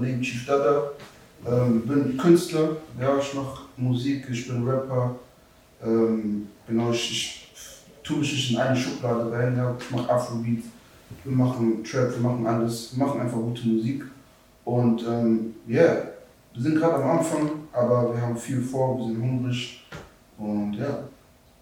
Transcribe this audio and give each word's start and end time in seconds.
überlegen, 0.00 0.22
Chief 0.22 0.46
Dada. 0.46 0.90
Ähm, 1.46 1.86
bin 1.86 2.18
Künstler, 2.18 2.76
ja, 3.00 3.16
ich 3.18 3.32
mache 3.34 3.62
Musik, 3.76 4.26
ich 4.30 4.46
bin 4.46 4.66
Rapper. 4.68 5.16
Ähm, 5.82 6.48
genau, 6.66 6.90
ich, 6.90 7.10
ich 7.10 8.02
tue 8.02 8.18
mich 8.18 8.32
nicht 8.32 8.52
in 8.52 8.58
eine 8.58 8.76
Schublade 8.76 9.32
rein, 9.32 9.56
ja, 9.56 9.74
ich 9.78 9.90
mache 9.90 10.12
Afrobeat, 10.12 10.64
wir 11.24 11.32
machen 11.32 11.82
Trap, 11.82 12.10
wir 12.10 12.20
machen 12.20 12.46
alles, 12.46 12.94
wir 12.94 13.06
machen 13.06 13.20
einfach 13.22 13.38
gute 13.38 13.66
Musik. 13.66 14.04
Und 14.66 15.02
ähm, 15.06 15.54
ja, 15.66 15.82
yeah, 15.82 16.02
wir 16.52 16.62
sind 16.62 16.76
gerade 16.76 16.96
am 16.96 17.18
Anfang, 17.18 17.50
aber 17.72 18.14
wir 18.14 18.20
haben 18.20 18.36
viel 18.36 18.60
vor, 18.60 18.98
wir 18.98 19.06
sind 19.06 19.22
hungrig 19.22 19.86
und 20.36 20.74
ja. 20.74 21.04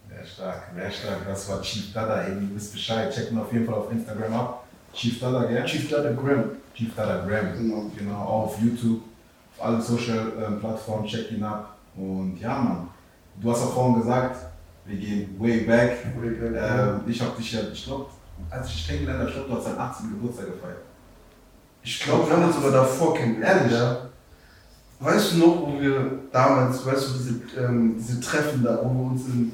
Sehr 0.09 0.25
stark, 0.25 0.63
sehr 0.75 0.91
stark. 0.91 1.25
Das 1.25 1.47
war 1.47 1.61
Chief 1.61 1.93
Dada 1.93 2.27
eben. 2.27 2.49
Du 2.49 2.55
wisst 2.55 2.73
Bescheid. 2.73 3.13
Check 3.13 3.31
ihn 3.31 3.37
auf 3.37 3.53
jeden 3.53 3.65
Fall 3.65 3.75
auf 3.75 3.91
Instagram 3.91 4.33
ab. 4.33 4.65
Chief 4.91 5.17
Dada, 5.19 5.45
gell? 5.45 5.63
Chief 5.65 5.89
Dada 5.89 6.11
Graham. 6.11 6.58
Chief 6.79 6.95
Dada 6.95 7.25
Graham. 7.25 7.53
Genau. 7.57 7.91
Genau, 7.97 8.21
auch 8.21 8.45
auf 8.45 8.61
YouTube, 8.61 9.01
auf 9.57 9.65
allen 9.65 9.81
Social 9.81 10.31
ähm, 10.41 10.59
Plattformen. 10.61 11.05
Check 11.05 11.29
ihn 11.31 11.43
ab. 11.43 11.77
Und 11.95 12.37
ja, 12.39 12.57
Mann. 12.57 12.87
Du 13.41 13.51
hast 13.51 13.63
auch 13.63 13.73
vorhin 13.73 14.01
gesagt, 14.01 14.37
wir 14.85 14.97
gehen 14.97 15.35
way 15.37 15.65
back. 15.65 15.97
Way 16.21 16.29
back, 16.29 16.55
Ähm, 16.55 17.01
ich 17.05 17.21
hab 17.21 17.35
dich 17.35 17.51
ja, 17.51 17.59
ich 17.71 17.83
glaube, 17.83 18.05
als 18.49 18.69
ich 18.69 18.75
dich 18.75 18.87
kennengelernt 18.87 19.19
habe, 19.19 19.29
ich 19.29 19.35
glaube, 19.35 19.49
du 19.49 19.55
hast 19.57 19.67
deinen 19.67 19.79
18. 19.79 20.09
Geburtstag 20.11 20.45
gefeiert. 20.45 20.77
Ich 21.83 21.99
glaube, 21.99 22.29
wir 22.29 22.37
haben 22.37 22.45
uns 22.45 22.55
sogar 22.55 22.71
davor 22.71 23.13
kennengelernt. 23.13 23.61
Ehrlich? 23.63 23.77
Ja. 23.77 23.97
Weißt 25.01 25.33
du 25.33 25.37
noch, 25.37 25.61
wo 25.61 25.79
wir 25.79 26.11
damals, 26.31 26.85
weißt 26.85 27.07
du, 27.07 27.13
diese, 27.13 27.61
ähm, 27.61 27.95
diese 27.97 28.19
Treffen 28.21 28.63
da, 28.63 28.79
wo 28.83 28.93
wir 28.93 29.11
uns 29.11 29.25
in 29.27 29.51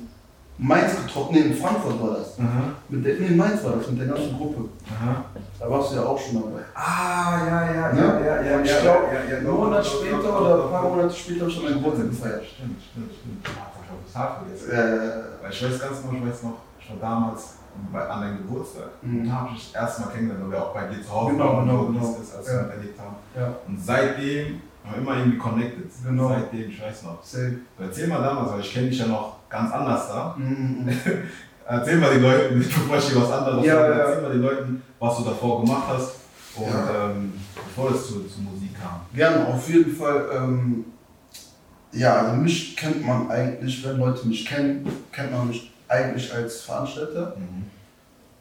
Mainz 0.57 0.95
getroffen, 0.95 1.33
nee, 1.33 1.41
in 1.41 1.55
Frankfurt 1.55 2.01
war 2.01 2.17
das. 2.17 2.39
Aha. 2.39 2.71
Mit 2.89 3.05
der, 3.05 3.19
nee, 3.19 3.27
in 3.27 3.37
Mainz 3.37 3.63
war 3.63 3.73
das, 3.73 3.89
mit 3.89 3.99
der 3.99 4.07
ganzen 4.07 4.37
Gruppe. 4.37 4.69
Aha. 4.89 5.25
Da 5.59 5.69
warst 5.69 5.91
du 5.91 5.95
ja 5.95 6.03
auch 6.03 6.19
schon 6.19 6.35
dabei. 6.35 6.63
Ah, 6.73 7.37
ja, 7.47 7.73
ja, 7.73 7.93
Ne? 7.93 8.01
ja, 8.01 8.19
ja, 8.19 8.41
ja. 8.41 8.59
ich 8.61 8.69
ja, 8.71 8.79
glaube, 8.81 9.05
ja, 9.13 9.31
ja, 9.31 9.37
einen 9.37 9.49
Monat 9.51 9.85
später 9.85 10.41
oder 10.41 10.65
ein 10.65 10.69
paar. 10.71 10.83
Monate 10.83 11.13
später 11.15 11.49
schon 11.49 11.63
meinen 11.63 11.75
Geburtstag 11.75 12.09
gefeiert. 12.09 12.43
Stimmt, 12.45 12.81
stimmt, 12.91 13.11
stimmt. 13.13 13.47
Ah, 13.57 13.71
ich 14.07 14.15
habe 14.15 14.45
das 14.51 14.61
vergessen. 14.63 14.71
Äh, 14.71 15.43
Weil 15.43 15.51
ich 15.51 15.63
weiß 15.65 15.79
ganz 15.79 16.01
genau, 16.01 16.13
ich 16.25 16.29
weiß 16.31 16.43
noch, 16.43 16.57
war 16.89 16.97
damals 17.01 17.53
bei, 17.91 18.01
an 18.07 18.21
deinem 18.21 18.37
Geburtstag. 18.39 18.89
Mhm. 19.01 19.25
Da 19.27 19.31
habe 19.33 19.49
ich 19.55 19.71
das 19.71 19.81
erste 19.81 20.01
Mal 20.01 20.07
kennengelernt, 20.09 20.43
weil 20.45 20.51
wir 20.51 20.63
auch 20.65 20.73
bei 20.73 20.87
dir 20.87 21.01
zu 21.01 21.11
Hause 21.11 21.31
Genau, 21.33 21.53
waren 21.57 21.67
genau, 21.67 21.85
genau. 21.85 22.17
ist, 22.21 22.35
als 22.35 22.47
Ja. 22.47 22.53
wir 22.53 22.61
miterlebt 22.63 22.99
haben. 22.99 23.15
ja, 23.35 23.47
Und 23.67 23.79
seitdem 23.81 24.61
haben 24.83 24.93
wir 24.93 24.97
immer 25.01 25.17
irgendwie 25.17 25.37
connected. 25.37 25.89
Genau. 26.05 26.29
Seitdem, 26.29 26.69
ich 26.69 26.81
weiß 26.81 27.03
noch. 27.03 27.23
safe. 27.23 27.55
Erzähl 27.79 28.07
mal 28.07 28.21
damals, 28.21 28.51
weil 28.51 28.59
ich 28.59 28.73
kenne 28.73 28.89
dich 28.89 28.99
ja 28.99 29.07
noch 29.07 29.37
ganz 29.49 29.71
anders 29.71 30.07
da. 30.09 30.35
Mhm. 30.37 30.89
Erzähl 31.67 31.97
mal 31.97 32.13
den 32.13 32.21
Leuten, 32.21 32.59
bevor 32.59 32.97
ich 32.97 33.07
dir 33.07 33.21
was 33.21 33.31
anderes 33.31 33.65
Ja, 33.65 33.75
sage, 33.75 33.93
erzähl 33.93 34.21
mal 34.21 34.31
den 34.31 34.41
Leuten, 34.41 34.83
was 34.99 35.17
du 35.17 35.23
davor 35.23 35.61
gemacht 35.61 35.85
hast. 35.87 36.15
Und 36.55 36.67
ähm, 36.67 37.33
bevor 37.53 37.91
es 37.91 38.07
zu, 38.07 38.23
zu 38.25 38.41
Musik 38.41 38.79
kam. 38.79 39.01
Gerne, 39.13 39.47
auf 39.47 39.67
jeden 39.67 39.93
Fall. 39.93 40.29
Ähm, 40.33 40.85
ja, 41.91 42.17
also 42.17 42.35
mich 42.35 42.75
kennt 42.75 43.05
man 43.05 43.29
eigentlich, 43.29 43.85
wenn 43.85 43.97
Leute 43.97 44.27
mich 44.27 44.45
kennen, 44.45 44.87
kennt 45.11 45.31
man 45.31 45.47
mich 45.47 45.71
eigentlich 45.87 46.33
als 46.33 46.61
Veranstalter. 46.61 47.35
Mhm. 47.37 47.65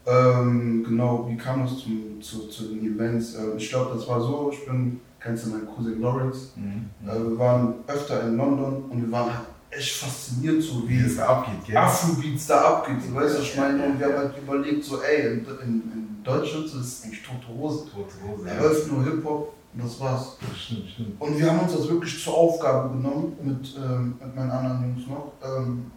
Ähm, 0.07 0.85
genau, 0.87 1.27
wie 1.29 1.37
kam 1.37 1.65
es 1.65 1.79
zum, 1.79 2.21
zu, 2.21 2.49
zu 2.49 2.65
den 2.65 2.95
Events? 2.95 3.35
Ähm, 3.37 3.53
ich 3.57 3.71
glaube, 3.71 3.95
das 3.95 4.07
war 4.07 4.21
so, 4.21 4.51
ich 4.53 4.67
bin, 4.67 5.01
kennst 5.19 5.47
du 5.47 5.51
meinen 5.51 5.67
Cousin 5.67 6.01
Lawrence? 6.01 6.49
Mhm. 6.57 6.91
Äh, 7.09 7.15
wir 7.15 7.39
waren 7.39 7.75
öfter 7.87 8.23
in 8.23 8.37
London 8.37 8.85
und 8.91 9.03
wir 9.03 9.13
waren 9.13 9.33
halt 9.33 9.47
echt 9.77 9.93
fasziniert, 9.97 10.63
so 10.63 10.83
Wie 10.89 11.01
wie 11.03 11.07
es 11.07 11.17
da 11.17 11.27
abgeht, 11.27 11.65
gell? 11.67 11.77
Afrobeats 11.77 12.47
da 12.47 12.61
abgeht. 12.63 12.97
So, 13.07 13.15
weißt 13.15 13.39
du, 13.39 13.43
ich 13.43 13.57
meine? 13.57 13.83
Und 13.85 13.99
wir 13.99 14.07
haben 14.07 14.17
halt 14.17 14.39
überlegt, 14.39 14.85
so, 14.85 15.01
ey, 15.03 15.27
in, 15.33 15.47
in, 15.47 15.93
in 15.93 16.19
Deutschland 16.25 16.69
so, 16.69 16.81
ist 16.81 17.05
eigentlich 17.05 17.23
tote 17.23 17.49
Hose. 17.49 17.85
Tote 17.91 18.15
Hose. 18.27 18.47
Ja. 18.49 18.61
läuft 18.63 18.91
nur 18.91 19.05
Hip-Hop 19.05 19.53
und 19.75 19.85
das 19.85 20.01
war's. 20.01 20.37
Stimmt, 20.57 20.89
stimmt. 20.91 21.21
Und 21.21 21.39
wir 21.39 21.51
haben 21.51 21.61
uns 21.61 21.73
das 21.77 21.89
wirklich 21.89 22.23
zur 22.23 22.35
Aufgabe 22.35 22.91
genommen, 22.91 23.37
mit, 23.43 23.75
ähm, 23.77 24.17
mit 24.21 24.35
meinen 24.37 24.51
anderen 24.51 24.83
Jungs 24.97 25.09
noch. 25.09 25.33
Ähm, 25.43 25.91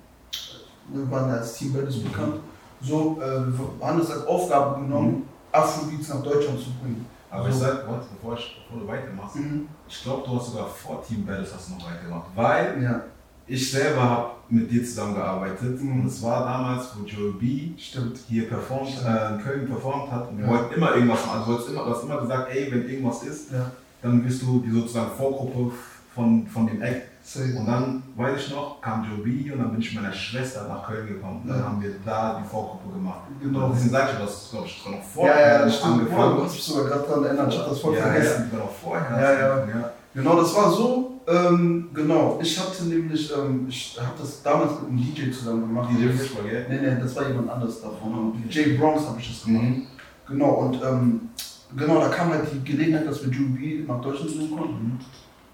wir 0.89 1.11
waren 1.11 1.29
ja 1.29 1.35
als 1.35 1.53
Team 1.53 1.73
Bellis 1.73 2.01
bekannt. 2.01 2.35
So, 2.81 3.17
äh, 3.21 3.25
wir 3.47 3.87
haben 3.87 3.99
das 3.99 4.11
als 4.11 4.25
Aufgabe 4.27 4.81
genommen, 4.81 5.27
Afrobeats 5.51 6.09
nach 6.09 6.21
Deutschland 6.23 6.59
zu 6.59 6.71
bringen. 6.81 7.05
Aber 7.29 7.49
ich 7.49 7.55
So. 7.55 7.61
sag, 7.61 7.87
warte, 7.87 8.05
bevor, 8.15 8.37
ich, 8.37 8.57
bevor 8.69 8.81
du 8.83 8.87
weitermachst, 8.87 9.35
Mhm. 9.35 9.67
ich 9.87 10.01
glaube, 10.03 10.23
du 10.25 10.37
hast 10.39 10.51
sogar 10.51 10.67
vor 10.67 11.03
Team 11.05 11.25
Battles 11.25 11.53
hast 11.53 11.69
du 11.69 11.73
noch 11.73 11.85
weitergemacht. 11.85 12.27
Weil 12.35 12.81
Ja, 12.81 13.01
ich 13.47 13.71
selber 13.71 14.01
habe 14.01 14.29
mit 14.49 14.69
dir 14.71 14.83
zusammengearbeitet 14.83 15.81
Mhm. 15.81 16.01
und 16.01 16.07
es 16.07 16.21
war 16.23 16.45
damals, 16.45 16.87
wo 16.97 17.05
Joe 17.05 17.33
B 17.33 17.69
stimmt. 17.77 18.17
hier 18.29 18.47
performt, 18.47 18.89
Stimmt. 18.89 19.07
äh, 19.07 19.33
in 19.33 19.41
Köln 19.43 19.67
performt 19.67 20.11
hat 20.11 20.29
und 20.29 20.39
Ja. 20.39 20.45
du 20.45 20.51
wolltest 20.51 20.77
immer 20.77 20.95
irgendwas 20.95 21.25
machen. 21.25 21.39
Also 21.39 21.45
du, 21.45 21.51
wolltest 21.57 21.69
immer, 21.71 21.83
du 21.85 21.89
hast 21.91 22.03
immer 22.03 22.21
gesagt, 22.21 22.49
ey, 22.51 22.71
wenn 22.71 22.89
irgendwas 22.89 23.23
ist, 23.23 23.51
Ja, 23.51 23.71
dann 24.01 24.23
bist 24.23 24.41
du 24.41 24.59
die 24.65 24.71
sozusagen 24.71 25.11
Vorgruppe 25.17 25.71
von, 26.15 26.47
von 26.47 26.67
dem 26.67 26.81
Act. 26.81 27.03
safe. 27.23 27.57
Und 27.59 27.65
dann, 27.65 28.03
weiß 28.15 28.39
ich 28.39 28.51
noch, 28.55 28.79
kam 28.79 29.03
Joe 29.03 29.17
B 29.21 29.51
und 29.51 29.59
dann 29.59 29.71
bin 29.71 29.81
ich 29.81 29.93
mit 29.93 30.01
meiner 30.01 30.13
Schwester 30.13 30.65
nach 30.69 30.87
Köln 30.87 31.07
gekommen. 31.07 31.41
Und 31.43 31.49
dann 31.49 31.59
Ja. 31.59 31.65
haben 31.65 31.81
wir 31.81 31.91
da 32.05 32.41
die 32.41 32.47
Vorgruppe 32.47 32.93
gemacht. 32.93 33.19
Genau. 33.41 33.65
Und 33.65 33.73
deswegen 33.75 33.89
sag 33.91 34.13
ich, 34.13 34.19
das 34.19 34.43
ist, 34.43 34.51
glaube 34.51 34.65
ich, 34.65 34.85
noch 34.85 35.03
vor 35.03 35.25
Ja, 35.27 35.39
ja, 35.41 35.65
das 35.65 35.75
stimmt. 35.77 35.93
angefangen. 35.99 36.37
Du 36.37 36.43
hast 36.45 36.53
mich 36.53 36.63
sogar 36.63 36.85
gerade 36.85 37.03
daran 37.05 37.23
erinnert, 37.25 37.53
ich 37.53 37.59
hab 37.59 37.67
das 37.69 37.79
voll 37.81 37.95
ja, 37.95 38.01
vergessen. 38.03 38.49
Ja, 38.53 38.59
noch 38.59 38.71
vorher. 38.71 39.21
Ja, 39.21 39.33
ja. 39.33 39.57
ja. 39.67 39.91
Genau, 40.13 40.35
das 40.37 40.55
war 40.55 40.71
so. 40.71 41.06
Ähm, 41.29 41.89
genau, 41.93 42.39
ich 42.41 42.57
hatte 42.57 42.85
nämlich, 42.85 43.33
ähm, 43.35 43.65
ich 43.67 43.97
habe 43.99 44.13
das 44.17 44.41
damals 44.41 44.79
mit 44.79 44.89
einem 44.89 44.97
DJ 44.97 45.29
zusammen 45.29 45.67
gemacht. 45.67 45.89
DJ 45.91 46.07
Fußball, 46.09 46.49
gell? 46.49 46.65
Nee, 46.69 46.79
nee, 46.81 47.01
das 47.01 47.15
war 47.17 47.27
jemand 47.27 47.49
anderes 47.49 47.81
davon. 47.81 48.33
Mit 48.41 48.53
Jay 48.53 48.77
Bronx 48.77 49.05
habe 49.05 49.19
ich 49.19 49.27
das 49.27 49.43
gemacht. 49.43 49.63
Mhm. 49.63 49.87
Genau, 50.25 50.49
und 50.51 50.79
ähm, 50.81 51.29
genau, 51.75 51.99
da 51.99 52.07
kam 52.07 52.29
halt 52.29 52.45
die 52.53 52.63
Gelegenheit, 52.63 53.05
dass 53.05 53.25
wir 53.25 53.31
Jubi 53.31 53.83
nach 53.85 53.99
Deutschland 53.99 54.37
bringen 54.37 54.57
konnten. 54.57 54.99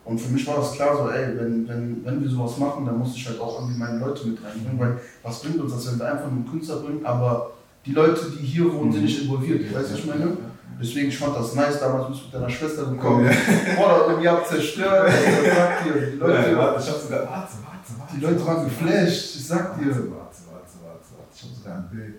Und 0.06 0.20
für 0.20 0.32
mich 0.32 0.46
war 0.46 0.58
das 0.58 0.74
klar 0.74 0.96
so, 0.96 1.10
ey, 1.10 1.36
wenn, 1.38 1.68
wenn, 1.68 2.06
wenn 2.06 2.22
wir 2.22 2.30
sowas 2.30 2.58
machen, 2.58 2.86
dann 2.86 3.00
muss 3.00 3.16
ich 3.16 3.28
halt 3.28 3.40
auch 3.40 3.62
irgendwie 3.62 3.80
meine 3.80 4.00
Leute 4.00 4.28
mit 4.28 4.44
reinbringen, 4.44 4.80
weil 4.80 5.00
was 5.24 5.42
bringt 5.42 5.60
uns 5.60 5.74
das, 5.74 5.92
wenn 5.92 6.00
wir 6.00 6.12
einfach 6.12 6.30
nur 6.30 6.42
einen 6.42 6.52
Künstler 6.52 6.78
bringen, 6.78 7.06
aber 7.06 7.54
die 7.86 7.94
Leute, 7.94 8.32
die 8.32 8.46
hier 8.46 8.72
wohnen, 8.72 8.92
sind 8.92 9.06
nicht 9.06 9.24
involviert, 9.24 9.74
weißt 9.74 9.90
du, 9.90 9.94
was 9.94 10.00
ich 10.00 10.06
meine? 10.06 10.38
Deswegen, 10.82 11.10
ich 11.10 11.18
fand 11.18 11.36
das 11.38 11.56
nice, 11.56 11.80
damals 11.80 12.08
bist 12.10 12.22
du 12.22 12.26
mit 12.26 12.34
deiner 12.36 12.50
Schwester 12.50 12.84
Komm, 12.84 12.94
gekommen. 12.98 13.26
ja. 13.26 13.76
Bruder, 13.76 14.22
ihr 14.22 14.32
habt 14.32 14.48
zerstört, 14.48 15.10
ich 15.14 15.54
sag 15.54 15.84
dir, 15.84 15.94
die 16.12 16.18
Leute, 16.18 16.52
ja, 16.52 16.58
warte, 16.58 16.82
ich 16.84 16.90
hab 16.90 16.98
sogar, 17.02 17.20
warte, 17.22 17.32
warte, 17.64 18.00
warte. 18.00 18.16
die 18.16 18.22
Leute 18.22 18.46
waren 18.48 18.66
geflasht, 18.66 19.36
ich 19.36 19.48
sag 19.48 19.70
Warte, 19.70 19.80
dir. 19.84 19.90
warte, 19.90 20.08
warte, 20.12 20.40
warte, 20.52 20.74
warte. 20.84 21.34
Ich 21.36 21.44
hab 21.44 21.50
sogar 21.56 21.76
ein 21.78 21.90
Bild. 21.90 22.16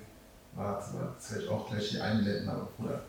Warte, 0.55 0.85
warte, 0.95 1.13
das 1.19 1.31
werde 1.33 1.45
ich 1.45 1.51
auch 1.51 1.71
gleich 1.71 1.85
hier 1.89 2.05
einblenden, 2.05 2.49
aber 2.49 2.69
Bruder. 2.77 3.01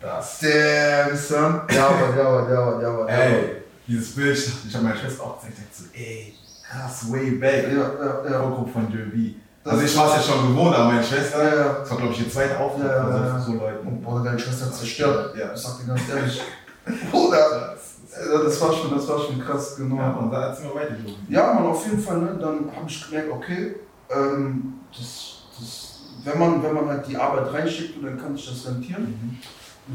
Das. 0.00 0.38
Damn, 0.40 1.16
son. 1.16 1.60
Ja, 1.70 1.88
aber, 1.88 2.16
ja, 2.16 2.28
aber, 2.28 2.52
ja, 2.52 2.58
aber, 2.60 2.82
ja, 2.82 2.88
aber. 2.88 3.08
Ey, 3.08 3.62
dieses 3.86 4.14
Bild, 4.14 4.36
ich, 4.36 4.74
habe 4.74 4.84
meiner 4.84 4.96
Schwester 4.96 5.22
auch 5.24 5.40
gezeigt, 5.40 5.58
ich 5.70 5.76
so, 5.76 5.84
ey, 5.94 6.34
krass, 6.68 7.10
way 7.12 7.30
back. 7.32 7.68
Ja, 7.72 7.78
ja, 7.78 8.30
ja. 8.30 8.40
Vorgruppe 8.40 8.70
von 8.72 8.92
JB. 8.92 9.36
Das- 9.64 9.74
Also 9.74 9.84
ich 9.84 9.96
war 9.96 10.06
es 10.08 10.26
ja 10.26 10.32
schon 10.34 10.48
gewohnt, 10.48 10.74
aber 10.74 10.84
meine 10.86 11.02
Schwester, 11.04 11.38
Ja, 11.44 11.54
ja. 11.54 11.72
das 11.80 11.90
war 11.90 11.96
glaube 11.98 12.12
ich 12.12 12.20
ihr 12.20 12.30
zweiter 12.30 12.58
Auftritt 12.60 12.84
Ja, 12.84 13.02
von 13.04 13.12
ja, 13.12 13.38
so, 13.38 13.44
so 13.46 13.52
Und 13.52 13.58
Leuten. 13.60 14.02
Bruder, 14.02 14.24
deine 14.24 14.38
Schwester 14.38 14.66
hat 14.66 14.74
zerstört. 14.74 15.36
Ja. 15.36 15.52
Ich 15.54 15.60
sag 15.60 15.78
dir 15.78 15.86
ganz 15.86 16.00
ehrlich. 16.08 16.42
Bruder, 17.12 17.76
Das, 18.10 18.18
also 18.28 18.44
das 18.44 18.60
war 18.60 18.72
schon, 18.72 18.90
das 18.96 19.08
war 19.08 19.18
schon 19.20 19.40
krass, 19.40 19.76
genau. 19.76 19.96
ja, 19.96 20.10
und 20.12 20.30
da 20.32 20.48
erzähl 20.48 20.66
mal 20.66 20.74
weiter, 20.74 20.94
Jobi. 20.96 21.16
Ja, 21.28 21.54
man, 21.54 21.66
auf 21.66 21.84
jeden 21.86 22.00
Fall, 22.00 22.18
ne, 22.18 22.36
dann 22.40 22.70
habe 22.74 22.86
ich 22.88 23.08
gemerkt, 23.08 23.30
okay, 23.32 23.76
ähm, 24.10 24.74
das, 24.90 25.44
das, 25.58 26.00
wenn, 26.24 26.38
man, 26.40 26.62
wenn 26.62 26.74
man 26.74 26.88
halt 26.88 27.06
die 27.06 27.16
Arbeit 27.16 27.52
reinschickt, 27.52 28.04
dann 28.04 28.18
kann 28.20 28.36
sich 28.36 28.48
das 28.50 28.66
rentieren. 28.72 29.02
Mhm. 29.04 29.38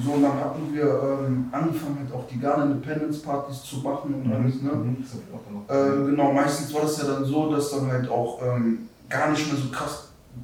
So, 0.04 0.12
und 0.14 0.24
dann 0.24 0.34
hatten 0.40 0.74
wir 0.74 0.84
ähm, 0.84 1.48
angefangen, 1.52 1.98
halt 2.00 2.14
auch 2.14 2.28
die 2.28 2.40
Ghana 2.40 2.64
Independence 2.64 3.22
Partys 3.22 3.64
zu 3.64 3.78
machen 3.78 4.14
und 4.16 4.34
alles, 4.34 4.62
ne? 4.62 4.72
Mhm, 4.72 5.06
Ähm, 5.70 6.06
genau, 6.08 6.32
meistens 6.34 6.74
war 6.74 6.82
das 6.82 6.98
ja 7.02 7.06
dann 7.06 7.24
so, 7.24 7.52
dass 7.54 7.72
dann 7.72 7.90
halt 7.92 8.10
auch 8.10 8.42
ähm, 8.44 8.87
gar 9.10 9.30
nicht 9.32 9.52
mehr 9.52 9.62
so 9.62 9.70
krass 9.70 10.04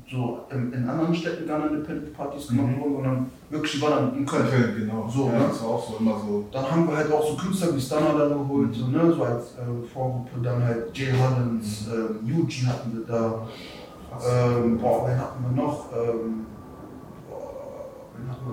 so 0.09 0.40
in, 0.50 0.74
in 0.74 0.90
anderen 0.90 1.13
Städten 1.13 1.46
Ghana 1.46 1.68
Independence 1.68 2.13
Partys 2.18 2.47
gemacht 2.47 2.66
Mhm. 2.75 2.81
wurden, 2.81 2.94
sondern 2.96 3.29
wirklich 3.51 3.79
war 3.81 3.90
dann 3.91 4.18
in 4.18 4.25
Köln. 4.25 4.47
Köln, 4.50 4.75
genau. 4.75 5.07
So, 5.07 5.28
ja, 5.28 5.34
ne? 5.38 5.46
Das 5.50 5.62
war 5.62 5.69
auch 5.69 5.88
so 5.88 5.97
immer 6.00 6.18
so. 6.19 6.46
Dann 6.51 6.72
haben 6.72 6.88
wir 6.88 6.97
halt 6.97 7.12
auch 7.12 7.28
so 7.29 7.35
Künstler 7.35 7.75
wie 7.75 7.79
Stunner 7.81 8.18
dann 8.18 8.29
geholt, 8.29 8.73
so, 8.73 8.88
ne? 8.88 9.14
so 9.16 9.23
als 9.23 9.43
äh, 9.53 9.88
Vorgruppe, 9.93 10.32
dann 10.41 10.64
halt 10.64 10.97
Jay 10.97 11.11
Hollins, 11.14 11.88
ähm, 11.93 12.28
Yuji 12.28 12.66
hatten 12.66 12.91
wir 12.97 13.05
da, 13.05 13.47
ähm, 14.28 14.79
boah, 14.79 15.08
wen 15.08 15.17
hatten 15.20 15.43
wir 15.55 15.64
noch? 15.64 15.85
Ähm, 15.93 16.46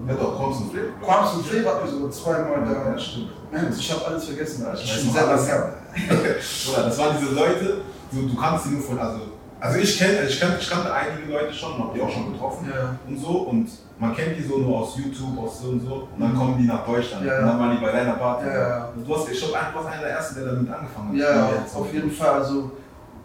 Ja, 0.07 0.15
doch, 0.15 0.37
kommst 0.37 0.61
du 0.61 0.65
Flip. 0.71 0.91
Quams 1.03 1.35
und 1.35 1.47
Flav 1.47 1.67
hatten 1.75 1.85
wir 1.87 1.93
sogar 1.93 2.11
zweimal 2.11 2.65
da. 2.65 2.93
Ja, 2.93 2.99
stimmt. 2.99 3.31
Mann, 3.53 3.75
ich 3.77 3.93
habe 3.93 4.07
alles 4.07 4.25
vergessen. 4.25 4.67
Ich 4.75 4.81
Das 4.93 5.15
weiß 5.15 5.15
noch 5.15 5.29
alles. 5.29 6.69
Oder 6.73 6.83
das 6.85 6.99
waren 6.99 7.17
diese 7.21 7.35
Leute, 7.35 7.81
du, 8.13 8.27
du 8.29 8.37
kannst 8.37 8.67
die 8.67 8.71
nur 8.71 8.83
von, 8.83 8.99
also, 8.99 9.21
also 9.61 9.79
ich 9.79 9.99
kenne, 9.99 10.23
ich, 10.29 10.41
kenn, 10.41 10.53
ich 10.59 10.69
kannte 10.71 10.93
einige 10.93 11.33
Leute 11.33 11.53
schon, 11.53 11.79
hab 11.79 11.95
die 11.95 12.01
auch 12.01 12.11
schon 12.11 12.33
getroffen 12.33 12.69
Ja. 12.75 12.97
und 13.07 13.19
so 13.19 13.29
und 13.51 13.69
man 13.99 14.15
kennt 14.17 14.37
die 14.39 14.43
so 14.43 14.59
nur 14.59 14.79
aus 14.79 14.97
YouTube, 14.97 15.39
aus 15.39 15.61
so 15.61 15.69
und 15.71 15.81
so 15.87 16.09
und 16.15 16.21
dann 16.21 16.35
kommen 16.35 16.57
die 16.59 16.65
nach 16.67 16.85
Deutschland 16.87 17.25
Ja, 17.27 17.41
und 17.41 17.47
dann 17.47 17.59
waren 17.61 17.77
die 17.77 17.85
bei 17.85 17.93
deiner 17.93 18.15
Party. 18.15 18.47
Ja. 18.47 18.89
Und 18.97 19.07
du 19.07 19.15
hast, 19.17 19.31
ich 19.31 19.39
glaube, 19.39 19.55
du 19.73 19.77
warst 19.79 19.89
einer 19.93 20.03
der 20.03 20.11
Ersten, 20.13 20.35
der 20.37 20.53
damit 20.55 20.71
angefangen 20.73 21.09
hat. 21.11 21.17
Ja, 21.17 21.51
auf 21.75 21.93
jeden 21.93 22.11
Fall. 22.11 22.31
Also, 22.41 22.71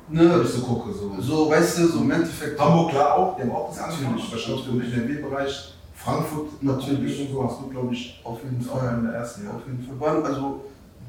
Wenn 0.10 0.28
ne, 0.28 0.42
ich 0.44 0.50
so 0.50 0.62
gucke, 0.62 0.92
so. 0.94 1.16
so, 1.20 1.50
weißt 1.50 1.80
du, 1.80 1.88
so 1.88 2.00
im 2.02 2.12
Endeffekt. 2.12 2.60
Hamburg, 2.60 2.92
klar, 2.92 3.16
auch, 3.18 3.36
die 3.38 3.42
haben 3.44 3.52
auch 3.52 3.70
das 3.70 3.80
Natürlich, 3.80 4.06
angefangen, 4.08 4.28
aber 4.32 4.38
ich 4.38 4.46
glaube, 4.46 4.62
so 4.64 4.72
im 4.72 4.82
NRW-Bereich, 4.82 5.74
Frankfurt 5.96 6.64
Natürlich. 6.64 7.22
und 7.22 7.32
so 7.34 7.44
hast 7.46 7.62
du, 7.62 7.70
glaube 7.70 7.94
ich, 7.94 8.22
Auf 8.24 8.38
jeden 8.44 8.62
Fall. 8.62 8.88
einer 8.90 9.12
der 9.12 9.20
Ersten, 9.20 9.46
ja. 9.46 9.52
Auf 9.52 9.62
jeden 9.66 9.98
Fall. 10.00 10.24
Also, 10.24 10.62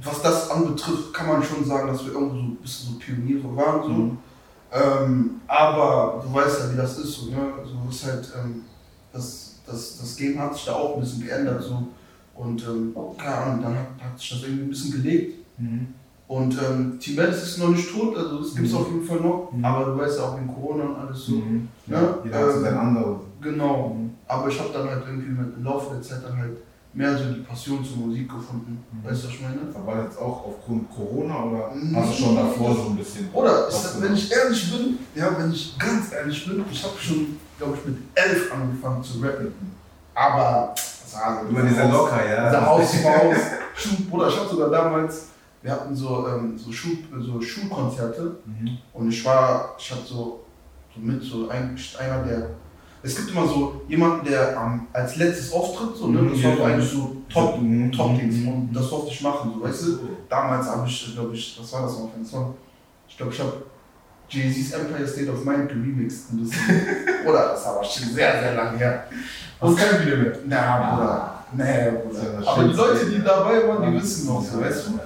was 0.05 0.23
das 0.23 0.51
anbetrifft, 0.51 1.13
kann 1.13 1.27
man 1.27 1.43
schon 1.43 1.65
sagen, 1.65 1.89
dass 1.89 2.05
wir 2.07 2.13
irgendwo 2.13 2.37
so 2.37 2.43
ein 2.43 2.57
bisschen 2.57 2.93
so 2.93 2.99
Pioniere 3.01 3.57
waren. 3.57 3.83
So. 3.83 3.89
Mhm. 3.89 4.19
Ähm, 4.77 5.41
aber 5.47 6.23
du 6.27 6.35
weißt 6.35 6.61
ja, 6.61 6.73
wie 6.73 6.77
das 6.77 6.99
ist. 6.99 7.13
So, 7.15 7.31
ne? 7.31 7.37
also, 7.59 7.73
ist 7.91 8.07
halt, 8.07 8.29
ähm, 8.43 8.63
das, 9.13 9.55
das, 9.67 9.99
das 9.99 10.17
Game 10.17 10.39
hat 10.39 10.55
sich 10.55 10.65
da 10.67 10.73
auch 10.75 10.95
ein 10.95 11.01
bisschen 11.01 11.25
geändert. 11.25 11.63
So. 11.63 11.87
Und 12.35 12.63
ähm, 12.65 12.95
keine 13.17 13.35
Ahnung, 13.37 13.63
dann 13.63 13.75
hat, 13.75 13.87
hat 14.03 14.19
sich 14.19 14.31
das 14.31 14.43
irgendwie 14.43 14.65
ein 14.65 14.71
bisschen 14.71 14.93
gelegt. 15.03 15.45
Mhm. 15.59 15.87
Und 16.29 16.59
ähm, 16.61 16.99
Team 16.99 17.15
Bellis 17.17 17.41
ist 17.43 17.59
noch 17.59 17.69
nicht 17.69 17.89
tot, 17.89 18.17
also 18.17 18.39
das 18.41 18.53
gibt 18.55 18.67
es 18.67 18.73
Mhm. 18.73 18.79
auf 18.79 18.89
jeden 18.89 19.05
Fall 19.05 19.21
noch. 19.21 19.53
Mhm. 19.53 19.65
Aber 19.65 19.85
du 19.93 19.97
weißt 19.99 20.19
ja 20.19 20.25
auch 20.25 20.39
in 20.39 20.49
Corona 20.49 20.85
und 20.85 20.97
alles 20.97 21.27
so. 21.27 21.37
Mhm. 21.37 21.69
Ja, 21.87 22.03
Ja, 22.03 22.19
jeder 22.25 22.39
hat 22.39 22.51
so 22.51 22.57
ähm, 22.59 22.63
sein 22.65 22.77
anderes. 22.77 23.17
Genau. 23.41 23.89
Mhm. 23.97 24.11
Aber 24.27 24.49
ich 24.49 24.59
habe 24.59 24.71
dann 24.73 24.91
halt 24.91 25.05
irgendwie 25.07 25.29
mit, 25.31 25.57
im 25.57 25.65
Laufe 25.65 25.95
der 25.95 26.03
Zeit 26.03 26.25
dann 26.25 26.37
halt 26.37 26.57
mehr 26.97 27.17
so 27.19 27.25
die 27.33 27.41
Passion 27.41 27.85
zur 27.85 27.99
Musik 28.07 28.27
gefunden. 28.29 28.83
Mhm. 28.91 29.05
Weißt 29.09 29.23
du, 29.25 29.29
was 29.29 29.35
ich 29.35 29.41
meine? 29.43 29.59
Aber 29.75 30.03
jetzt 30.05 30.19
auch 30.19 30.47
aufgrund 30.47 30.89
Corona 30.91 31.45
oder 31.45 31.71
Mhm. 31.75 31.95
hast 31.95 32.11
du 32.19 32.23
schon 32.25 32.37
davor 32.37 32.75
so 32.75 32.83
ein 32.91 32.97
bisschen? 32.97 33.29
Oder, 33.35 33.69
du- 33.69 34.03
wenn 34.03 34.15
ich 34.15 34.33
ehrlich 34.33 34.71
bin, 34.73 34.99
ja, 35.15 35.29
wenn 35.39 35.53
ich 35.53 35.79
ganz 35.79 36.11
ehrlich 36.13 36.47
bin, 36.47 36.65
ich 36.71 36.83
habe 36.83 36.95
schon, 36.99 37.39
glaube 37.59 37.77
ich, 37.79 37.85
mit 37.87 37.99
elf 38.15 38.51
angefangen 38.53 39.03
zu 39.05 39.19
rappen. 39.21 39.53
Aber, 40.15 40.75
sagen 41.07 41.51
Immer 41.51 41.63
dieser 41.63 41.89
Locker, 41.89 42.27
ja. 42.27 42.49
Dieser 42.49 42.67
Hausmaus, 42.67 43.37
Schul, 43.77 43.97
Bruder, 44.11 44.29
ich 44.29 44.41
hatte 44.41 44.49
sogar 44.49 44.71
damals, 44.71 45.27
wir 45.61 45.73
hatten 45.73 45.95
so, 45.95 46.27
ähm, 46.29 46.57
so, 46.59 46.73
Schul, 46.73 46.97
so 47.21 47.39
Schulkonzerte 47.43 48.37
Mhm. 48.47 48.79
und 48.95 49.09
ich 49.11 49.23
war, 49.23 49.75
ich 49.79 49.91
hatte 49.93 50.07
so, 50.07 50.41
so 50.95 51.01
mit 51.01 51.23
so 51.23 51.49
ein, 51.51 51.77
einer 52.01 52.23
der, 52.25 52.51
es 53.03 53.15
gibt 53.17 53.31
immer 53.31 53.47
so 53.47 53.83
jemanden, 53.89 54.27
der 54.27 54.57
ähm, 54.57 54.87
als 54.93 55.17
letztes 55.17 55.53
auftritt, 55.53 55.97
so, 55.97 56.09
ne? 56.09 56.23
Mhm, 56.23 56.33
das 56.33 56.43
war 56.59 56.69
ja. 56.69 56.75
eigentlich 56.75 56.91
so 56.91 57.17
Top, 57.29 57.61
Mhm. 57.61 57.93
Top-Dings 57.93 58.37
Mhm. 58.37 58.49
und 58.49 58.71
das 58.73 58.89
durfte 58.89 59.11
ich 59.13 59.21
machen, 59.23 59.53
so, 59.55 59.63
weißt 59.63 59.83
du? 59.87 59.99
Damals 60.29 60.67
habe 60.67 60.87
ich, 60.89 61.15
glaube 61.15 61.35
ich, 61.35 61.59
was 61.61 61.73
war 61.73 61.83
das 61.83 61.93
noch 61.99 62.11
für 62.13 62.19
ein 62.21 62.25
Song? 62.25 62.55
Ich 63.09 63.17
glaube, 63.17 63.33
ich 63.33 63.41
habe 63.41 63.53
Jay-Z's 64.29 64.73
Empire 64.73 65.07
State 65.07 65.31
of 65.31 65.45
Mind 65.45 65.69
geremixed. 65.69 66.33
ein 66.33 66.39
bisschen. 66.45 66.81
Oder 67.27 67.49
das 67.51 67.65
war 67.67 67.83
schon 67.85 68.09
sehr, 68.13 68.41
sehr 68.41 68.55
lange 68.55 68.77
her. 68.79 69.05
Und 69.61 69.77
kein 69.77 70.01
Video 70.05 70.17
mehr. 70.19 70.33
Na, 70.47 70.91
Bruder. 70.95 71.33
Nee, 71.53 72.11
ist 72.11 72.23
ja 72.23 72.31
Bruder. 72.41 72.49
Aber 72.49 72.65
die. 72.65 72.75
Leute, 72.75 73.07
die 73.07 73.23
dabei 73.25 73.69
waren, 73.69 73.93
die 73.93 74.01
wissen 74.01 74.27
noch 74.27 74.43
so, 74.45 74.61
weißt 74.61 74.89
du? 74.89 74.99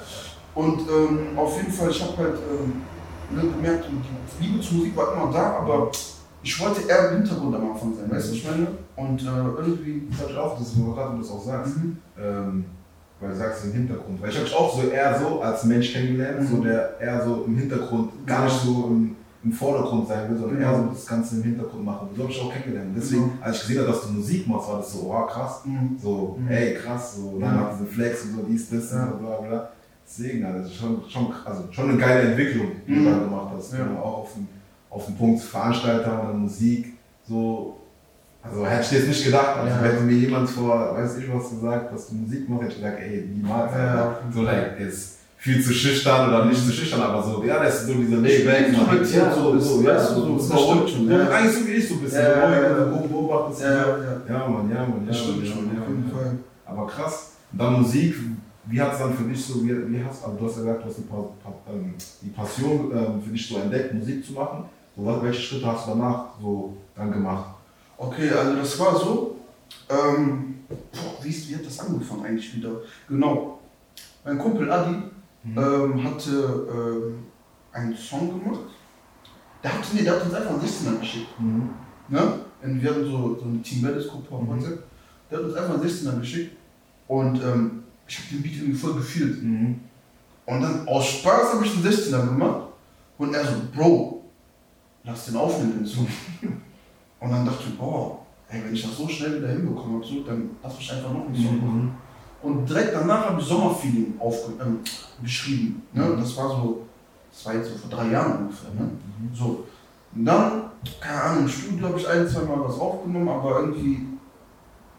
Und 0.61 0.81
ähm, 0.81 1.39
auf 1.39 1.57
jeden 1.57 1.73
Fall, 1.73 1.91
ich 1.91 2.03
habe 2.03 2.17
halt 2.17 2.35
ähm, 2.51 2.83
ne, 3.37 3.43
gemerkt, 3.51 3.85
die 4.41 4.45
Liebe 4.47 4.61
zur 4.61 4.79
Musik 4.79 4.97
war 4.97 5.13
immer 5.15 5.33
da, 5.33 5.59
aber 5.61 5.91
ich 6.43 6.61
wollte 6.61 6.89
eher 6.89 7.11
im 7.11 7.19
Hintergrund 7.19 7.55
am 7.55 7.71
Anfang 7.73 7.95
sein, 7.95 8.11
weißt 8.11 8.31
du, 8.31 8.35
ich 8.35 8.45
meine? 8.49 8.67
Und 8.97 9.21
äh, 9.23 9.27
irgendwie. 9.61 10.03
Das 10.11 10.21
hatte 10.21 10.33
ich 10.33 10.39
auch, 10.39 10.59
das 10.59 10.69
ist 10.69 10.77
gerade, 10.77 11.17
du 11.17 11.23
das 11.23 11.31
auch 11.31 11.45
sagst. 11.45 11.77
Mhm. 11.77 11.97
Ähm, 12.19 12.65
weil 13.21 13.31
du 13.31 13.37
sagst 13.37 13.65
im 13.67 13.73
Hintergrund. 13.73 14.23
Weil 14.23 14.31
ich 14.31 14.37
habe 14.37 14.47
dich 14.47 14.55
auch 14.57 14.75
so 14.83 14.89
eher 14.89 15.19
so 15.21 15.41
als 15.43 15.65
Mensch 15.65 15.93
kennengelernt, 15.93 16.41
Mhm. 16.41 16.47
so 16.57 16.63
der 16.63 16.99
eher 17.01 17.23
so 17.25 17.45
im 17.47 17.57
Hintergrund, 17.57 18.27
gar 18.27 18.45
nicht 18.45 18.61
so 18.61 18.87
im, 18.89 19.17
im 19.45 19.53
Vordergrund 19.53 20.09
sein 20.09 20.31
will, 20.31 20.39
sondern 20.39 20.59
Genau. 20.59 20.71
eher 20.73 20.79
so 20.79 20.85
das 20.95 21.07
Ganze 21.07 21.37
im 21.37 21.43
Hintergrund 21.43 21.85
machen. 21.85 22.09
So 22.17 22.23
habe 22.23 22.33
ich 22.33 22.41
auch 22.41 22.51
kennengelernt. 22.53 22.93
Deswegen, 22.97 23.23
Genau. 23.25 23.33
als 23.43 23.57
ich 23.57 23.63
gesehen 23.69 23.81
habe, 23.83 23.93
dass 23.93 24.03
du 24.07 24.13
Musik 24.13 24.47
machst, 24.49 24.69
war 24.69 24.77
das 24.79 24.93
so, 24.95 24.99
oh 25.13 25.27
krass. 25.27 25.61
Mhm. 25.67 25.99
So, 26.03 26.39
Mhm. 26.41 26.49
ey, 26.49 26.75
krass, 26.75 27.17
so, 27.17 27.39
dann 27.39 27.61
hat 27.61 27.75
diese 27.75 27.91
Flex 27.91 28.25
und 28.25 28.37
so, 28.37 28.43
dies, 28.49 28.71
das, 28.71 28.91
Ja. 28.93 29.05
und 29.05 29.19
bla, 29.21 29.37
bla. 29.37 29.69
Deswegen, 30.07 30.45
also 30.45 30.69
schon, 30.71 31.03
schon, 31.09 31.27
also 31.45 31.65
schon 31.71 31.91
eine 31.91 31.99
geile 31.99 32.23
Entwicklung, 32.31 32.69
die 32.87 32.93
Mhm. 32.93 33.05
du 33.05 33.11
da 33.11 33.19
gemacht 33.19 33.49
hast. 33.57 33.73
Ja. 33.75 33.87
Auch 34.03 34.19
auf 34.23 34.33
den, 34.35 34.49
auf 34.91 35.07
den 35.07 35.17
Punkt 35.17 35.41
Veranstalter 35.43 36.29
und 36.31 36.41
Musik, 36.43 36.95
so, 37.29 37.77
also 38.43 38.67
hätte 38.67 38.83
ich 38.83 38.93
jetzt 38.93 39.09
nicht 39.09 39.25
gedacht, 39.25 39.57
also 39.59 39.69
Ja. 39.69 39.83
hätte 39.83 40.03
mir 40.03 40.15
jemand 40.17 40.51
vor, 40.51 40.95
weiß 40.97 41.19
ich 41.19 41.33
was 41.33 41.51
gesagt, 41.51 41.93
dass 41.93 42.09
du 42.09 42.15
Musik 42.17 42.49
machst, 42.49 42.63
hätte 42.65 42.73
ich 42.75 42.79
gesagt, 42.81 42.99
ey, 43.01 43.29
niemals, 43.35 43.73
Ja, 43.73 44.19
so, 44.35 44.43
like, 44.43 44.81
ist 44.81 45.19
viel 45.37 45.63
zu 45.65 45.73
schüchtern 45.73 46.29
oder 46.29 46.45
nicht 46.47 46.63
zu 46.67 46.73
schüchtern, 46.73 47.01
aber 47.03 47.23
so, 47.23 47.43
ja, 47.45 47.63
das 47.63 47.83
ist 47.83 47.87
so 47.87 47.95
diese 47.95 48.17
Layback, 48.17 48.69
Introvertiert 48.69 49.27
ja, 49.27 49.35
so, 49.35 49.59
so, 49.59 49.83
ja, 49.83 49.99
so, 49.99 50.15
so, 50.15 50.39
so, 50.39 50.87
so, 50.87 51.11
ja. 51.11 51.29
eigentlich 51.31 51.55
so 51.57 51.67
wie 51.67 51.73
ich 51.73 51.89
so 51.89 51.95
ein 51.95 52.01
bisschen, 52.01 52.21
Ja, 52.23 52.51
ja, 52.51 52.63
ja. 52.79 52.85
beobachtest, 52.85 53.63
Ja, 53.63 53.85
so. 53.85 53.91
ja. 54.03 54.39
ja, 54.39 54.49
Mann, 54.49 54.71
ja, 54.71 54.81
Mann, 54.87 55.07
ja, 55.07 55.15
stimmt 55.15 55.45
ja, 55.47 55.53
schon, 55.53 55.65
ja. 55.75 56.15
Fall. 56.15 56.33
Aber 56.67 56.87
krass. 56.87 57.33
Und 57.53 57.59
dann 57.61 57.81
Musik, 57.83 58.15
wie 58.67 58.81
hat 58.81 58.93
es 58.93 58.99
dann 58.99 59.15
für 59.15 59.25
dich 59.25 59.45
so, 59.45 59.65
wie, 59.65 59.71
wie 59.93 60.05
hast 60.05 60.25
also 60.25 60.37
du 60.37 60.45
hast 60.47 60.57
ja 60.57 60.63
gesagt, 60.63 60.85
du 60.85 60.89
hast 60.89 60.99
die, 60.99 61.73
ähm, 61.73 61.95
die 62.23 62.29
Passion 62.29 62.91
ähm, 62.95 63.23
für 63.23 63.31
dich 63.31 63.49
so 63.49 63.59
entdeckt, 63.59 63.95
Musik 63.95 64.25
zu 64.25 64.33
machen. 64.35 64.65
Was, 65.05 65.23
welche 65.23 65.41
Schritte 65.41 65.67
hast 65.67 65.87
du 65.87 65.91
danach 65.93 66.26
so 66.41 66.76
dann 66.94 67.12
gemacht? 67.12 67.47
Okay, 67.97 68.31
also 68.31 68.56
das 68.56 68.79
war 68.79 68.97
so. 68.99 69.37
Ähm, 69.88 70.61
boah, 70.69 71.23
wie, 71.25 71.49
wie 71.49 71.55
hat 71.56 71.67
das 71.67 71.81
angefangen 71.81 72.25
eigentlich 72.25 72.56
wieder? 72.56 72.70
Genau. 73.08 73.58
Mein 74.25 74.38
Kumpel 74.38 74.70
Adi 74.70 74.97
Mhm. 75.43 75.56
ähm, 75.58 76.05
hatte 76.05 76.67
ähm, 76.70 77.19
einen 77.73 77.97
Song 77.97 78.29
gemacht. 78.29 78.61
Der 79.62 79.73
hat, 79.73 79.81
nee, 79.94 80.02
der 80.02 80.17
hat 80.17 80.25
uns 80.25 80.35
einfach 80.35 80.50
einen 80.50 80.61
16er 80.61 81.00
geschickt. 81.00 81.41
Mhm. 81.41 81.70
Ne? 82.08 82.20
Und 82.62 82.82
wir 82.82 82.91
hatten 82.91 83.05
so, 83.06 83.38
so 83.38 83.44
eine 83.47 83.62
Team 83.62 83.81
Bellis 83.82 84.06
Gruppe 84.08 84.35
auf 84.35 84.43
Mhm. 84.43 84.49
WhatsApp. 84.49 84.82
Der 85.31 85.38
hat 85.38 85.44
uns 85.47 85.55
einfach 85.55 85.75
einen 85.75 85.82
16er 85.82 86.20
geschickt. 86.20 86.56
Und 87.08 87.43
ähm, 87.43 87.85
ich 88.06 88.19
habe 88.19 88.29
den 88.32 88.43
Beat 88.43 88.56
irgendwie 88.56 88.75
voll 88.79 88.94
gefühlt. 88.94 89.43
Mhm. 89.43 89.81
Und 90.44 90.61
dann 90.61 90.87
aus 90.87 91.06
Spaß 91.06 91.55
habe 91.55 91.64
ich 91.64 91.73
den 91.73 91.91
16er 91.91 92.26
gemacht. 92.26 92.64
Und 93.17 93.32
er 93.35 93.44
so, 93.44 93.52
Bro, 93.75 94.20
lass 95.05 95.26
den 95.26 95.37
aufnehmen, 95.37 95.79
den 95.79 95.87
Song. 95.87 96.06
Und 97.20 97.31
dann 97.31 97.44
dachte 97.44 97.64
ich, 97.69 97.79
boah, 97.79 98.19
ey, 98.49 98.62
wenn 98.64 98.75
ich 98.75 98.82
das 98.82 98.97
so 98.97 99.08
schnell 99.08 99.38
wieder 99.38 99.49
hinbekomme, 99.49 100.02
so, 100.05 100.23
dann 100.23 100.50
lass 100.62 100.76
mich 100.76 100.93
einfach 100.93 101.12
noch 101.12 101.26
einen 101.26 101.35
Song 101.35 101.58
machen. 101.58 101.82
Mhm. 101.85 101.93
Und 102.43 102.69
direkt 102.69 102.94
danach 102.94 103.26
habe 103.26 103.41
ich 103.41 103.47
Sommerfeeling 103.47 104.14
ähm, 104.61 104.79
geschrieben. 105.23 105.82
Ne? 105.93 106.05
Mhm. 106.05 106.20
Das 106.20 106.37
war 106.37 106.49
so, 106.49 106.87
das 107.31 107.47
war 107.47 107.55
jetzt 107.55 107.70
so 107.70 107.79
vor 107.79 107.91
drei 107.91 108.11
Jahren 108.11 108.44
ungefähr. 108.44 108.70
Ne? 108.70 108.82
Mhm. 108.82 109.35
So. 109.35 109.64
Und 110.14 110.25
dann, 110.25 110.62
keine 111.00 111.23
Ahnung, 111.23 111.43
im 111.44 111.49
Studio 111.49 111.88
habe 111.88 111.99
ich 111.99 112.08
ein, 112.08 112.26
zwei 112.26 112.41
Mal 112.43 112.64
was 112.64 112.79
aufgenommen, 112.79 113.29
aber 113.29 113.61
irgendwie, 113.61 114.06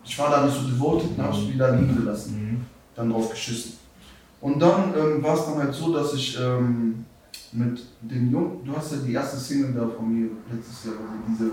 ich 0.03 0.19
war 0.19 0.29
da 0.29 0.45
nicht 0.45 0.55
so 0.55 0.67
devoted, 0.67 1.17
dann 1.17 1.25
habe 1.27 1.35
ich 1.37 1.53
wieder 1.53 1.71
liegen 1.75 1.95
gelassen 1.95 2.35
Mhm. 2.35 2.65
dann 2.95 3.09
drauf 3.09 3.29
geschissen. 3.31 3.73
Und 4.39 4.59
dann 4.59 4.93
ähm, 4.97 5.23
war 5.23 5.35
es 5.35 5.45
dann 5.45 5.57
halt 5.57 5.73
so, 5.73 5.93
dass 5.93 6.13
ich 6.13 6.39
ähm, 6.39 7.05
mit 7.53 7.81
den 8.01 8.31
Jungen, 8.31 8.63
du 8.65 8.75
hast 8.75 8.91
ja 8.93 8.97
die 9.05 9.13
erste 9.13 9.37
Single 9.37 9.73
da 9.73 9.87
von 9.87 10.07
mir 10.13 10.29
letztes 10.51 10.85
Jahr, 10.85 10.95
also 10.95 11.13
diese, 11.29 11.51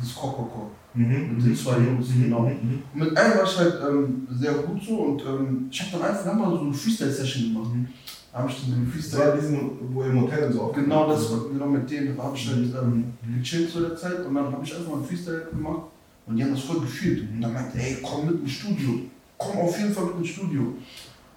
dieses 0.00 0.14
Kokoko. 0.14 0.70
Mhm. 0.94 1.36
Mit 1.36 1.44
den 1.46 1.56
zwei 1.56 1.78
Jungs, 1.78 2.08
Mhm. 2.14 2.22
genau. 2.24 2.40
Mhm. 2.42 2.82
Und 2.94 3.00
mit 3.00 3.16
einem 3.16 3.36
war 3.38 3.44
ich 3.44 3.58
halt 3.58 3.74
ähm, 3.88 4.26
sehr 4.30 4.52
gut 4.54 4.82
so 4.82 4.94
und 4.96 5.22
ähm, 5.22 5.68
ich 5.70 5.80
habe 5.82 5.90
dann 6.02 6.10
einfach 6.10 6.34
mal 6.34 6.50
so 6.50 6.60
eine 6.64 6.72
Freestyle-Session 6.74 7.52
gemacht. 7.54 7.74
Mhm. 7.74 7.88
Da 8.32 8.38
habe 8.40 8.50
ich 8.50 8.60
dann 8.62 8.70
den 8.84 8.90
Freestyle. 8.92 9.38
diesen, 9.40 9.70
wo 9.94 10.02
im 10.02 10.20
Hotel 10.22 10.46
und 10.46 10.52
so 10.52 10.72
Genau, 10.74 11.08
das, 11.08 11.30
wurde. 11.30 11.50
genau 11.52 11.66
mit 11.66 11.90
denen 11.90 12.16
habe 12.22 12.36
ich 12.36 12.48
halt 12.48 12.58
ähm, 12.82 13.04
Mhm. 13.26 13.38
gechillt 13.42 13.70
zu 13.70 13.80
der 13.80 13.96
Zeit 13.96 14.24
und 14.26 14.34
dann 14.34 14.50
habe 14.52 14.64
ich 14.64 14.74
einfach 14.74 14.90
mal 14.90 14.96
einen 14.98 15.04
Freestyle 15.06 15.46
gemacht 15.50 15.82
und 16.26 16.36
die 16.36 16.42
haben 16.44 16.52
das 16.52 16.60
voll 16.60 16.80
gefühlt. 16.80 17.22
Und 17.30 17.40
dann 17.40 17.52
meinte, 17.52 17.78
ey, 17.78 17.98
komm 18.02 18.26
mit 18.26 18.40
ins 18.42 18.52
Studio. 18.52 19.00
Komm 19.36 19.58
auf 19.58 19.78
jeden 19.78 19.92
Fall 19.92 20.06
mit 20.06 20.18
ins 20.18 20.28
Studio. 20.28 20.62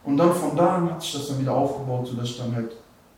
Und 0.04 0.18
dann 0.18 0.34
von 0.34 0.56
da 0.58 0.78
an 0.78 0.90
hat 0.92 1.02
sich 1.02 1.14
das 1.14 1.28
dann 1.28 1.40
wieder 1.42 1.54
aufgebaut, 1.54 2.08
sodass 2.08 2.30
ich 2.30 2.38
dann 2.40 2.56
halt 2.56 2.72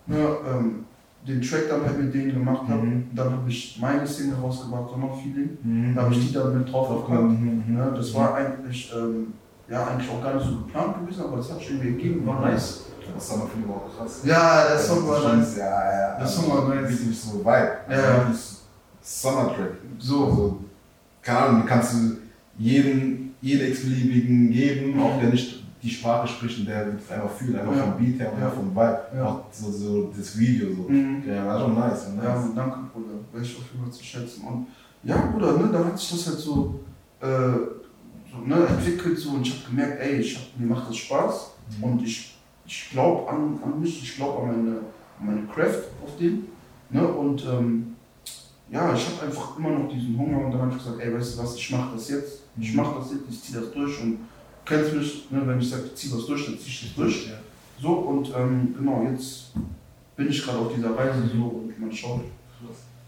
ne, 0.08 0.18
ähm, 0.50 0.86
den 1.28 1.42
Track 1.42 1.70
dann 1.70 1.86
halt 1.86 1.98
mit 2.04 2.14
denen 2.14 2.34
gemacht 2.34 2.68
habe. 2.68 2.82
Mhm. 2.86 3.06
Dann 3.16 3.32
habe 3.32 3.50
ich 3.50 3.78
meine 3.80 4.06
Single 4.06 4.38
rausgebracht, 4.42 4.90
Sommerfeeling. 4.90 5.58
Mhm. 5.64 5.96
Da 5.96 6.02
habe 6.04 6.14
ich 6.14 6.28
die 6.28 6.34
dann 6.34 6.58
mit 6.58 6.72
drauf 6.72 7.06
gehabt. 7.08 7.24
Mhm. 7.24 7.64
Mhm. 7.68 7.78
Ja, 7.78 7.90
das 7.90 8.14
war 8.14 8.36
eigentlich, 8.36 8.92
ähm, 8.96 9.34
ja, 9.70 9.86
eigentlich 9.88 10.10
auch 10.10 10.22
gar 10.22 10.36
nicht 10.36 10.46
so 10.46 10.58
geplant 10.58 11.00
gewesen, 11.00 11.24
aber 11.24 11.38
das 11.38 11.52
hat 11.52 11.60
sich 11.60 11.72
irgendwie 11.72 11.92
gegeben, 11.92 12.28
war 12.28 12.42
nice. 12.42 12.86
Das 13.16 13.30
war 13.32 13.48
für 13.48 13.58
mich 13.58 13.68
auch 13.70 13.98
krass. 13.98 14.22
Ja, 14.26 14.68
der 14.70 14.78
Song 14.80 15.08
war 15.08 15.22
schon- 15.22 15.38
nice. 15.40 15.58
Ja, 15.58 15.66
ja. 15.66 16.18
Der 16.18 16.28
Song 16.28 16.50
war 16.52 16.76
nice. 16.76 16.90
Wirklich 16.90 17.20
so 17.20 17.40
Vibe. 17.40 17.72
Also 17.88 18.02
Ja. 18.02 18.18
wirklich 18.18 18.40
Summer-Track. 19.02 19.72
So. 20.00 20.26
Also, 20.26 20.58
keine 21.22 21.38
Ahnung, 21.40 21.64
kannst 21.66 21.94
du 21.94 21.98
jeden, 22.58 23.36
jeden 23.42 23.68
x-beliebigen 23.70 24.52
geben, 24.52 25.00
auch 25.02 25.20
der 25.20 25.30
nicht 25.30 25.63
die 25.84 25.90
Sprache 25.90 26.28
spricht 26.28 26.60
und 26.60 26.66
der 26.68 26.88
es 26.88 27.12
einfach 27.12 27.30
fühlt, 27.30 27.56
einfach 27.60 27.76
Ja. 27.76 27.84
vom 27.84 27.98
Beat 27.98 28.20
her 28.20 28.32
und 28.34 28.42
Ja. 28.42 28.50
vom 28.50 28.72
Vibe. 28.72 29.00
Ja. 29.16 29.26
Auch 29.26 29.42
so, 29.52 29.70
so 29.72 30.14
das 30.18 30.38
Video 30.38 30.68
so. 30.74 30.84
Mhm. 30.90 31.24
Ja, 31.28 31.46
war 31.46 31.60
schon 31.60 31.76
nice. 31.78 32.08
Ja, 32.24 32.36
nice. 32.36 32.46
danke, 32.56 32.78
Bruder. 32.94 33.16
Weiß 33.34 33.44
ich 33.44 33.58
auf 33.58 33.64
jeden 33.72 33.84
Fall 33.84 33.92
zu 33.94 34.04
schätzen. 34.04 34.44
Und 34.48 34.68
ja, 35.04 35.18
Bruder, 35.32 35.58
ne, 35.58 35.70
dann 35.72 35.86
hat 35.86 36.00
sich 36.00 36.12
das 36.12 36.28
halt 36.28 36.40
so, 36.40 36.80
äh, 37.20 37.28
so 37.28 38.38
ne, 38.46 38.66
entwickelt 38.66 39.20
so 39.20 39.32
und 39.32 39.46
ich 39.46 39.54
habe 39.54 39.70
gemerkt, 39.70 40.02
ey, 40.02 40.20
ich 40.22 40.36
hab, 40.38 40.60
mir 40.60 40.68
macht 40.68 40.90
das 40.90 40.96
Spaß 40.98 41.52
Mhm. 41.78 41.84
und 41.84 42.04
ich, 42.04 42.36
ich 42.66 42.90
glaube 42.92 43.30
an, 43.30 43.60
an 43.64 43.80
mich, 43.82 44.02
ich 44.04 44.16
glaube 44.16 44.42
an 44.44 44.48
meine, 44.48 44.78
an 45.20 45.26
meine 45.26 45.48
Craft 45.48 45.84
auf 46.04 46.16
den. 46.18 46.46
Ne, 46.90 47.06
und 47.06 47.44
ähm, 47.46 47.96
ja, 48.72 48.94
ich 48.94 49.06
habe 49.08 49.28
einfach 49.28 49.58
immer 49.58 49.70
noch 49.72 49.90
diesen 49.90 50.18
Hunger 50.18 50.46
und 50.46 50.52
dann 50.52 50.62
habe 50.62 50.72
ich 50.72 50.78
gesagt, 50.78 51.00
ey, 51.02 51.14
weißt 51.14 51.38
du 51.38 51.44
was, 51.44 51.56
ich 51.56 51.72
mache 51.72 51.94
das 51.96 52.10
jetzt, 52.10 52.40
ich 52.58 52.72
Mhm. 52.72 52.78
mache 52.78 53.00
das 53.00 53.12
jetzt, 53.12 53.24
ich 53.30 53.42
ziehe 53.44 53.60
das 53.60 53.72
durch 53.74 54.02
und 54.02 54.20
kennst 54.66 54.94
mich, 54.94 55.28
ne, 55.32 55.42
wenn 55.46 55.60
ich 55.60 55.70
sage, 55.70 55.84
ich 55.88 55.96
ziehe 55.96 56.16
was 56.16 56.26
durch, 56.26 56.46
dann 56.46 56.58
ziehe 56.58 56.68
ich 56.70 56.82
das 56.88 56.96
durch. 56.96 57.28
Ja. 57.28 57.34
So, 57.82 57.90
und 57.94 58.30
ähm, 58.36 58.74
genau, 58.78 59.06
jetzt 59.12 59.52
bin 60.16 60.30
ich 60.30 60.44
gerade 60.44 60.60
auf 60.60 60.74
dieser 60.74 60.96
Reise 60.96 61.24
so 61.34 61.44
und 61.44 61.80
man 61.80 61.92
schaut, 61.92 62.22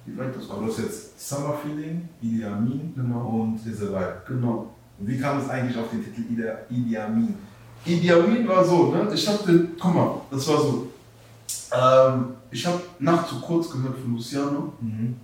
wie 0.06 0.18
weit 0.18 0.36
das 0.36 0.44
Aber 0.50 0.56
kommt. 0.60 0.68
du 0.70 0.74
hast 0.74 0.80
jetzt 0.80 1.30
Summer 1.30 1.56
Feeling, 1.64 2.08
Idi 2.22 2.44
Amin 2.44 2.94
Genau. 2.96 3.20
und 3.44 3.60
a 3.60 3.66
Vibe. 3.66 4.22
Genau. 4.28 4.72
Und 5.00 5.08
wie 5.08 5.18
kam 5.20 5.40
es 5.40 5.50
eigentlich 5.50 5.78
auf 5.78 5.90
den 5.90 6.04
Titel 6.04 6.24
Idi, 6.70 6.98
Amin? 6.98 7.36
Idi 7.86 8.12
Amin 8.12 8.48
war 8.48 8.64
so, 8.64 8.92
ne? 8.92 9.10
Ich 9.14 9.28
hab 9.28 9.46
den, 9.46 9.70
guck 9.80 9.94
mal, 9.96 10.22
das 10.32 10.48
war 10.48 10.58
so. 10.62 10.88
Ähm, 11.72 12.26
ich 12.52 12.66
habe 12.66 12.82
Nacht 13.00 13.28
zu 13.30 13.40
kurz 13.42 13.70
gehört 13.72 13.98
von 13.98 14.14
Luciano 14.14 14.74
Mhm. 14.80 15.16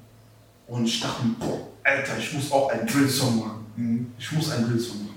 und 0.68 0.86
ich 0.86 1.00
dachte 1.00 1.26
mir, 1.26 1.34
boah, 1.40 1.60
Alter, 1.84 2.18
ich 2.18 2.34
muss 2.34 2.52
auch 2.52 2.70
einen 2.72 2.86
Drill-Song 2.88 3.40
machen. 3.40 3.66
Mhm. 3.76 4.08
Ich 4.18 4.32
muss 4.32 4.52
einen 4.52 4.68
Drill-Song 4.68 4.98
machen. 5.04 5.16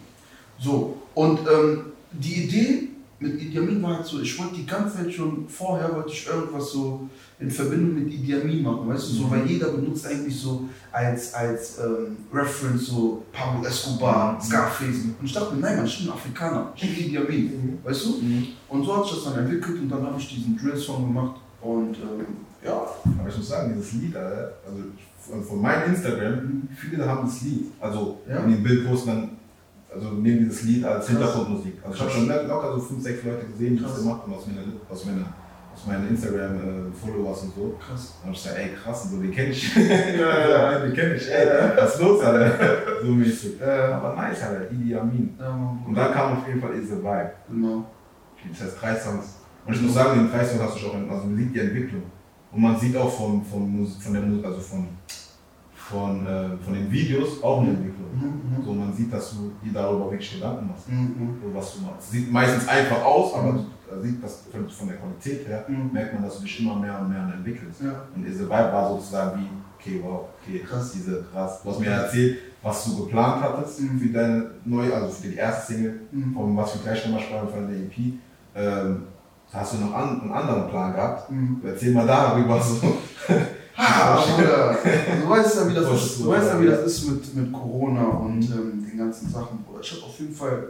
So, 0.61 0.97
und 1.15 1.39
ähm, 1.41 1.81
die 2.13 2.45
Idee 2.45 2.89
mit 3.21 3.41
Idi 3.41 3.59
Amin 3.59 3.83
war 3.83 3.97
halt 3.97 4.07
so, 4.07 4.21
ich 4.21 4.39
wollte 4.39 4.57
die 4.57 4.67
ganze 4.67 4.97
Zeit 4.99 5.13
schon 5.13 5.49
vorher, 5.49 5.95
wollte 5.95 6.11
ich 6.13 6.27
irgendwas 6.27 6.71
so 6.73 7.09
in 7.41 7.51
Verbindung 7.51 7.95
mit 8.05 8.13
Idi 8.13 8.35
Amin 8.35 8.63
machen, 8.63 8.89
weißt 8.89 9.09
du, 9.09 9.13
so, 9.15 9.25
Mhm. 9.25 9.31
weil 9.31 9.47
jeder 9.47 9.69
benutzt 9.69 10.07
eigentlich 10.07 10.37
so 10.39 10.69
als, 10.93 11.33
als 11.33 11.79
ähm, 11.79 12.17
Reference 12.33 12.87
so 12.87 13.23
Pablo 13.33 13.67
Escobar, 13.67 14.35
Mhm. 14.35 14.41
Scarface. 14.43 14.97
Und 15.19 15.25
ich 15.25 15.33
dachte 15.33 15.55
mir, 15.55 15.61
nein, 15.63 15.77
man, 15.79 15.87
ich 15.87 15.99
bin 15.99 16.09
ein 16.09 16.13
Afrikaner, 16.15 16.73
ich 16.77 16.83
bin 16.83 17.07
Idi 17.07 17.19
Amin, 17.19 17.45
Mhm. 17.47 17.79
weißt 17.89 18.05
du? 18.07 18.09
Mhm. 18.21 18.47
Und 18.69 18.85
so 18.85 18.97
hat 18.97 19.05
sich 19.07 19.15
das 19.15 19.25
dann 19.25 19.45
entwickelt 19.45 19.81
und 19.81 19.89
dann 19.89 20.03
habe 20.07 20.19
ich 20.19 20.29
diesen 20.29 20.57
Drill-Song 20.59 21.07
gemacht 21.07 21.41
und 21.63 21.97
ähm, 21.97 22.27
ja, 22.65 22.73
Aber 23.19 23.29
ich 23.29 23.37
muss 23.37 23.49
sagen, 23.49 23.75
dieses 23.77 23.93
Lied, 23.95 24.17
also 24.17 24.83
von, 25.21 25.43
von 25.45 25.61
meinem 25.63 25.95
Instagram, 25.95 26.63
viele 26.77 27.07
haben 27.09 27.27
das 27.27 27.41
Lied. 27.43 27.67
Also 27.81 28.19
Ja. 28.29 28.39
in 28.45 28.51
den 28.53 28.63
Bild 28.63 28.87
posten 28.87 29.09
dann, 29.09 29.31
also 29.95 30.09
nehmen 30.11 30.41
dieses 30.41 30.63
Lied 30.65 30.85
als. 30.85 31.09
Hintergrundmusik. 31.09 31.75
Also 31.83 31.95
ich 31.95 32.01
habe 32.01 32.11
schon 32.11 32.29
locker 32.29 32.73
so 32.75 32.81
fünf, 32.81 33.03
sechs 33.03 33.25
Leute 33.25 33.47
gesehen, 33.47 33.77
die 33.77 33.83
das 33.83 33.97
gemacht 33.99 34.23
haben 34.23 34.35
aus 34.35 34.47
meiner, 34.47 34.63
aus 34.89 35.05
meiner, 35.07 35.27
aus 35.75 35.87
meinen 35.87 36.09
Instagram-Followers 36.09 37.43
und 37.43 37.55
so. 37.55 37.75
krass. 37.79 38.15
Dann 38.21 38.31
hab 38.31 38.37
ich 38.37 38.43
gesagt, 38.43 38.59
ey 38.61 38.69
krass, 38.75 39.05
und 39.05 39.11
so, 39.11 39.17
den 39.23 39.31
kenn 39.33 39.51
ich. 39.51 39.77
ja, 40.19 40.79
den 40.81 40.93
kenn 40.93 41.17
ich, 41.17 41.31
ey, 41.31 41.49
was 41.77 41.95
ist 41.95 42.01
los, 42.01 42.23
Alter? 42.23 42.53
So 43.05 43.11
mäßig. 43.11 43.61
Äh, 43.61 43.65
Aber 43.65 44.15
nice, 44.15 44.43
Alter, 44.43 44.71
Idi 44.73 44.95
Amin. 44.95 45.35
ja, 45.39 45.79
Und 45.87 45.95
dann 45.95 46.13
kam 46.13 46.39
auf 46.39 46.47
jeden 46.49 46.61
Fall 46.61 46.71
a 46.71 46.75
Vibe. 46.75 47.33
genau. 47.51 47.85
Das 48.51 48.61
heißt 48.63 48.77
drei 48.81 48.95
Songs. 48.97 49.37
Und 49.67 49.75
ich 49.75 49.83
muss 49.83 49.95
sagen, 49.95 50.19
den 50.21 50.31
drei 50.31 50.45
Songs 50.45 50.63
hast 50.63 50.75
du 50.77 50.81
schon, 50.81 51.11
also 51.11 51.27
man 51.27 51.37
sieht 51.37 51.55
die 51.55 51.61
Entwicklung. 51.61 52.03
Und 52.53 52.63
man 52.63 52.79
sieht 52.79 52.97
auch 52.97 53.11
von, 53.11 53.43
von, 53.45 53.69
Musik, 53.69 54.03
von 54.03 54.13
der 54.13 54.23
Musik, 54.23 54.45
also 54.45 54.61
von, 54.61 54.89
von, 55.75 56.27
äh, 56.27 56.57
von 56.63 56.75
den 56.75 56.91
Videos 56.91 57.43
auch 57.43 57.61
eine 57.61 57.71
Entwicklung. 57.71 57.94
Mhm, 58.15 58.65
So, 58.65 58.73
man 58.73 58.93
sieht, 58.93 59.13
dass 59.13 59.31
du 59.31 59.53
dir 59.65 59.73
darüber 59.73 60.11
wirklich 60.11 60.35
Gedanken 60.35 60.69
machst. 60.69 60.89
mhm, 60.89 60.99
mhm, 61.19 61.37
So, 61.43 61.55
was 61.55 61.75
du 61.75 61.81
machst. 61.83 62.11
Sieht 62.11 62.31
meistens 62.33 62.67
einfach 62.69 63.05
aus, 63.05 63.35
aber 63.35 63.53
Mhm. 63.53 63.67
du 63.91 64.03
sieht 64.03 64.23
das 64.23 64.43
von, 64.51 64.89
der 64.89 64.97
Qualität 64.97 65.47
her, 65.49 65.65
mhm. 65.69 65.91
merkt 65.93 66.15
man, 66.15 66.23
dass 66.25 66.37
du 66.39 66.43
dich 66.45 66.61
immer 66.61 66.77
mehr 66.77 66.99
und 67.01 67.09
mehr 67.11 67.31
entwickelst. 67.37 67.83
Ja, 67.83 67.95
Und 68.15 68.25
diese 68.25 68.45
Vibe 68.45 68.73
war 68.73 68.89
sozusagen 68.91 69.41
wie, 69.41 69.47
okay, 69.79 70.01
wow, 70.03 70.27
okay, 70.43 70.61
Krass. 70.61 70.93
diese 70.93 71.25
krass. 71.33 71.61
Du 71.63 71.71
hast 71.71 71.81
mir 71.81 71.87
erzählt, 71.91 72.39
was 72.63 72.85
du 72.87 73.05
geplant 73.05 73.43
hattest 73.43 73.81
Mhm. 73.81 73.99
für 74.01 74.09
deine 74.09 74.51
neue, 74.65 74.95
also 74.95 75.09
für 75.09 75.29
die 75.29 75.37
erste 75.37 75.73
Single, 75.75 76.01
mhm. 76.13 76.33
von 76.35 76.57
was 76.57 76.73
für 76.73 76.79
Gleichstimmersprache 76.79 77.49
von 77.49 77.67
der 77.69 77.77
EP. 77.77 78.15
Ähm, 78.57 79.03
hast 79.53 79.75
du 79.75 79.79
noch 79.79 79.93
an, 79.95 80.21
einen 80.23 80.33
anderen 80.33 80.69
Plan 80.69 80.93
gehabt. 80.95 81.31
Mhm. 81.31 81.61
Erzähl 81.65 81.93
mal 81.93 82.07
darüber 82.07 82.61
so. 82.61 82.81
Ha, 83.77 84.17
Bruder. 84.17 84.79
Du 85.21 85.29
weißt 85.29 85.57
ja, 85.57 85.69
wie 85.69 85.75
das 85.75 85.91
ist, 85.91 86.21
du 86.21 86.29
weißt 86.29 86.49
ja, 86.51 86.61
wie 86.61 86.67
das 86.67 86.81
ist 86.81 87.09
mit, 87.09 87.35
mit 87.35 87.53
Corona 87.53 88.05
und 88.05 88.43
ähm, 88.43 88.87
den 88.89 88.99
ganzen 88.99 89.29
Sachen, 89.29 89.65
Bruder. 89.65 89.81
Ich 89.81 89.93
habe 89.93 90.03
auf 90.05 90.19
jeden 90.19 90.35
Fall, 90.35 90.69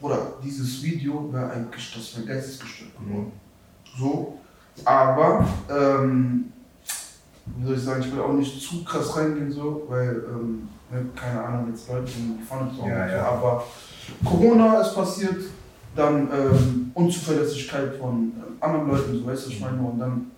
Bruder, 0.00 0.18
dieses 0.42 0.82
Video 0.82 1.32
wäre 1.32 1.50
eigentlich, 1.50 1.94
das 1.94 2.16
wäre 2.16 2.26
geistesgestört 2.26 2.90
geworden. 2.98 3.32
So, 3.98 4.38
aber, 4.84 5.46
ähm, 5.68 6.52
wie 7.44 7.66
soll 7.66 7.76
ich 7.76 7.82
sagen, 7.82 8.02
ich 8.02 8.12
will 8.12 8.20
auch 8.20 8.32
nicht 8.32 8.60
zu 8.60 8.84
krass 8.84 9.16
reingehen, 9.16 9.50
so, 9.50 9.84
weil, 9.88 10.24
ähm, 10.28 10.68
ne, 10.90 11.06
keine 11.14 11.44
Ahnung, 11.44 11.68
jetzt 11.70 11.88
Leute 11.88 12.10
in 12.18 12.38
die 12.38 12.44
Pfanne 12.44 12.70
zu 12.72 12.86
Ja, 12.86 13.08
so, 13.08 13.14
ja. 13.14 13.24
aber 13.26 13.64
Corona 14.24 14.80
ist 14.80 14.94
passiert, 14.94 15.36
dann 15.94 16.28
ähm, 16.32 16.90
Unzuverlässigkeit 16.94 17.96
von 17.96 18.14
ähm, 18.14 18.56
anderen 18.60 18.88
Leuten, 18.88 19.18
so 19.18 19.26
weißt 19.26 19.42
du, 19.42 19.48
was 19.48 19.54
ich 19.54 19.60
meine, 19.60 19.80
und 19.80 19.98
dann 19.98 20.30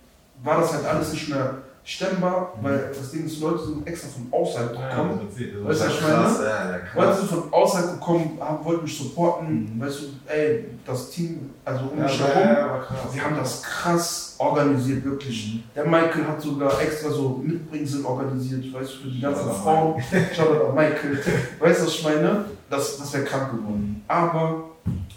war 0.43 0.61
das 0.61 0.73
halt 0.75 0.87
alles 0.87 1.13
nicht 1.13 1.29
mehr 1.29 1.59
stemmbar, 1.85 2.53
Mhm. 2.61 2.65
weil 2.65 2.93
das 2.97 3.11
Ding 3.11 3.27
ist, 3.27 3.41
Leute 3.41 3.65
sind 3.65 3.87
extra 3.87 4.09
von 4.09 4.27
außerhalb 4.41 4.71
gekommen. 4.71 5.21
das 5.29 5.39
Weißt 5.39 5.81
du, 5.81 5.85
was 5.87 5.95
ich 5.95 6.01
meine? 6.03 6.49
ja, 6.49 6.71
ja. 6.71 7.05
Leute 7.05 7.19
sind 7.19 7.29
von 7.31 7.53
außerhalb 7.53 7.93
gekommen, 7.95 8.39
haben, 8.41 8.65
wollten 8.65 8.83
mich 8.85 8.97
supporten, 8.99 9.75
Mhm. 9.77 9.81
weißt 9.81 10.01
du, 10.01 10.05
ey, 10.33 10.65
das 10.87 11.11
Team, 11.11 11.51
also 11.65 11.85
um 11.93 11.99
Ja, 11.99 12.05
mich 12.05 12.19
ja, 12.21 12.27
herum, 12.27 12.49
ja, 12.57 13.15
wir 13.15 13.25
haben 13.25 13.37
das 13.37 13.63
krass 13.63 14.37
organisiert, 14.39 15.05
wirklich. 15.05 15.55
Mhm. 15.55 15.63
Der 15.75 15.85
Michael 15.85 16.27
hat 16.29 16.41
sogar 16.41 16.81
extra 16.81 17.11
so 17.11 17.41
Mitbringsel 17.45 18.05
organisiert, 18.05 18.73
weißt 18.73 18.91
du, 18.95 18.99
für 19.03 19.09
die 19.09 19.21
ganzen 19.21 19.45
Shoutout 19.47 19.63
Frauen. 19.63 20.03
Shoutout 20.35 20.67
an 20.69 20.75
Michael. 20.77 21.19
Weißt 21.59 21.81
du, 21.81 21.87
was 21.87 21.95
ich 21.95 22.05
meine? 22.05 22.45
Das, 22.71 22.97
das 22.99 23.13
wäre 23.13 23.25
krank 23.25 23.51
geworden. 23.51 24.05
Aber 24.09 24.65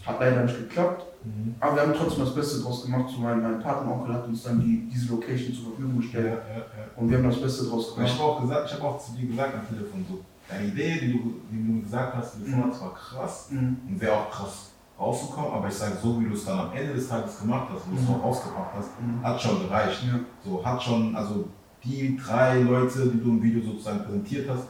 hat 0.05 0.19
leider 0.19 0.43
nicht 0.43 0.57
geklappt. 0.57 1.05
Mhm. 1.25 1.55
Aber 1.59 1.75
wir 1.75 1.81
haben 1.83 1.93
trotzdem 1.97 2.25
das 2.25 2.35
Beste 2.35 2.61
draus 2.61 2.83
gemacht. 2.85 3.09
So 3.09 3.19
mein, 3.21 3.41
mein 3.41 3.59
Patenonkel 3.59 4.13
hat 4.13 4.27
uns 4.27 4.43
dann 4.43 4.59
die, 4.59 4.87
diese 4.93 5.11
Location 5.13 5.53
zur 5.53 5.65
Verfügung 5.65 5.95
Ja, 5.95 6.01
gestellt. 6.01 6.25
ja, 6.27 6.55
ja. 6.57 6.63
Und 6.95 7.09
wir 7.09 7.17
haben 7.17 7.25
das 7.29 7.41
Beste 7.41 7.65
draus 7.65 7.93
Aber 7.93 8.03
ich 8.05 8.11
gemacht. 8.11 8.19
habe 8.21 8.31
auch 8.31 8.41
gesagt, 8.41 8.67
ich 8.69 8.73
habe 8.75 8.83
auch 8.85 8.99
zu 9.05 9.11
dir 9.13 9.27
gesagt 9.27 9.53
am 9.55 9.67
Telefon 9.75 10.05
so, 10.09 10.19
deine 10.47 10.67
Idee, 10.67 10.99
die 11.01 11.11
du, 11.13 11.33
die 11.51 11.73
du 11.73 11.81
gesagt 11.81 12.15
hast, 12.15 12.37
die 12.37 12.51
du 12.51 12.55
Mhm. 12.57 12.71
war 12.79 12.93
krass 12.93 13.47
Mhm. 13.51 13.77
und 13.89 13.99
wäre 14.01 14.13
auch 14.13 14.29
krass 14.29 14.71
rausgekommen, 14.99 15.51
aber 15.51 15.67
ich 15.67 15.73
sage, 15.73 15.97
so 16.01 16.19
wie 16.21 16.25
du 16.25 16.33
es 16.33 16.45
dann 16.45 16.57
am 16.59 16.71
Ende 16.73 16.93
des 16.93 17.09
Tages 17.09 17.39
gemacht 17.39 17.67
hast 17.73 17.85
und 17.87 17.97
es 17.97 18.07
Mhm. 18.07 18.15
auch 18.15 18.23
rausgebracht 18.23 18.69
hast, 18.77 18.89
Mhm. 19.01 19.23
hat 19.23 19.41
schon 19.41 19.59
gereicht. 19.67 20.03
Ja. 20.07 20.19
So 20.43 20.63
hat 20.65 20.81
schon, 20.81 21.15
also 21.15 21.47
die 21.83 22.15
drei 22.17 22.59
Leute, 22.61 23.07
die 23.07 23.19
du 23.21 23.29
im 23.31 23.43
Video 23.43 23.61
sozusagen 23.63 24.03
präsentiert 24.03 24.49
hast, 24.49 24.63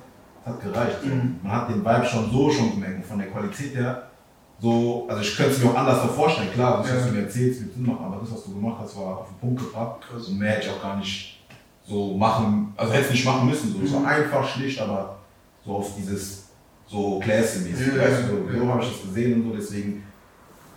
hat 0.45 0.61
gereicht. 0.61 1.03
Mhm. 1.05 1.35
Man 1.43 1.51
hat 1.51 1.69
den 1.69 1.83
Vibe 1.85 2.05
schon 2.05 2.31
so 2.31 2.49
schon 2.49 2.71
gemerkt 2.71 3.05
von 3.05 3.17
der 3.19 3.27
Qualität 3.29 3.75
her. 3.75 4.03
So, 4.61 5.05
also 5.09 5.21
ich 5.21 5.35
könnte 5.35 5.51
es 5.51 5.63
mir 5.63 5.69
auch 5.71 5.75
anders 5.75 6.01
so 6.01 6.07
vorstellen, 6.07 6.51
klar, 6.53 6.77
das, 6.81 6.91
was 6.91 7.01
Ja. 7.01 7.07
du 7.07 7.13
mir 7.13 7.21
erzählst, 7.23 7.61
wird 7.61 7.73
Sinn 7.73 7.85
machen, 7.85 8.05
aber 8.05 8.17
das, 8.21 8.31
was 8.31 8.45
du 8.45 8.53
gemacht 8.53 8.77
hast, 8.81 8.95
war 8.97 9.17
auf 9.19 9.27
den 9.27 9.37
Punkt 9.39 9.61
gebracht. 9.61 9.97
Krass. 10.09 10.27
Und 10.27 10.39
mehr 10.39 10.51
hätte 10.53 10.67
ich 10.67 10.71
auch 10.71 10.81
gar 10.81 10.97
nicht 10.97 11.39
so 11.87 12.15
machen, 12.15 12.73
also 12.77 12.93
hätte 12.93 13.05
es 13.05 13.11
nicht 13.11 13.25
machen 13.25 13.47
müssen. 13.49 13.73
So. 13.73 13.79
Es 13.85 13.93
war 13.93 13.99
Mhm. 14.01 14.05
einfach 14.07 14.47
schlicht, 14.47 14.79
aber 14.79 15.17
so 15.65 15.71
auf 15.73 15.91
dieses 15.97 16.43
so 16.87 17.19
classy-mäßig. 17.19 17.87
Ja, 17.95 18.01
weißt 18.03 18.23
du, 18.29 18.53
so, 18.53 18.59
so 18.59 18.67
habe 18.69 18.81
ich 18.83 18.89
das 18.91 19.01
gesehen 19.01 19.41
und 19.41 19.49
so, 19.51 19.55
deswegen 19.55 20.03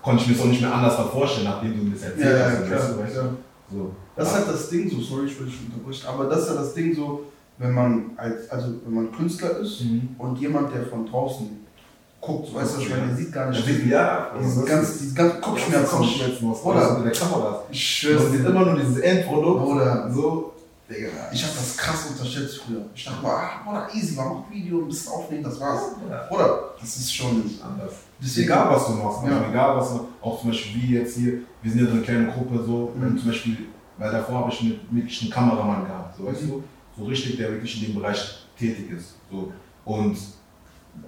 konnte 0.03 0.23
ich 0.23 0.29
mir 0.29 0.35
es 0.35 0.41
auch 0.41 0.47
nicht 0.47 0.61
mehr 0.61 0.75
anders 0.75 0.97
vorstellen, 1.11 1.47
nachdem 1.47 1.77
du 1.79 1.85
mir 1.85 1.95
das 1.95 2.03
erzählt 2.03 2.39
ja, 2.39 2.45
hast. 2.47 2.67
klar. 2.67 2.99
weißt 3.05 3.17
du. 3.17 3.21
So. 3.71 3.91
Das 4.17 4.29
ist 4.29 4.35
halt 4.35 4.49
das 4.49 4.71
Ding 4.71 4.91
so, 4.91 5.01
sorry, 5.01 5.27
ich 5.27 5.39
will 5.39 5.47
dich 5.47 5.59
unterbrechen, 5.67 6.07
aber 6.09 6.25
das 6.25 6.43
ist 6.43 6.49
ja 6.49 6.55
das 6.55 6.75
Ding 6.75 6.95
so, 6.95 7.25
wenn 7.59 7.73
man 7.73 8.11
als, 8.17 8.49
also 8.51 8.73
wenn 8.85 8.95
man 8.95 9.13
Künstler 9.13 9.59
ist 9.59 9.83
Mhm. 9.85 10.09
und 10.19 10.39
jemand, 10.39 10.75
der 10.75 10.85
von 10.87 11.07
draußen 11.07 11.49
guckt, 12.21 12.55
weißt 12.55 12.73
du, 12.75 12.77
was 12.79 12.83
ich 12.85 12.91
meine, 12.91 13.07
der 13.09 13.17
sieht 13.17 13.33
gar 13.33 13.49
nicht, 13.51 13.67
ist- 13.69 13.87
Ja, 13.87 14.31
diesen 14.41 14.65
ganz, 14.67 14.99
diesen 14.99 15.15
ganz 15.15 15.41
Kopfschmerzen. 15.41 15.97
Kopfschmerzen 15.99 16.51
aus 16.51 16.65
Oder? 16.65 16.93
oder 16.97 17.03
der 17.05 17.13
Kamera. 17.13 17.63
Ich 17.71 17.79
Du 18.01 18.09
schwör's 18.09 18.31
siehst 18.33 18.45
immer 18.45 18.65
nur 18.65 18.75
dieses 18.79 18.99
Endprodukt. 18.99 19.67
Oder 19.67 20.11
So, 20.13 20.53
Digga. 20.91 21.09
ich 21.33 21.45
hab 21.45 21.51
das 21.55 21.77
krass 21.77 22.07
unterschätzt 22.11 22.59
früher. 22.63 22.83
Ich 22.95 23.05
dachte 23.05 23.23
mal, 23.23 23.31
ah, 23.37 23.51
Bruder, 23.65 23.89
easy, 23.95 24.15
man 24.17 24.29
macht 24.29 24.51
Video, 24.51 24.79
ein 24.79 24.89
bisschen 24.89 25.13
aufnehmen, 25.13 25.45
das 25.45 25.61
war's. 25.61 25.83
Ja. 26.11 26.29
Oder, 26.31 26.71
das 26.81 26.97
ist 26.97 27.15
schon, 27.15 27.43
anders. 27.63 27.93
deswegen, 28.21 28.49
Egal 28.49 28.71
was 28.75 28.87
du 28.87 28.93
machst, 28.95 29.19
Ja. 29.25 29.31
ja. 29.31 29.49
egal 29.51 29.77
was 29.77 29.89
du, 29.91 30.09
auch 30.23 30.41
zum 30.41 30.51
Beispiel 30.51 30.83
wie 30.83 30.95
jetzt 30.95 31.17
hier, 31.17 31.33
wir 31.63 31.71
sind 31.71 31.81
ja 31.81 31.87
so 31.87 31.93
eine 31.93 32.03
kleine 32.03 32.27
Gruppe 32.33 32.63
so, 32.65 32.93
Mhm. 32.97 33.03
wenn 33.03 33.19
zum 33.19 33.29
Beispiel, 33.29 33.57
weil 33.99 34.11
davor 34.11 34.41
habe 34.41 34.51
ich 34.53 34.63
mit, 34.63 34.81
wirklich 34.91 35.23
einen 35.23 35.31
Kameramann 35.31 35.85
gehabt, 35.87 36.17
so 36.17 36.25
weißt 36.27 36.43
Mhm. 36.43 36.49
du, 36.49 36.63
so 36.99 37.05
richtig, 37.05 37.37
der 37.37 37.51
wirklich 37.53 37.81
in 37.81 37.93
dem 37.93 38.01
Bereich 38.01 38.39
tätig 38.59 38.91
ist. 38.91 39.15
So. 39.31 39.53
Und 39.85 40.17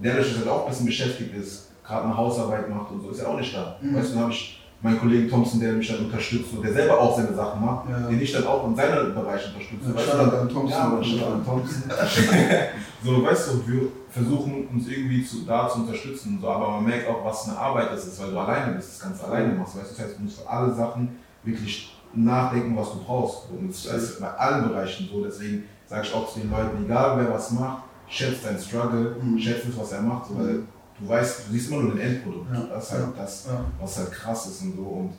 der, 0.03 0.15
der 0.15 0.25
sich 0.25 0.37
halt 0.37 0.49
auch 0.49 0.65
ein 0.65 0.71
bisschen 0.71 0.87
beschäftigt 0.87 1.35
ist, 1.35 1.71
gerade 1.85 2.05
eine 2.05 2.17
Hausarbeit 2.17 2.69
macht 2.69 2.91
und 2.93 3.03
so, 3.03 3.11
ist 3.11 3.21
ja 3.21 3.29
auch 3.29 3.39
nicht 3.39 3.55
da. 3.55 3.77
Mhm. 3.81 3.97
Weißt 3.97 4.11
du, 4.11 4.15
dann 4.15 4.23
habe 4.25 4.33
ich 4.33 4.61
meinen 4.83 4.99
Kollegen 4.99 5.29
Thompson, 5.29 5.61
der 5.61 5.73
mich 5.75 5.89
dann 5.89 6.07
unterstützt 6.07 6.55
und 6.55 6.63
der 6.65 6.73
selber 6.73 6.99
auch 6.99 7.15
seine 7.17 7.35
Sachen 7.35 7.65
macht, 7.65 7.89
Ja. 7.91 8.09
den 8.09 8.21
ich 8.21 8.33
dann 8.33 8.47
auch 8.47 8.67
in 8.67 8.75
seinem 8.75 9.15
Bereich 9.15 9.43
unterstütze. 9.49 9.91
Ja, 9.91 9.95
weißt 9.95 10.15
du, 10.15 10.39
an 10.39 10.49
Thompson. 10.49 10.69
ja, 10.71 11.05
Shoutout 11.05 11.33
an 11.35 11.45
Thompson. 11.45 11.83
so, 13.05 13.23
weißt 13.25 13.49
du, 13.49 13.69
wir 13.69 13.83
versuchen 14.11 14.69
uns 14.69 14.89
irgendwie 14.89 15.25
zu, 15.25 15.45
da 15.47 15.69
zu 15.69 15.81
unterstützen, 15.81 16.39
so, 16.41 16.49
aber 16.49 16.71
man 16.71 16.85
merkt 16.87 17.09
auch, 17.09 17.25
was 17.25 17.49
eine 17.49 17.59
Arbeit 17.59 17.93
das 17.93 18.07
ist, 18.07 18.21
weil 18.23 18.31
du 18.31 18.39
alleine 18.39 18.75
bist, 18.75 18.93
das 18.95 19.01
Ganze 19.09 19.25
alleine 19.27 19.53
machst. 19.55 19.77
Weißt 19.79 19.91
du, 19.91 19.97
das 19.97 20.05
heißt, 20.07 20.19
du 20.19 20.23
musst 20.23 20.41
für 20.41 20.49
alle 20.49 20.73
Sachen 20.75 21.19
wirklich 21.45 21.95
nachdenken, 22.15 22.77
was 22.77 22.93
du 22.93 23.05
brauchst. 23.05 23.51
Und 23.51 23.69
das 23.69 23.85
ist 23.87 24.21
bei 24.21 24.29
allen 24.31 24.69
Bereichen 24.69 25.09
so. 25.13 25.23
Deswegen 25.25 25.65
sage 25.87 26.07
ich 26.07 26.15
auch 26.15 26.33
zu 26.33 26.41
den 26.41 26.51
Leuten, 26.51 26.85
egal 26.85 27.19
wer 27.19 27.33
was 27.33 27.51
macht, 27.53 27.83
schätzt 28.11 28.45
deinen 28.45 28.59
Struggle, 28.59 29.17
Mhm. 29.23 29.39
schätzt 29.39 29.67
es, 29.69 29.79
was 29.79 29.93
er 29.93 30.03
macht, 30.03 30.27
so, 30.27 30.39
weil 30.39 30.63
du 31.01 31.09
weißt, 31.09 31.49
du 31.49 31.53
siehst 31.53 31.71
immer 31.71 31.83
nur 31.83 31.93
den 31.95 32.01
Endprodukt. 32.01 32.53
Ja, 32.53 32.61
Das 32.75 32.85
ist 32.85 32.93
halt 32.93 33.05
das, 33.17 33.49
was 33.81 33.99
halt 33.99 34.13
krass 34.13 34.47
ist 34.49 34.63
und 34.63 34.77
so. 34.77 34.83
Und 34.83 35.13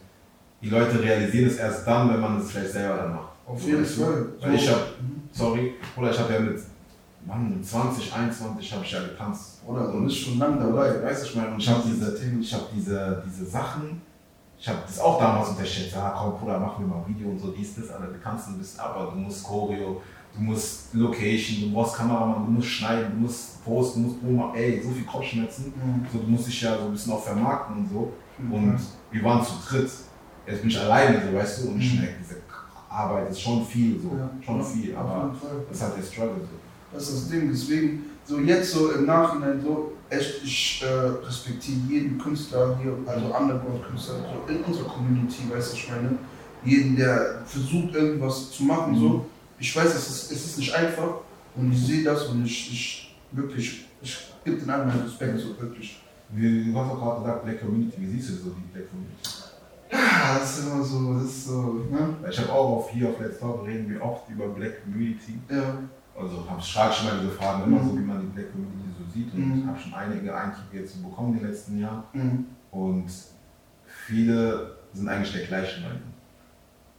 die 0.62 0.70
Leute 0.70 1.02
realisieren 1.02 1.50
es 1.50 1.56
erst 1.58 1.88
dann, 1.88 2.10
wenn 2.14 2.20
man 2.20 2.40
es 2.40 2.52
vielleicht 2.52 2.72
selber 2.74 2.98
dann 2.98 3.16
macht. 3.16 3.30
Auf 3.48 3.60
So, 3.62 3.68
jeden? 3.70 3.86
Fall. 3.86 4.26
Weil 4.42 4.56
ich 4.56 4.66
So. 4.66 4.72
habe 4.74 4.82
Mhm. 5.02 5.22
sorry, 5.32 5.74
oder 5.98 6.12
ich 6.12 6.20
habe 6.20 6.34
ja 6.34 6.40
mit 6.40 6.60
Mann, 7.26 7.60
20, 7.64 8.14
21 8.14 8.74
habe 8.74 8.84
ich 8.84 8.92
ja 8.92 9.00
getanzt. 9.04 9.62
Oder, 9.66 9.92
du 9.92 10.04
bist 10.04 10.18
schon 10.18 10.40
lange 10.40 10.60
dabei. 10.60 11.02
Weißt 11.04 11.24
du, 11.24 11.28
ich 11.30 11.36
meine, 11.36 11.52
und 11.54 11.60
ich 11.60 11.70
habe 11.70 11.82
diese, 11.86 12.18
ich 12.40 12.54
habe 12.54 12.64
diese, 12.76 13.24
diese 13.26 13.46
Sachen, 13.46 14.02
ich 14.60 14.68
habe 14.68 14.80
das 14.86 15.00
auch 15.00 15.20
damals 15.20 15.50
unterschätzt. 15.50 15.94
Ja, 15.96 16.16
komm, 16.18 16.40
Bruder, 16.40 16.60
machen 16.60 16.84
wir 16.86 16.88
mal 16.96 17.04
ein 17.04 17.08
Video 17.16 17.30
und 17.30 17.40
so, 17.40 17.52
dies, 17.52 17.76
das, 17.76 17.92
aber 17.92 18.08
du 18.08 18.20
kannst 18.22 18.48
ein 18.48 18.58
bisschen, 18.58 18.80
aber 18.80 19.12
du 19.12 19.18
musst 19.18 19.44
Choreo, 19.44 20.02
du 20.36 20.42
musst 20.42 20.94
Location, 20.94 21.62
du 21.62 21.74
brauchst 21.74 21.96
Kameramann, 21.98 22.46
du 22.46 22.52
musst 22.52 22.68
schneiden, 22.68 23.12
du 23.16 23.22
musst 23.22 23.64
posten, 23.66 24.04
du 24.04 24.08
musst 24.10 24.22
Promo, 24.22 24.54
ey, 24.56 24.82
so 24.84 24.90
viel 24.92 25.06
Kopfschmerzen. 25.06 25.74
Mhm. 25.76 26.06
So, 26.12 26.20
du 26.20 26.28
musst 26.28 26.48
dich 26.48 26.62
ja 26.62 26.78
so 26.78 26.86
ein 26.86 26.92
bisschen 26.92 27.14
auch 27.14 27.24
vermarkten 27.24 27.78
und 27.78 27.90
so. 27.90 28.12
Mhm. 28.38 28.54
Und 28.54 28.80
wir 29.12 29.24
waren 29.24 29.46
zu 29.46 29.54
dritt. 29.68 29.90
Jetzt 30.48 30.62
bin 30.62 30.70
ich 30.70 30.80
alleine, 30.80 31.22
so 31.26 31.38
weißt 31.38 31.64
du, 31.64 31.70
und 31.70 31.80
ich 31.82 31.94
Mhm. 31.94 32.00
merke, 32.02 32.16
diese 32.22 32.38
Arbeit 32.90 33.30
ist 33.30 33.42
schon 33.42 33.66
viel, 33.66 34.00
so. 34.00 34.10
Ja, 34.18 34.30
schon 34.44 34.64
viel, 34.64 34.96
aber 34.96 35.34
das 35.70 35.78
ist 35.78 35.84
halt 35.84 35.98
der 35.98 36.04
Struggle. 36.04 36.42
So. 36.42 36.58
Das 36.94 37.04
ist 37.10 37.16
das 37.24 37.30
Ding, 37.30 37.50
deswegen, 37.50 38.04
so 38.26 38.40
jetzt 38.40 38.72
so 38.72 38.92
im 38.92 39.06
Nachhinein 39.06 39.62
so, 39.62 39.94
echt, 40.10 40.44
ich 40.44 40.84
äh, 40.84 41.26
respektiere 41.26 41.78
jeden 41.88 42.18
Künstler 42.18 42.78
hier, 42.82 42.98
also 43.06 43.26
Underground-Künstler, 43.28 44.16
so 44.16 44.52
in 44.54 44.62
unserer 44.64 44.90
Community, 44.90 45.44
weißt 45.54 45.72
du, 45.72 45.78
ich 45.78 45.90
meine, 45.90 46.18
jeden, 46.66 46.96
der 46.98 47.44
versucht 47.46 47.96
irgendwas 47.96 48.52
zu 48.52 48.64
machen, 48.64 48.96
so. 48.98 49.26
Ich 49.62 49.76
weiß, 49.76 49.94
es 49.96 50.10
ist, 50.10 50.32
es 50.32 50.46
ist 50.46 50.58
nicht 50.58 50.74
einfach 50.74 51.20
und 51.56 51.72
ich 51.72 51.86
sehe 51.86 52.04
das 52.04 52.24
und 52.28 52.44
ich, 52.44 52.72
ich 52.74 53.16
wirklich, 53.32 53.86
ich 54.02 54.18
gebe 54.44 54.58
den 54.58 54.66
meinen 54.66 54.90
Respekt, 54.90 55.40
so 55.40 55.60
wirklich. 55.62 56.00
Wie, 56.30 56.72
du 56.72 56.80
hast 56.80 56.92
auch 56.92 57.00
gerade 57.00 57.22
gesagt, 57.22 57.46
Black 57.46 57.62
Community, 57.62 57.98
wie 58.02 58.08
siehst 58.08 58.30
du 58.32 58.34
so 58.36 58.50
die 58.52 58.74
Black 58.74 58.90
Community? 58.90 59.30
Ja, 59.92 60.40
das 60.40 60.58
ist 60.60 60.66
immer 60.66 60.84
so, 60.84 61.14
das 61.16 61.24
ist 61.26 61.46
so, 61.46 61.74
ne? 61.92 62.16
Ich 62.30 62.40
habe 62.40 62.52
auch 62.54 62.78
auf 62.78 62.90
hier 62.92 63.10
auf 63.10 63.20
Let's 63.20 63.40
Talk 63.40 63.66
reden 63.68 63.90
wir 63.90 64.02
oft 64.04 64.30
über 64.30 64.48
Black 64.48 64.84
Community. 64.84 65.38
Ja, 65.50 65.78
Also 66.18 66.50
habe 66.50 66.60
ich 66.60 66.74
frage 66.74 66.94
schon 66.94 67.06
mal 67.08 67.20
diese 67.22 67.32
Fragen 67.34 67.64
immer 67.66 67.84
so, 67.84 67.96
wie 67.98 68.02
man 68.02 68.22
die 68.22 68.28
Black 68.28 68.52
Community 68.54 68.90
so 68.98 69.14
sieht. 69.14 69.34
Und 69.34 69.40
Mhm. 69.48 69.60
ich 69.62 69.68
habe 69.68 69.80
schon 69.80 69.94
einige 69.94 70.36
Eindrücke 70.36 70.78
jetzt 70.80 71.04
bekommen 71.04 71.34
in 71.34 71.40
den 71.42 71.50
letzten 71.52 71.80
Jahren. 71.80 72.04
mhm. 72.14 72.46
Und 72.72 73.12
viele 74.08 74.78
sind 74.94 75.08
eigentlich 75.08 75.34
der 75.34 75.46
gleichen 75.46 75.84
Meinung. 75.84 76.02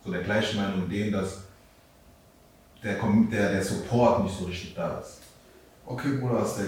So 0.05 0.11
der 0.13 0.23
gleichen 0.23 0.61
Meinung, 0.61 0.89
dem, 0.89 1.13
dass 1.13 1.45
der, 2.83 2.97
der, 3.31 3.53
der 3.53 3.63
Support 3.63 4.25
nicht 4.25 4.39
so 4.39 4.45
richtig 4.45 4.75
da 4.75 4.99
ist. 4.99 5.23
Okay, 5.85 6.17
Bruder. 6.21 6.39
Das 6.39 6.59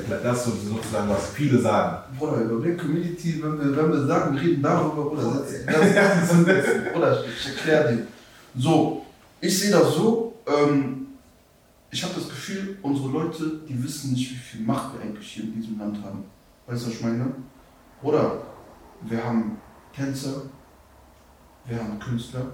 ist, 0.47 0.69
sozusagen, 0.69 1.09
was 1.09 1.29
viele 1.31 1.59
sagen. 1.59 2.15
Bruder, 2.19 2.43
über 2.43 2.61
Black 2.61 2.79
Community, 2.79 3.43
wenn 3.43 3.59
wir, 3.59 3.77
wenn 3.77 3.93
wir 3.93 4.07
sagen, 4.07 4.35
wir 4.35 4.43
reden 4.43 4.63
darüber, 4.63 5.05
Bruder, 5.05 5.23
das, 5.23 5.65
das, 5.65 5.87
ist 5.87 6.33
ein 6.33 6.93
Bruder, 6.93 7.25
ich, 7.25 7.49
erkläre 7.49 7.95
dir. 7.95 8.07
So, 8.57 9.07
ich 9.41 9.59
sehe 9.59 9.71
das 9.71 9.95
so, 9.95 10.35
ähm, 10.47 11.07
ich 11.91 12.03
habe 12.03 12.15
das 12.15 12.29
Gefühl, 12.29 12.77
unsere 12.83 13.09
Leute, 13.09 13.61
die 13.69 13.83
wissen 13.83 14.13
nicht, 14.13 14.31
wie 14.33 14.35
viel 14.35 14.61
Macht 14.67 14.95
wir 14.95 15.01
eigentlich 15.01 15.27
hier 15.33 15.45
in 15.45 15.55
diesem 15.55 15.79
Land 15.79 16.03
haben. 16.03 16.25
Weißt 16.67 16.83
du, 16.83 16.87
was 16.89 16.95
ich 16.95 17.03
meine? 17.03 17.33
Bruder, 18.03 18.43
wir 19.03 19.25
haben 19.25 19.59
Tänzer, 19.95 20.43
wir 21.67 21.79
haben 21.79 21.99
Künstler, 21.99 22.47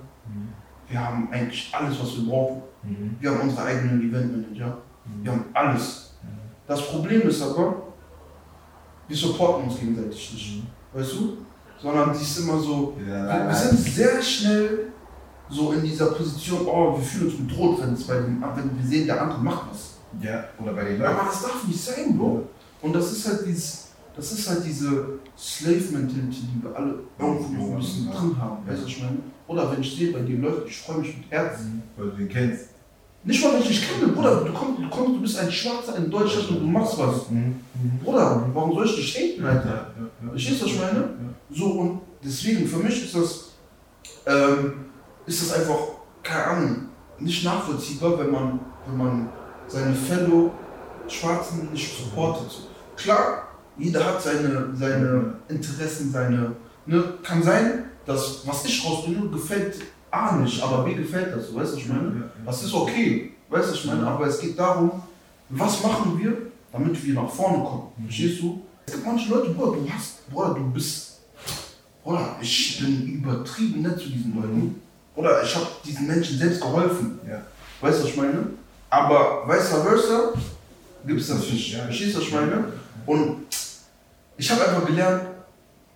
wir 0.90 1.00
haben 1.00 1.28
eigentlich 1.30 1.73
alles, 1.73 2.00
was 2.00 2.16
wir 2.16 2.28
brauchen. 2.28 2.62
Wir 3.20 3.30
haben 3.30 3.40
unsere 3.40 3.64
eigenen 3.64 4.11
Eventmanager, 4.11 4.78
wir 5.23 5.32
haben 5.32 5.44
alles. 5.54 6.14
Das 6.66 6.87
Problem 6.88 7.23
ist 7.23 7.42
aber, 7.42 7.82
wir 9.09 9.16
supporten 9.16 9.68
uns 9.68 9.78
gegenseitig 9.78 10.32
nicht. 10.32 10.62
Weißt 10.92 11.12
du? 11.14 11.38
Sondern 11.80 12.12
die 12.12 12.23
ist 12.23 12.38
immer 12.38 12.59
so, 12.59 12.94
wir, 12.99 13.14
wir 13.14 13.54
sind 13.54 13.78
sehr 13.78 14.23
schnell 14.23 14.92
so 15.49 15.73
in 15.73 15.82
dieser 15.82 16.06
Position, 16.06 16.66
oh, 16.66 16.97
wir 16.97 17.04
fühlen 17.04 17.30
uns 17.30 17.37
bedroht, 17.38 17.80
wenn, 17.82 17.94
es 17.94 18.04
bei 18.06 18.14
dem, 18.14 18.42
wenn 18.42 18.78
wir 18.78 18.87
sehen, 18.87 19.06
der 19.06 19.23
andere 19.23 19.40
macht 19.40 19.70
was. 19.70 19.94
Ja, 20.23 20.44
oder 20.61 20.73
bei 20.73 20.85
den 20.85 20.99
Leuten. 20.99 21.12
Aber 21.12 21.28
das 21.28 21.42
darf 21.42 21.66
nicht 21.66 21.80
sein, 21.80 22.16
Bro. 22.16 22.49
Und 22.82 22.92
das 22.94 23.12
ist 23.12 23.26
halt 23.26 23.47
dieses, 23.47 23.88
das 24.16 24.32
ist 24.32 24.49
halt 24.49 24.64
diese 24.64 25.18
Slave-Mentality, 25.37 26.42
die 26.54 26.62
wir 26.62 26.76
alle 26.76 27.00
irgendwo 27.18 27.73
ein 27.73 27.78
bisschen 27.78 28.11
drin 28.11 28.37
haben. 28.38 28.66
Weißt 28.66 28.80
du, 28.80 28.85
was 28.85 28.90
ich 28.90 29.02
meine? 29.02 29.18
Oder 29.50 29.73
wenn 29.73 29.80
ich 29.80 29.97
sehe, 29.97 30.12
bei 30.12 30.21
dir 30.21 30.38
läuft, 30.38 30.69
ich 30.69 30.78
freue 30.78 30.99
mich 30.99 31.16
mit 31.16 31.28
Herzen. 31.28 31.83
Weil 31.97 32.11
du 32.11 32.16
den 32.19 32.28
kennst. 32.28 32.66
Nicht 33.25 33.42
mal, 33.42 33.54
wenn 33.54 33.62
ich 33.62 33.66
dich 33.66 33.88
kenne, 33.88 34.12
Bruder, 34.12 34.45
du 34.45 34.52
kommst, 34.52 34.80
du 34.80 34.88
kommst, 34.88 35.16
du 35.16 35.21
bist 35.23 35.38
ein 35.40 35.50
Schwarzer 35.50 35.97
in 35.97 36.09
Deutschland 36.09 36.50
und 36.50 36.61
du 36.61 36.66
machst 36.66 36.97
was. 36.97 37.28
Mhm. 37.30 37.57
Bruder, 38.04 38.47
warum 38.54 38.73
soll 38.73 38.87
ich 38.87 38.95
dich 38.95 39.16
haten, 39.16 39.45
Alter? 39.45 39.90
Verstehst 40.30 40.61
du, 40.61 40.66
was 40.66 40.73
ich 40.73 40.80
meine? 40.80 41.09
So, 41.50 41.66
und 41.66 42.00
deswegen, 42.25 42.64
für 42.64 42.76
mich 42.76 43.04
ist 43.04 43.16
das, 43.16 43.50
ähm, 44.25 44.85
ist 45.26 45.42
das 45.42 45.59
einfach, 45.59 45.78
keine 46.23 46.45
Ahnung, 46.45 46.76
nicht 47.19 47.45
nachvollziehbar, 47.45 48.21
wenn 48.21 48.30
man, 48.30 48.61
wenn 48.87 48.96
man 48.96 49.29
seine 49.66 49.96
Fellow 49.96 50.53
Schwarzen 51.09 51.70
nicht 51.72 51.98
supportet. 51.98 52.68
Klar, 52.96 53.48
jeder 53.77 54.07
hat 54.07 54.22
seine, 54.22 54.68
seine 54.75 55.35
Interessen, 55.48 56.12
seine, 56.12 56.53
ne, 56.87 57.03
kann 57.25 57.42
sein, 57.42 57.89
dass 58.07 58.47
was 58.47 58.65
ich 58.65 58.85
rausbringe, 58.85 59.29
gefällt 59.29 59.77
A 60.11 60.37
nicht, 60.37 60.63
aber 60.63 60.85
B 60.85 60.95
gefällt 60.95 61.37
das, 61.37 61.55
weißt 61.55 61.73
du, 61.73 61.77
was 61.77 61.83
ich 61.83 61.89
meine? 61.89 62.31
Das 62.45 62.63
ist 62.63 62.75
okay, 62.75 63.33
weißt 63.49 63.69
du, 63.69 63.73
was 63.73 63.79
ich 63.79 63.87
meine? 63.87 64.07
Aber 64.07 64.27
es 64.27 64.41
geht 64.41 64.59
darum, 64.59 65.03
was 65.49 65.83
machen 65.83 66.19
wir, 66.19 66.37
damit 66.73 67.05
wir 67.05 67.15
nach 67.15 67.31
vorne 67.31 67.65
kommen. 67.65 67.93
Verstehst 68.07 68.41
du? 68.41 68.63
Es 68.87 68.95
gibt 68.95 69.07
manche 69.07 69.31
Leute, 69.31 69.51
Bruder, 69.51 69.79
du 69.79 69.89
hast, 69.93 70.29
Bruder, 70.31 70.55
du 70.55 70.71
bist, 70.71 71.21
Bruder, 72.03 72.37
ich 72.41 72.81
bin 72.81 73.07
übertrieben 73.07 73.83
nett 73.83 73.99
zu 73.99 74.09
diesen 74.09 74.35
Leuten. 74.35 74.81
Oder 75.15 75.43
ich 75.43 75.55
habe 75.55 75.67
diesen 75.85 76.07
Menschen 76.07 76.39
selbst 76.39 76.61
geholfen. 76.61 77.21
Ja. 77.29 77.43
Weißt 77.81 77.99
du, 77.99 78.05
was 78.05 78.11
ich 78.11 78.17
meine? 78.17 78.47
Aber 78.89 79.45
vice 79.47 79.69
versa 79.69 80.33
gibt 81.07 81.21
es 81.21 81.29
das 81.29 81.51
nicht. 81.51 81.73
Ja. 81.73 81.85
Verstehst 81.85 82.15
du, 82.15 82.19
was 82.19 82.27
ich 82.27 82.35
meine? 82.35 82.73
Und 83.07 83.47
ich 84.37 84.51
habe 84.51 84.67
einfach 84.67 84.87
gelernt, 84.87 85.23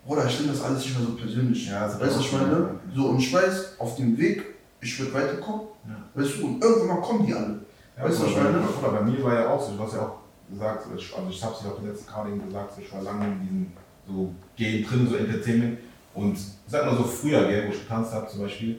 Bruder, 0.05 0.25
ich 0.27 0.39
nehme 0.39 0.51
das 0.53 0.61
alles 0.63 0.79
nicht 0.85 0.97
mehr 0.97 1.07
so 1.07 1.13
persönlich. 1.15 1.67
Ja, 1.67 1.81
das 1.87 1.99
weißt 1.99 2.15
du, 2.15 2.19
was 2.19 2.25
ich 2.25 2.31
meine? 2.31 2.69
So, 2.95 3.05
und 3.07 3.17
ich 3.19 3.33
weiß, 3.33 3.79
auf 3.79 3.95
dem 3.95 4.17
Weg, 4.17 4.43
ich 4.81 4.99
würde 4.99 5.13
weiterkommen. 5.13 5.61
Weißt 6.13 6.37
du, 6.39 6.45
und 6.47 6.63
irgendwann 6.63 6.87
mal 6.97 7.01
kommen 7.01 7.25
die 7.25 7.33
alle. 7.33 7.59
Ja, 7.97 8.03
Weißt 8.05 8.19
du, 8.19 8.23
was 8.23 8.29
ich 8.31 8.37
meine? 8.37 8.59
bei- 8.59 8.87
oder 8.87 8.99
bei 8.99 9.01
mir 9.05 9.23
war 9.23 9.33
ja 9.33 9.49
auch 9.49 9.61
so, 9.61 9.75
du 9.75 9.83
hast 9.83 9.93
ja 9.93 10.01
auch 10.01 10.15
gesagt, 10.49 10.85
ich- 10.95 11.15
also 11.15 11.29
ich 11.29 11.43
hab's 11.43 11.61
ja 11.63 11.71
auch 11.71 11.81
letzten 11.81 12.07
gerade 12.11 12.29
eben 12.29 12.45
gesagt, 12.45 12.75
so, 12.75 12.81
ich 12.81 12.93
war 12.93 13.01
lange 13.01 13.25
in 13.25 13.41
diesem 13.41 13.71
so 14.07 14.31
Game 14.55 14.85
drin, 14.85 15.07
so 15.09 15.15
Entertainment. 15.15 15.79
Und 16.13 16.37
sag 16.67 16.85
mal 16.85 16.95
so 16.95 17.03
früher, 17.03 17.47
gell, 17.47 17.67
wo 17.67 17.73
ich 17.73 17.79
getanzt 17.81 18.13
habe 18.13 18.27
zum 18.27 18.41
Beispiel, 18.41 18.77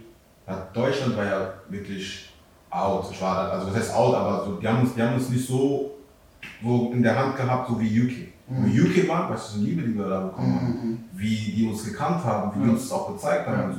Deutschland 0.73 1.17
war 1.17 1.25
ja 1.25 1.55
wirklich 1.69 2.31
out. 2.71 3.07
Ich 3.11 3.21
war 3.21 3.51
also 3.51 3.67
das 3.67 3.77
heißt 3.77 3.95
out, 3.95 4.15
aber 4.15 4.45
so, 4.45 4.53
die, 4.57 4.69
haben 4.69 4.81
uns, 4.83 4.95
die 4.95 5.03
haben 5.03 5.15
uns 5.15 5.29
nicht 5.29 5.47
so, 5.47 5.91
so 6.63 6.93
in 6.93 7.03
der 7.03 7.19
Hand 7.19 7.37
gehabt, 7.37 7.69
so 7.69 7.81
wie 7.81 8.01
UK. 8.01 8.29
Mhm. 8.49 8.65
Wie 8.67 8.81
UK 8.81 9.09
waren, 9.09 9.31
weißt 9.33 9.55
du, 9.55 9.59
so 9.59 9.65
Liebe, 9.65 9.83
die 9.83 9.97
wir 9.99 10.09
da 10.09 10.21
bekommen 10.21 10.55
haben, 10.55 10.67
Mhm. 10.67 10.99
wie 11.15 11.53
die 11.57 11.69
uns 11.69 11.85
gekannt 11.85 12.25
haben, 12.25 12.53
wie 12.55 12.61
die 12.61 12.67
Ja. 12.67 12.73
uns 12.73 12.83
das 12.83 12.93
auch 12.93 13.13
gezeigt 13.13 13.47
haben. 13.49 13.71
Ja. 13.73 13.77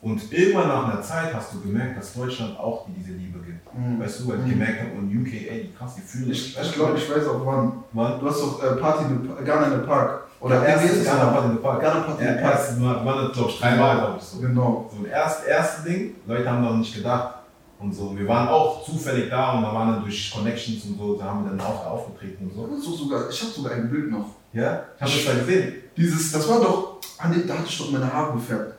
Und, 0.00 0.32
irgendwann 0.32 0.68
nach 0.68 0.88
einer 0.92 1.02
Zeit 1.02 1.34
hast 1.34 1.54
du 1.54 1.60
gemerkt, 1.60 1.98
dass 1.98 2.12
Deutschland 2.14 2.56
auch 2.58 2.86
die 2.86 2.92
diese 3.00 3.12
Liebe 3.18 3.38
gibt. 3.40 3.66
Mhm. 3.76 4.00
Weißt 4.00 4.20
du, 4.20 4.28
weil 4.28 4.38
ich 4.40 4.46
Mhm. 4.46 4.50
gemerkt 4.50 4.80
habe, 4.80 4.90
und 4.98 5.10
UK, 5.10 5.48
ey, 5.50 5.64
die 5.64 5.72
krass, 5.76 5.94
die 5.96 6.00
fühlen 6.02 6.30
Ich, 6.30 6.56
ich 6.60 6.72
glaube, 6.72 6.96
ich 6.96 7.10
weiß 7.10 7.26
auch 7.28 7.44
wann. 7.44 7.72
Mann, 7.92 8.20
Du 8.20 8.28
hast 8.28 8.40
doch 8.40 8.62
äh, 8.62 8.76
Party 8.80 9.04
in 9.04 9.22
the, 9.22 9.44
Ghana 9.44 9.66
in 9.66 9.80
the 9.80 9.86
Park. 9.86 10.22
Oder 10.40 10.62
ist 10.68 10.84
erst 10.84 11.04
Ghana? 11.04 11.24
Party 11.32 11.46
in 11.48 11.52
the 11.56 11.58
Park. 11.62 11.80
Ghana 11.80 12.00
Party 12.00 12.22
in 12.22 12.28
Ja, 12.28 12.34
the 12.36 12.42
Park. 12.42 12.54
erst 12.54 12.78
Mal, 12.80 13.04
war 13.04 13.22
das, 13.22 13.32
glaube 13.32 13.50
ich, 13.50 13.58
dreimal, 13.60 13.96
glaube 13.98 14.14
ich 14.18 14.24
so. 14.24 14.40
Genau. 14.40 14.90
So, 14.96 15.06
erst, 15.06 15.46
erste 15.48 15.88
Ding, 15.90 16.14
Leute 16.28 16.48
haben 16.50 16.62
noch 16.62 16.76
nicht 16.76 16.94
gedacht. 16.94 17.34
Und 17.80 17.94
so, 17.94 18.16
wir 18.16 18.26
waren 18.26 18.48
auch 18.48 18.84
zufällig 18.84 19.30
da 19.30 19.52
und 19.52 19.62
da 19.62 19.72
waren 19.72 19.92
dann 19.92 20.02
durch 20.02 20.32
Connections 20.34 20.84
und 20.84 20.98
so, 20.98 21.16
da 21.16 21.26
haben 21.26 21.44
wir 21.44 21.50
dann 21.50 21.60
auch 21.60 21.86
aufgetreten 21.86 22.48
und 22.48 22.54
so. 22.54 22.66
Das 22.66 22.78
ist 22.78 22.98
sogar, 22.98 23.30
ich 23.30 23.40
habe 23.40 23.52
sogar 23.52 23.72
ein 23.72 23.88
Bild 23.88 24.10
noch. 24.10 24.26
Ja? 24.52 24.82
Hast 25.00 25.14
du 25.14 25.18
das 25.18 25.26
da 25.26 25.40
gesehen? 25.40 25.74
Dieses, 25.96 26.32
das 26.32 26.48
war 26.48 26.60
doch, 26.60 27.00
ah 27.18 27.28
da 27.28 27.54
hatte 27.54 27.68
ich 27.68 27.78
doch 27.78 27.90
meine 27.90 28.12
Haare 28.12 28.32
gefärbt. 28.32 28.74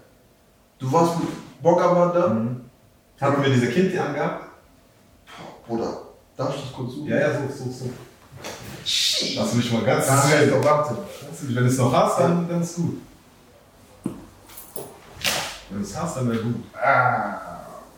Du 0.80 0.92
warst 0.92 1.18
mit, 1.20 1.30
Bogger 1.62 1.96
war 1.96 2.14
da. 2.14 2.28
Mhm. 2.28 2.62
Hatten 3.20 3.44
wir 3.44 3.50
diese 3.50 3.68
Kind 3.68 3.92
die 3.94 4.00
angehabt? 4.00 4.46
Bruder, 5.68 6.02
darf 6.36 6.56
ich 6.56 6.62
das 6.62 6.74
kurz 6.74 6.94
suchen? 6.94 7.08
Ja, 7.08 7.20
ja, 7.20 7.34
so, 7.34 7.66
so, 7.66 7.72
so. 7.72 7.90
Lass 9.36 9.54
mich 9.54 9.72
mal 9.72 9.84
ganz 9.84 10.06
schnell. 10.06 10.50
doch, 10.50 10.64
warte. 10.64 10.98
Wenn 11.42 11.64
du 11.64 11.70
es 11.70 11.78
noch 11.78 11.94
hast, 11.94 12.20
dann, 12.20 12.48
dann 12.48 12.62
ist 12.62 12.76
gut. 12.76 13.02
Wenn 15.70 15.80
du 15.80 15.84
es 15.84 15.96
hast, 15.96 16.18
dann 16.18 16.32
wäre 16.32 16.42
gut. 16.42 16.64
Ah, 16.74 17.40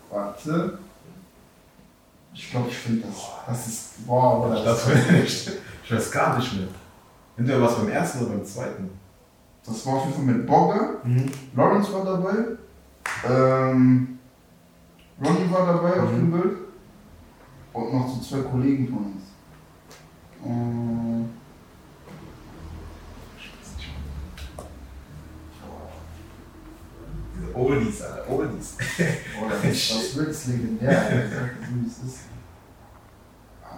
warte. 0.09 0.79
Ich 2.43 2.49
glaube, 2.49 2.69
ich 2.69 2.75
finde 2.77 3.05
das. 3.07 3.15
Das 3.45 3.67
ist, 3.67 3.89
wow, 4.07 4.43
Bruder, 4.43 4.63
Das 4.65 4.87
ich. 5.23 5.51
Ich 5.85 5.91
weiß 5.97 6.11
gar 6.11 6.37
nicht 6.37 6.53
mehr. 6.53 6.67
Entweder 7.37 7.61
was 7.61 7.75
beim 7.75 7.89
ersten 7.89 8.19
oder 8.19 8.29
beim 8.29 8.45
zweiten. 8.45 8.89
das 9.65 9.85
war 9.85 9.95
auf 9.95 10.05
jeden 10.05 10.15
Fall 10.15 10.23
mit 10.23 10.47
Bogger. 10.47 10.95
Lawrence 11.55 11.93
war 11.93 12.05
dabei. 12.05 12.35
Ähm, 13.29 14.19
Ronny 15.23 15.51
war 15.51 15.65
dabei 15.65 15.99
auf 16.01 16.11
Mhm. 16.11 16.15
dem 16.17 16.31
Bild. 16.31 16.57
Und 17.73 17.93
noch 17.93 18.07
so 18.07 18.21
zwei 18.21 18.41
Kollegen 18.49 18.87
von 18.87 18.97
uns. 19.05 19.23
Ähm, 20.45 21.29
Oldies, 27.53 28.01
Alter. 28.01 28.29
Oldies. 28.29 28.75
boah, 28.77 29.49
das, 29.49 29.63
ist, 29.71 29.91
das 29.91 30.03
ist 30.03 30.15
wirklich 30.17 30.47
legendär. 30.47 31.25
Ich 31.25 31.33
sag 31.33 31.51
wie 31.73 31.87
es 31.87 31.97
ist. 32.13 32.19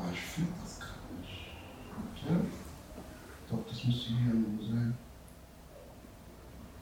Aber 0.04 0.12
ich 0.12 0.20
finde 0.20 0.52
das 0.62 0.80
gerade 0.80 1.20
nicht. 1.20 1.48
Warte. 2.28 2.46
Doch, 3.50 3.60
das 3.68 3.84
müsste 3.86 4.10
hier 4.10 4.28
irgendwo 4.34 4.64
sein. 4.64 4.98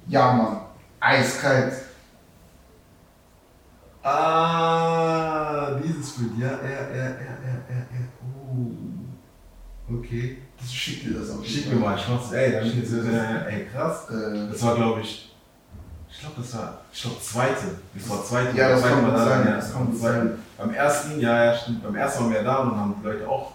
Ja, 0.07 0.33
Mann. 0.33 0.61
Eiskalt. 0.99 1.73
Ah, 4.03 5.75
dieses 5.83 6.13
Bild. 6.13 6.31
Ja, 6.39 6.47
er, 6.47 6.89
er, 6.89 6.89
er, 6.89 7.17
er, 7.19 7.61
er, 7.69 7.77
er. 7.77 8.07
Oh. 8.23 9.95
Okay. 9.97 10.37
Das 10.59 10.73
schickt 10.73 11.05
dir 11.05 11.19
das 11.19 11.29
auch. 11.29 11.43
Schick 11.43 11.71
mir 11.71 11.79
mal, 11.79 11.97
ich 11.97 12.07
mach's, 12.07 12.31
ey, 12.31 12.51
dann 12.51 12.65
jetzt, 12.65 12.93
äh, 12.93 13.45
ey, 13.49 13.65
krass. 13.65 14.09
Äh, 14.09 14.49
Das 14.51 14.61
war, 14.63 14.75
glaube 14.75 15.01
ich, 15.01 15.33
ich 16.09 16.19
glaube, 16.19 16.35
das 16.37 16.55
war, 16.55 16.81
ich 16.91 17.01
glaube, 17.01 17.19
zweite. 17.21 17.65
Das 17.93 18.09
war 18.09 18.23
zweite. 18.23 18.57
Ja, 18.57 18.69
das 18.69 18.81
zweite 18.81 19.01
kann 19.01 19.17
sein, 19.17 19.47
ja, 19.47 19.55
das 19.55 19.73
kann 19.73 19.95
sein. 19.95 20.31
Beim 20.61 20.75
ersten, 20.75 21.19
ja, 21.19 21.45
ja, 21.45 21.57
stimmt. 21.57 21.81
Beim 21.81 21.95
ersten 21.95 22.25
waren 22.25 22.33
wir 22.33 22.43
da 22.43 22.57
und 22.57 22.77
haben 22.77 22.95
die 23.01 23.07
Leute 23.07 23.27
auch, 23.27 23.53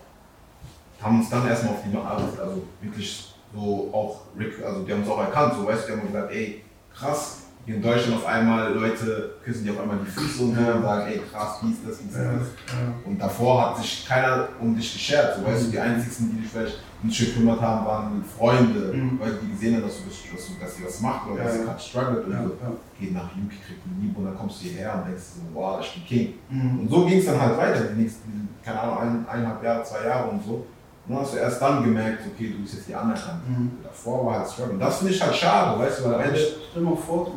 haben 1.01 1.21
uns 1.21 1.31
dann 1.31 1.47
erstmal 1.47 1.75
auf 1.75 1.83
die 1.85 1.97
Arbeit, 1.97 2.41
also 2.41 2.65
wirklich 2.81 3.33
so 3.55 3.91
auch, 3.93 4.23
Rick, 4.37 4.61
also 4.65 4.83
die 4.83 4.93
haben 4.93 5.03
uns 5.03 5.11
auch 5.11 5.21
erkannt, 5.21 5.55
so, 5.55 5.65
weißt 5.65 5.85
du, 5.89 5.93
die 5.93 5.99
haben 6.01 6.07
gesagt, 6.09 6.33
ey, 6.33 6.65
krass, 6.93 7.43
hier 7.67 7.75
in 7.77 7.83
Deutschland 7.83 8.15
auf 8.17 8.27
einmal 8.27 8.73
Leute 8.73 9.35
küssen 9.45 9.65
die 9.65 9.71
auf 9.71 9.81
einmal 9.81 9.99
die 10.05 10.11
Füße 10.11 10.43
und 10.45 10.55
so 10.55 10.61
und 10.73 10.83
sagen, 10.83 11.07
ey, 11.11 11.21
krass, 11.33 11.59
dies, 11.63 11.77
das, 11.85 11.99
dies, 11.99 12.15
ja, 12.17 12.23
das. 12.33 12.49
ja. 12.69 12.95
Und 13.05 13.19
davor 13.21 13.71
hat 13.71 13.79
sich 13.83 14.07
keiner 14.07 14.49
um 14.61 14.77
dich 14.77 14.93
geschert. 14.93 15.37
So, 15.37 15.45
weißt 15.45 15.67
du, 15.67 15.71
die 15.73 15.81
einzigen, 15.81 16.31
die 16.31 16.43
dich 16.43 16.51
vielleicht 16.51 16.79
um 17.03 17.09
dich 17.09 17.19
gekümmert 17.19 17.61
haben, 17.61 17.85
waren 17.85 18.25
Freunde, 18.25 18.93
Mhm. 18.95 19.19
weil 19.21 19.33
die 19.43 19.51
gesehen 19.51 19.75
haben, 19.75 19.83
dass, 19.83 19.97
du, 19.99 20.05
das- 20.09 20.23
dass, 20.33 20.47
du, 20.47 20.53
dass 20.61 20.77
sie 20.77 20.85
was 20.85 21.01
macht 21.01 21.27
oder 21.29 21.39
Ja, 21.39 21.45
dass 21.45 21.53
sie 21.55 21.59
ja. 21.61 21.65
gerade 21.67 21.81
struggelt 21.83 22.27
und 22.27 22.33
Ja, 22.33 22.43
so. 22.45 22.51
ja. 22.63 22.73
Geht 23.01 23.13
nach 23.15 23.25
UK, 23.35 23.51
kriegt 23.67 23.83
einen 23.85 24.01
Lieb 24.01 24.17
und 24.17 24.25
dann 24.27 24.37
kommst 24.37 24.61
du 24.63 24.69
hierher 24.69 24.95
und 25.03 25.09
denkst 25.11 25.23
so, 25.35 25.41
wow, 25.53 25.81
ich 25.81 25.93
bin 25.93 26.05
King. 26.07 26.35
Mhm. 26.49 26.81
Und 26.81 26.89
so 26.91 27.05
ging 27.05 27.19
es 27.19 27.27
dann 27.27 27.41
halt 27.41 27.57
weiter, 27.59 27.81
die 27.83 28.01
nächsten, 28.03 28.49
keine 28.65 28.81
Ahnung, 28.81 28.99
ein, 28.99 29.27
eineinhalb 29.29 29.63
Jahre, 29.65 29.83
zwei 29.83 30.07
Jahre 30.07 30.31
und 30.31 30.43
so. 30.45 30.65
Und 31.09 31.15
dann 31.15 31.23
hast 31.23 31.35
du 31.35 31.39
erst 31.39 31.63
dann 31.63 31.85
gemerkt, 31.85 32.23
okay, 32.27 32.51
du 32.53 32.63
bist 32.63 32.75
jetzt 32.75 32.87
hier 32.87 33.01
anerkannt. 33.01 33.49
Mhm. 33.49 33.71
Davor 33.83 34.27
war 34.27 34.39
halt 34.41 34.49
Struggle. 34.51 34.73
Und 34.75 34.81
das 34.81 34.99
finde 34.99 35.13
ich 35.15 35.23
halt 35.23 35.35
schade, 35.37 35.79
weißt 35.79 36.01
du, 36.01 36.05
weil 36.07 36.15
am 36.15 36.21
Ende. 36.21 36.37
Stell 36.39 36.83
dir 36.83 36.91
mal 36.91 36.97
vor, 36.97 37.31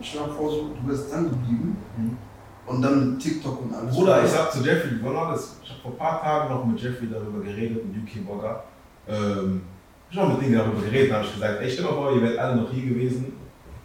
stell 0.00 0.20
mal 0.20 0.28
vor, 0.30 0.50
so, 0.50 0.70
du 0.80 0.88
wärst 0.88 1.12
dran 1.12 1.24
geblieben 1.30 1.76
Mhm. 1.96 2.16
und 2.66 2.82
dann 2.82 3.10
mit 3.10 3.20
TikTok 3.22 3.60
und 3.62 3.74
alles. 3.74 3.94
Bruder, 3.94 4.24
ich 4.24 4.30
sag 4.30 4.52
zu 4.52 4.60
Jeffrey, 4.60 4.90
wann 5.02 5.14
war 5.14 5.32
das? 5.32 5.56
Ich 5.64 5.70
habe 5.70 5.80
vor 5.82 5.90
ein 5.92 5.98
paar 5.98 6.22
Tagen 6.22 6.54
noch 6.54 6.64
mit 6.64 6.80
Jeffrey 6.80 7.08
darüber 7.10 7.40
geredet, 7.44 7.82
mit 7.84 7.96
UK 8.02 8.24
Blogger. 8.24 8.62
Ähm, 9.08 9.62
ich 10.10 10.16
habe 10.18 10.32
mit 10.34 10.42
denen 10.42 10.54
darüber 10.58 10.80
geredet, 10.82 11.10
da 11.10 11.16
habe 11.16 11.24
ich 11.26 11.34
gesagt, 11.34 11.60
ey, 11.60 11.70
stell 11.70 11.84
mal 11.84 11.92
vor, 11.94 12.12
ihr 12.14 12.22
wärt 12.22 12.38
alle 12.38 12.56
noch 12.62 12.70
hier 12.70 12.86
gewesen 12.94 13.32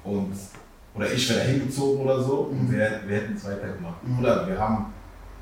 und 0.04 0.32
oder 0.94 1.12
ich 1.12 1.30
wäre 1.30 1.40
da 1.40 1.46
hingezogen 1.46 2.02
oder 2.04 2.22
so 2.22 2.50
und 2.52 2.68
Mhm. 2.68 2.72
wir, 2.72 2.90
wir 3.08 3.16
hätten 3.18 3.34
es 3.36 3.46
weitergemacht. 3.46 4.04
Mhm. 4.04 4.20
Oder 4.20 4.48
wir 4.48 4.60
haben, 4.60 4.86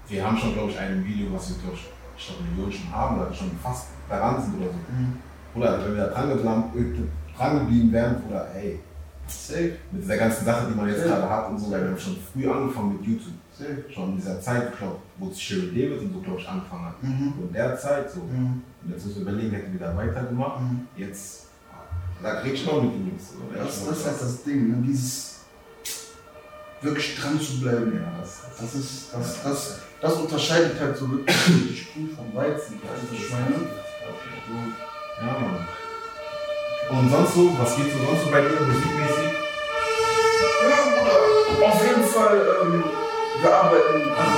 wir 0.07 0.25
haben 0.25 0.37
schon, 0.37 0.53
glaube 0.53 0.69
ich, 0.71 0.79
ein 0.79 1.03
Video, 1.03 1.27
was 1.33 1.49
wir, 1.49 1.57
glaube 1.61 1.75
ich, 1.75 1.85
ich 2.17 2.27
glaube, 2.27 2.43
Millionen 2.43 2.71
schon 2.71 2.91
haben 2.91 3.19
oder 3.19 3.33
schon 3.33 3.51
fast 3.61 3.87
daran 4.09 4.41
sind 4.41 4.57
oder 4.57 4.67
so. 4.71 4.73
Mhm. 4.91 5.17
Oder 5.55 5.85
wenn 5.85 5.95
wir 5.95 6.07
da 6.07 6.13
dran, 6.13 6.29
geblieben- 6.73 7.09
dran 7.37 7.59
geblieben 7.59 7.91
wären, 7.91 8.21
oder 8.29 8.47
ey, 8.55 8.79
Safe, 9.27 9.71
mit 9.91 10.03
dieser 10.03 10.17
ganzen 10.17 10.45
Sache, 10.45 10.67
die 10.69 10.75
man 10.75 10.87
jetzt 10.87 10.99
Ja. 11.01 11.07
gerade 11.15 11.29
hat 11.29 11.49
und 11.49 11.57
so, 11.57 11.71
weil 11.71 11.81
wir 11.81 11.89
haben 11.89 11.97
schon 11.99 12.15
früh 12.31 12.47
angefangen 12.49 12.93
mit 12.93 13.07
YouTube 13.07 13.33
safe. 13.57 13.83
schon 13.91 14.11
in 14.11 14.17
dieser 14.17 14.39
Zeit, 14.39 14.69
ich 14.71 14.77
glaube, 14.77 14.97
wo 15.17 15.33
Sherry 15.33 15.67
David 15.69 15.99
und 16.01 16.13
so, 16.13 16.19
glaube 16.19 16.39
ich, 16.41 16.47
angefangen 16.47 16.85
hat. 16.85 17.01
Mhm. 17.03 17.33
So 17.39 17.47
in 17.47 17.53
der 17.53 17.75
Zeit 17.77 18.11
so. 18.11 18.19
Mhm. 18.21 18.61
Und 18.83 18.91
jetzt 18.91 19.05
müssen 19.05 19.25
wir 19.25 19.31
überlegen, 19.33 19.51
hätten 19.55 19.73
wir 19.73 19.79
da 19.87 19.97
weitergemacht. 19.97 20.61
Mhm. 20.61 20.87
Jetzt, 20.95 21.47
da 22.21 22.35
krieg 22.41 22.53
ich 22.53 22.65
noch 22.67 22.83
mit 22.83 22.93
den 22.93 23.07
Jungs. 23.07 23.33
Das, 23.55 23.85
das 23.87 23.97
ist 23.97 24.05
halt 24.05 24.21
das 24.21 24.43
Ding, 24.43 24.69
ne? 24.69 24.77
dieses 24.87 25.39
wirklich 26.81 27.17
dran 27.19 27.39
zu 27.39 27.61
bleiben. 27.61 27.93
Ja, 27.95 28.19
das, 28.21 28.41
Das 28.59 28.75
ist, 28.75 29.13
das, 29.13 29.43
das, 29.43 29.79
das 30.01 30.13
unterscheidet 30.13 30.79
halt 30.79 30.97
so 30.97 31.09
wirklich 31.09 31.35
die 31.45 31.75
Sprüh 31.77 32.07
vom 32.15 32.33
Weizen. 32.35 32.79
Also 32.89 33.13
ich 33.13 33.29
meine, 33.31 33.55
Ja, 35.21 35.39
Mann. 35.39 35.67
Und 36.87 37.09
sonst 37.09 37.33
so, 37.33 37.57
was 37.57 37.75
geht 37.77 37.91
so 37.91 37.97
sonst 38.05 38.23
so 38.25 38.31
bei 38.31 38.41
dir 38.41 38.61
musikmäßig? 38.61 39.31
Ja, 40.69 40.77
Bruder, 40.85 41.67
auf 41.67 41.81
jeden 41.87 42.03
Fall, 42.03 42.41
ähm, 42.63 42.83
wir 43.41 43.53
arbeiten, 43.55 44.09
also 44.11 44.37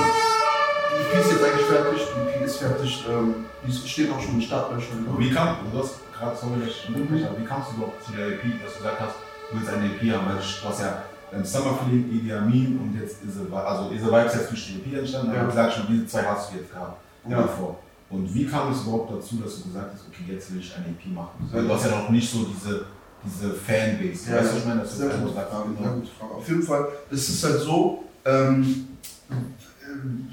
die 0.90 1.16
EP 1.18 1.20
ist 1.20 1.32
jetzt 1.32 1.44
eigentlich 1.44 1.66
fertig, 1.66 2.00
die 2.14 2.38
EP 2.38 2.44
ist 2.46 2.56
fertig, 2.56 3.04
ähm, 3.10 3.44
die 3.66 3.88
steht 3.88 4.10
auch 4.10 4.20
schon 4.20 4.34
in 4.36 4.42
Startlöchern. 4.42 5.04
ne? 5.04 5.10
Wie 5.18 5.30
kam, 5.30 5.58
du 5.70 5.78
hast 5.78 5.96
gerade, 6.16 6.36
sorry, 6.36 6.60
dass 6.60 6.70
ich 6.70 7.26
aber 7.26 7.38
wie 7.38 7.44
kamst 7.44 7.70
du 7.72 7.76
überhaupt 7.76 8.02
zu 8.04 8.12
der 8.12 8.28
EP, 8.28 8.42
dass 8.64 8.72
du 8.74 8.78
gesagt 8.78 9.00
hast, 9.00 9.14
du 9.50 9.58
willst 9.58 9.70
eine 9.70 9.86
EP 9.86 10.00
haben, 10.14 10.26
weil 10.26 10.36
du 10.36 10.68
hast 10.68 10.80
ja 10.80 11.02
ähm, 11.32 11.44
Summer 11.44 11.78
Feeling, 11.84 12.10
Idi 12.10 12.32
Amin 12.32 12.78
und 12.78 12.98
jetzt 13.00 13.24
Ise 13.24 13.46
also 13.52 13.90
Ise 13.92 14.06
Vibes 14.06 14.32
ist 14.34 14.40
jetzt 14.40 14.50
durch 14.50 14.66
die 14.66 14.90
EP 14.92 14.98
entstanden, 15.00 15.30
aber 15.30 15.48
Ja. 15.48 15.50
sagst 15.50 15.76
schon, 15.78 15.86
diese 15.90 16.06
zwei 16.06 16.22
hast 16.24 16.52
du 16.52 16.56
jetzt 16.58 16.72
gehabt. 16.72 17.00
Ja. 17.28 17.42
Davor. 17.42 17.78
Und 18.10 18.32
wie 18.34 18.46
kam 18.46 18.72
es 18.72 18.82
überhaupt 18.82 19.12
dazu, 19.12 19.36
dass 19.36 19.56
du 19.62 19.68
gesagt 19.68 19.92
hast, 19.92 20.06
okay, 20.08 20.32
jetzt 20.32 20.50
will 20.52 20.60
ich 20.60 20.74
eine 20.74 20.86
EP 20.86 21.06
machen? 21.12 21.48
Weil 21.52 21.64
du 21.64 21.74
hast 21.74 21.84
ja 21.84 21.90
noch 22.00 22.08
nicht 22.08 22.30
so 22.30 22.44
diese, 22.44 22.86
diese 23.24 23.50
Fanbase. 23.52 24.30
Ja, 24.30 24.36
weißt 24.38 24.50
du, 24.50 24.54
was 24.54 24.58
ich 24.60 24.64
meine? 24.66 24.80
Du 24.80 24.86
Sehr 24.88 25.10
einfach 25.10 25.22
gute 25.24 26.08
Frage. 26.18 26.34
Auf 26.34 26.48
jeden 26.48 26.62
Fall, 26.62 26.88
es 27.10 27.28
ist 27.28 27.44
halt 27.44 27.60
so, 27.60 28.04
ähm, 28.24 28.88
äh, 29.30 29.34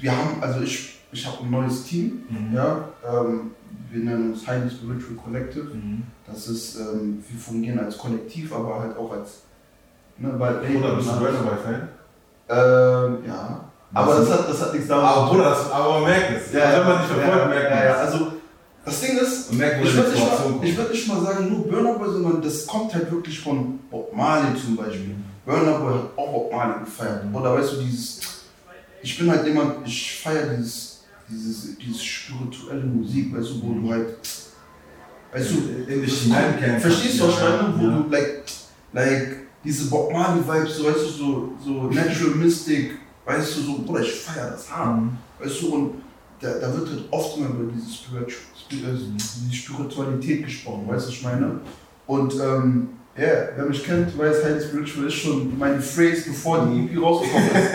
wir 0.00 0.12
haben, 0.16 0.42
also 0.42 0.60
ich, 0.60 1.00
ich 1.12 1.26
habe 1.26 1.42
ein 1.44 1.50
neues 1.50 1.84
Team, 1.84 2.22
Mhm. 2.30 2.54
ja, 2.54 2.88
ähm, 3.06 3.50
wir 3.90 4.04
nennen 4.04 4.32
uns 4.32 4.46
Highly 4.46 4.70
Spiritual 4.70 5.16
Collective. 5.22 5.64
Mhm. 5.74 6.02
Das 6.26 6.48
ist, 6.48 6.76
ähm, 6.76 7.22
wir 7.28 7.38
fungieren 7.38 7.78
als 7.78 7.98
Kollektiv, 7.98 8.52
aber 8.54 8.80
halt 8.80 8.96
auch 8.96 9.12
als, 9.12 9.42
ne, 10.18 10.34
weil 10.38 10.54
Oder 10.76 10.96
bist 10.96 11.08
du 11.08 11.18
Burger 11.18 11.38
Boy 11.38 11.56
Fan? 11.64 11.88
Ähm, 12.48 13.18
ja. 13.26 13.60
Aber 13.94 14.14
das 14.16 14.30
hat, 14.30 14.48
das 14.48 14.60
hat 14.60 14.72
nichts 14.72 14.88
damit 14.88 15.04
Aber 15.04 15.30
Bruder, 15.30 15.50
das, 15.50 15.70
aber 15.70 15.94
man 16.00 16.04
merkt 16.10 16.30
es. 16.36 16.52
Ja, 16.52 16.64
also, 16.64 16.80
wenn 16.80 16.88
man 16.88 16.98
dich 16.98 17.06
verfolgt, 17.06 17.38
ja, 17.38 17.46
merkt 17.46 17.70
man 17.70 17.78
ja, 17.78 17.84
ja, 17.86 17.94
also 17.96 18.32
das 18.84 19.00
Ding 19.00 19.18
ist, 19.18 19.52
merkt, 19.54 19.84
ich 19.84 19.94
würde 19.96 20.10
nicht, 20.10 20.22
mal- 20.22 20.64
ich 20.64 20.76
würd 20.76 20.92
nicht 20.92 21.08
mal 21.08 21.20
sagen, 21.22 21.48
nur 21.50 21.66
Burner 21.66 21.94
Boy, 21.94 22.08
sondern 22.08 22.42
das 22.42 22.66
kommt 22.66 22.94
halt 22.94 23.10
wirklich 23.10 23.40
von 23.40 23.78
Bob 23.90 24.14
Marley 24.14 24.54
zum 24.60 24.76
Beispiel. 24.76 25.16
Burner 25.44 25.78
Boy 25.78 25.94
hat 25.94 26.10
auch 26.16 26.32
Bob 26.32 26.52
Marley 26.52 26.84
gefeiert. 26.84 27.24
Oder 27.32 27.54
weißt 27.54 27.72
du, 27.72 27.76
dieses, 27.82 28.20
ich 29.02 29.18
bin 29.18 29.30
halt 29.30 29.44
jemand, 29.46 29.86
ich 29.86 30.20
feiere 30.22 30.54
dieses, 30.56 31.04
dieses, 31.28 31.76
dieses 31.78 32.04
spirituelle 32.04 32.84
Musik, 32.84 33.36
weißt 33.36 33.50
du, 33.50 33.62
wo 33.62 33.72
du 33.74 33.90
halt, 33.90 34.18
weißt 35.32 35.50
du, 35.50 35.90
in 35.92 36.02
dich 36.02 36.20
hineinkämpfen. 36.22 36.80
Verstehst 36.90 37.20
du, 37.20 37.24
was 37.28 37.34
ich 37.34 37.40
meine? 37.40 37.74
Wo 37.76 38.02
du, 38.04 38.10
like, 38.10 38.42
like, 38.92 39.36
diese 39.66 39.90
Bob 39.90 40.12
Marley-Vibes, 40.12 40.76
so, 40.76 40.84
weißt 40.84 40.98
du, 40.98 41.08
so, 41.10 41.52
so 41.64 41.70
Natural 41.90 42.34
Mystic, 42.36 42.92
weißt 43.24 43.56
du, 43.56 43.60
so, 43.62 43.78
Bruder, 43.84 44.00
ich 44.02 44.12
feier 44.14 44.50
das 44.50 44.70
hart. 44.70 45.00
Mhm. 45.02 45.10
Weißt 45.40 45.62
du, 45.62 45.74
und 45.74 45.90
da, 46.40 46.50
da 46.60 46.72
wird 46.74 46.88
halt 46.88 47.04
oft 47.10 47.36
immer 47.36 47.48
über 47.48 47.72
diese, 47.72 47.90
diese 48.70 49.54
Spiritualität 49.54 50.44
gesprochen, 50.44 50.84
weißt 50.86 51.06
du, 51.06 51.08
was 51.10 51.16
ich 51.16 51.22
meine? 51.22 51.60
Und, 52.06 52.34
ähm, 52.34 52.88
ja, 53.16 53.22
yeah, 53.24 53.48
wer 53.56 53.64
mich 53.64 53.82
kennt, 53.82 54.16
weiß, 54.18 54.44
Highly 54.44 54.60
Spiritual 54.60 55.06
ist 55.06 55.14
schon 55.14 55.58
meine 55.58 55.80
Phrase, 55.80 56.24
bevor 56.26 56.66
die 56.66 56.84
EP 56.84 57.02
rausgekommen 57.02 57.48
ist. 57.48 57.70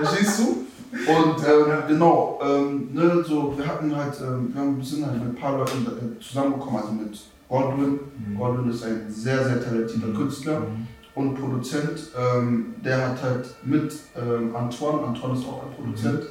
Verstehst 0.08 0.38
du? 0.38 0.64
Und 1.12 1.36
ähm, 1.46 1.82
genau, 1.86 2.40
ähm, 2.42 2.88
ne, 2.94 3.22
so, 3.26 3.52
wir 3.56 3.66
hatten 3.66 3.94
halt, 3.94 4.14
ähm, 4.22 4.50
wir 4.52 4.60
haben- 4.62 4.82
sind 4.82 5.04
halt 5.04 5.22
mit 5.22 5.28
ein 5.28 5.34
paar 5.34 5.58
Leuten 5.58 5.86
äh, 5.86 6.18
zusammengekommen, 6.22 6.80
also 6.80 6.92
mit 6.92 7.20
Godwin. 7.48 7.98
Mhm. 8.26 8.38
Godwin 8.38 8.70
ist 8.70 8.82
ein 8.82 9.04
sehr, 9.08 9.44
sehr 9.44 9.62
talentierter 9.62 10.14
Künstler 10.16 10.62
und 11.18 11.34
Produzent. 11.34 12.12
Ähm, 12.16 12.74
der 12.84 13.08
hat 13.08 13.22
halt 13.22 13.46
mit 13.64 13.92
ähm, 14.16 14.54
Antoine, 14.54 15.08
Antoine 15.08 15.34
ist 15.34 15.46
auch 15.46 15.64
ein 15.64 15.74
Produzent, 15.74 16.22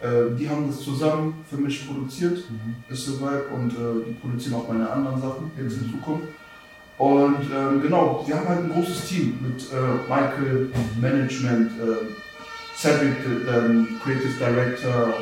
äh, 0.00 0.36
die 0.38 0.48
haben 0.48 0.68
das 0.68 0.80
zusammen 0.80 1.44
für 1.48 1.56
mich 1.56 1.88
produziert, 1.88 2.44
ist 2.88 3.06
soweit, 3.06 3.50
und 3.50 3.70
äh, 3.72 4.04
die 4.06 4.12
produzieren 4.12 4.56
auch 4.56 4.68
meine 4.68 4.88
anderen 4.88 5.20
Sachen 5.20 5.50
jetzt 5.56 5.78
in 5.78 5.90
Zukunft. 5.90 6.28
Und 6.98 7.46
ähm, 7.54 7.80
genau, 7.80 8.24
wir 8.26 8.36
haben 8.36 8.48
halt 8.48 8.64
ein 8.64 8.72
großes 8.72 9.08
Team 9.08 9.38
mit 9.40 9.62
äh, 9.72 9.76
Michael, 10.08 10.70
Management, 11.00 11.70
äh, 11.80 12.76
Cedric, 12.76 13.16
ähm, 13.24 13.88
Creative 14.02 14.34
Director, 14.38 15.14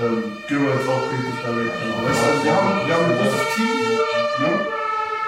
ähm, 0.00 0.22
Giro 0.48 0.64
ist 0.64 0.88
auch 0.88 1.02
Creative 1.08 1.40
Director. 1.42 2.08
Weißt 2.08 2.20
du, 2.20 2.26
also 2.26 2.44
wir, 2.44 2.54
haben, 2.54 2.86
wir 2.86 2.94
haben 2.94 3.04
ein 3.04 3.18
großes 3.18 3.54
Team. 3.56 3.74
Ne? 4.40 4.74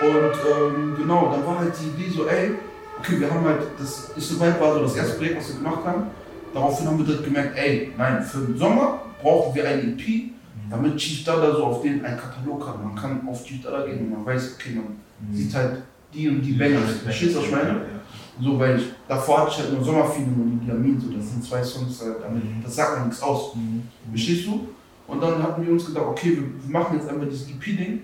Und 0.02 0.36
ähm, 0.52 0.96
genau, 0.98 1.34
da 1.34 1.46
war 1.46 1.58
halt 1.60 1.72
die 1.80 2.02
Idee 2.02 2.10
so, 2.10 2.26
ey, 2.26 2.56
okay, 2.98 3.20
wir 3.20 3.30
haben 3.30 3.44
halt, 3.44 3.62
das 3.78 4.10
ist 4.16 4.28
soweit 4.28 4.60
war 4.60 4.74
so 4.74 4.80
das 4.82 4.96
erste 4.96 5.16
Projekt, 5.16 5.38
was 5.38 5.48
wir 5.48 5.56
gemacht 5.56 5.84
haben. 5.84 6.06
Daraufhin 6.52 6.86
haben 6.86 6.98
wir 6.98 7.04
direkt 7.04 7.24
gemerkt, 7.24 7.58
ey, 7.58 7.92
nein, 7.96 8.22
für 8.22 8.38
den 8.38 8.56
Sommer 8.56 9.02
brauchen 9.22 9.54
wir 9.54 9.68
ein 9.68 9.98
EP, 9.98 10.30
damit 10.70 10.96
Chief 10.96 11.24
Dada 11.24 11.54
so 11.54 11.64
auf 11.64 11.82
den 11.82 12.04
einen 12.04 12.18
Katalog 12.18 12.66
hat. 12.66 12.82
Man 12.82 12.94
kann 12.94 13.26
auf 13.28 13.44
Chief 13.44 13.62
Dada 13.62 13.84
gehen 13.84 14.00
und 14.00 14.10
man 14.10 14.26
weiß, 14.26 14.54
okay, 14.54 14.74
man 14.74 15.34
sieht 15.34 15.54
halt 15.54 15.82
die 16.12 16.28
und 16.28 16.40
die 16.40 16.52
Bangers. 16.52 16.92
Verstehst 17.04 17.34
du, 17.34 17.38
was 17.38 17.46
ich 17.46 17.52
meine? 17.52 17.80
So, 18.40 18.58
weil 18.58 18.78
ich, 18.78 18.84
davor 19.08 19.40
hatte 19.40 19.50
ich 19.52 19.58
halt 19.58 19.72
nur 19.72 19.84
Sommerfeeling 19.84 20.34
und 20.34 20.60
Diamin, 20.66 21.00
so, 21.00 21.10
das 21.10 21.30
sind 21.30 21.42
zwei 21.42 21.62
Songs, 21.62 22.02
äh, 22.02 22.06
damit, 22.20 22.42
das 22.62 22.76
sagt 22.76 22.98
man 22.98 23.08
nichts 23.08 23.22
aus. 23.22 23.56
Verstehst 24.10 24.46
du? 24.46 24.68
Und 25.06 25.22
dann 25.22 25.42
hatten 25.42 25.64
wir 25.64 25.72
uns 25.72 25.86
gedacht, 25.86 26.06
okay, 26.06 26.30
wir, 26.30 26.42
wir 26.42 26.70
machen 26.70 26.98
jetzt 26.98 27.08
einfach 27.08 27.26
dieses 27.26 27.48
EP-Ding 27.48 28.00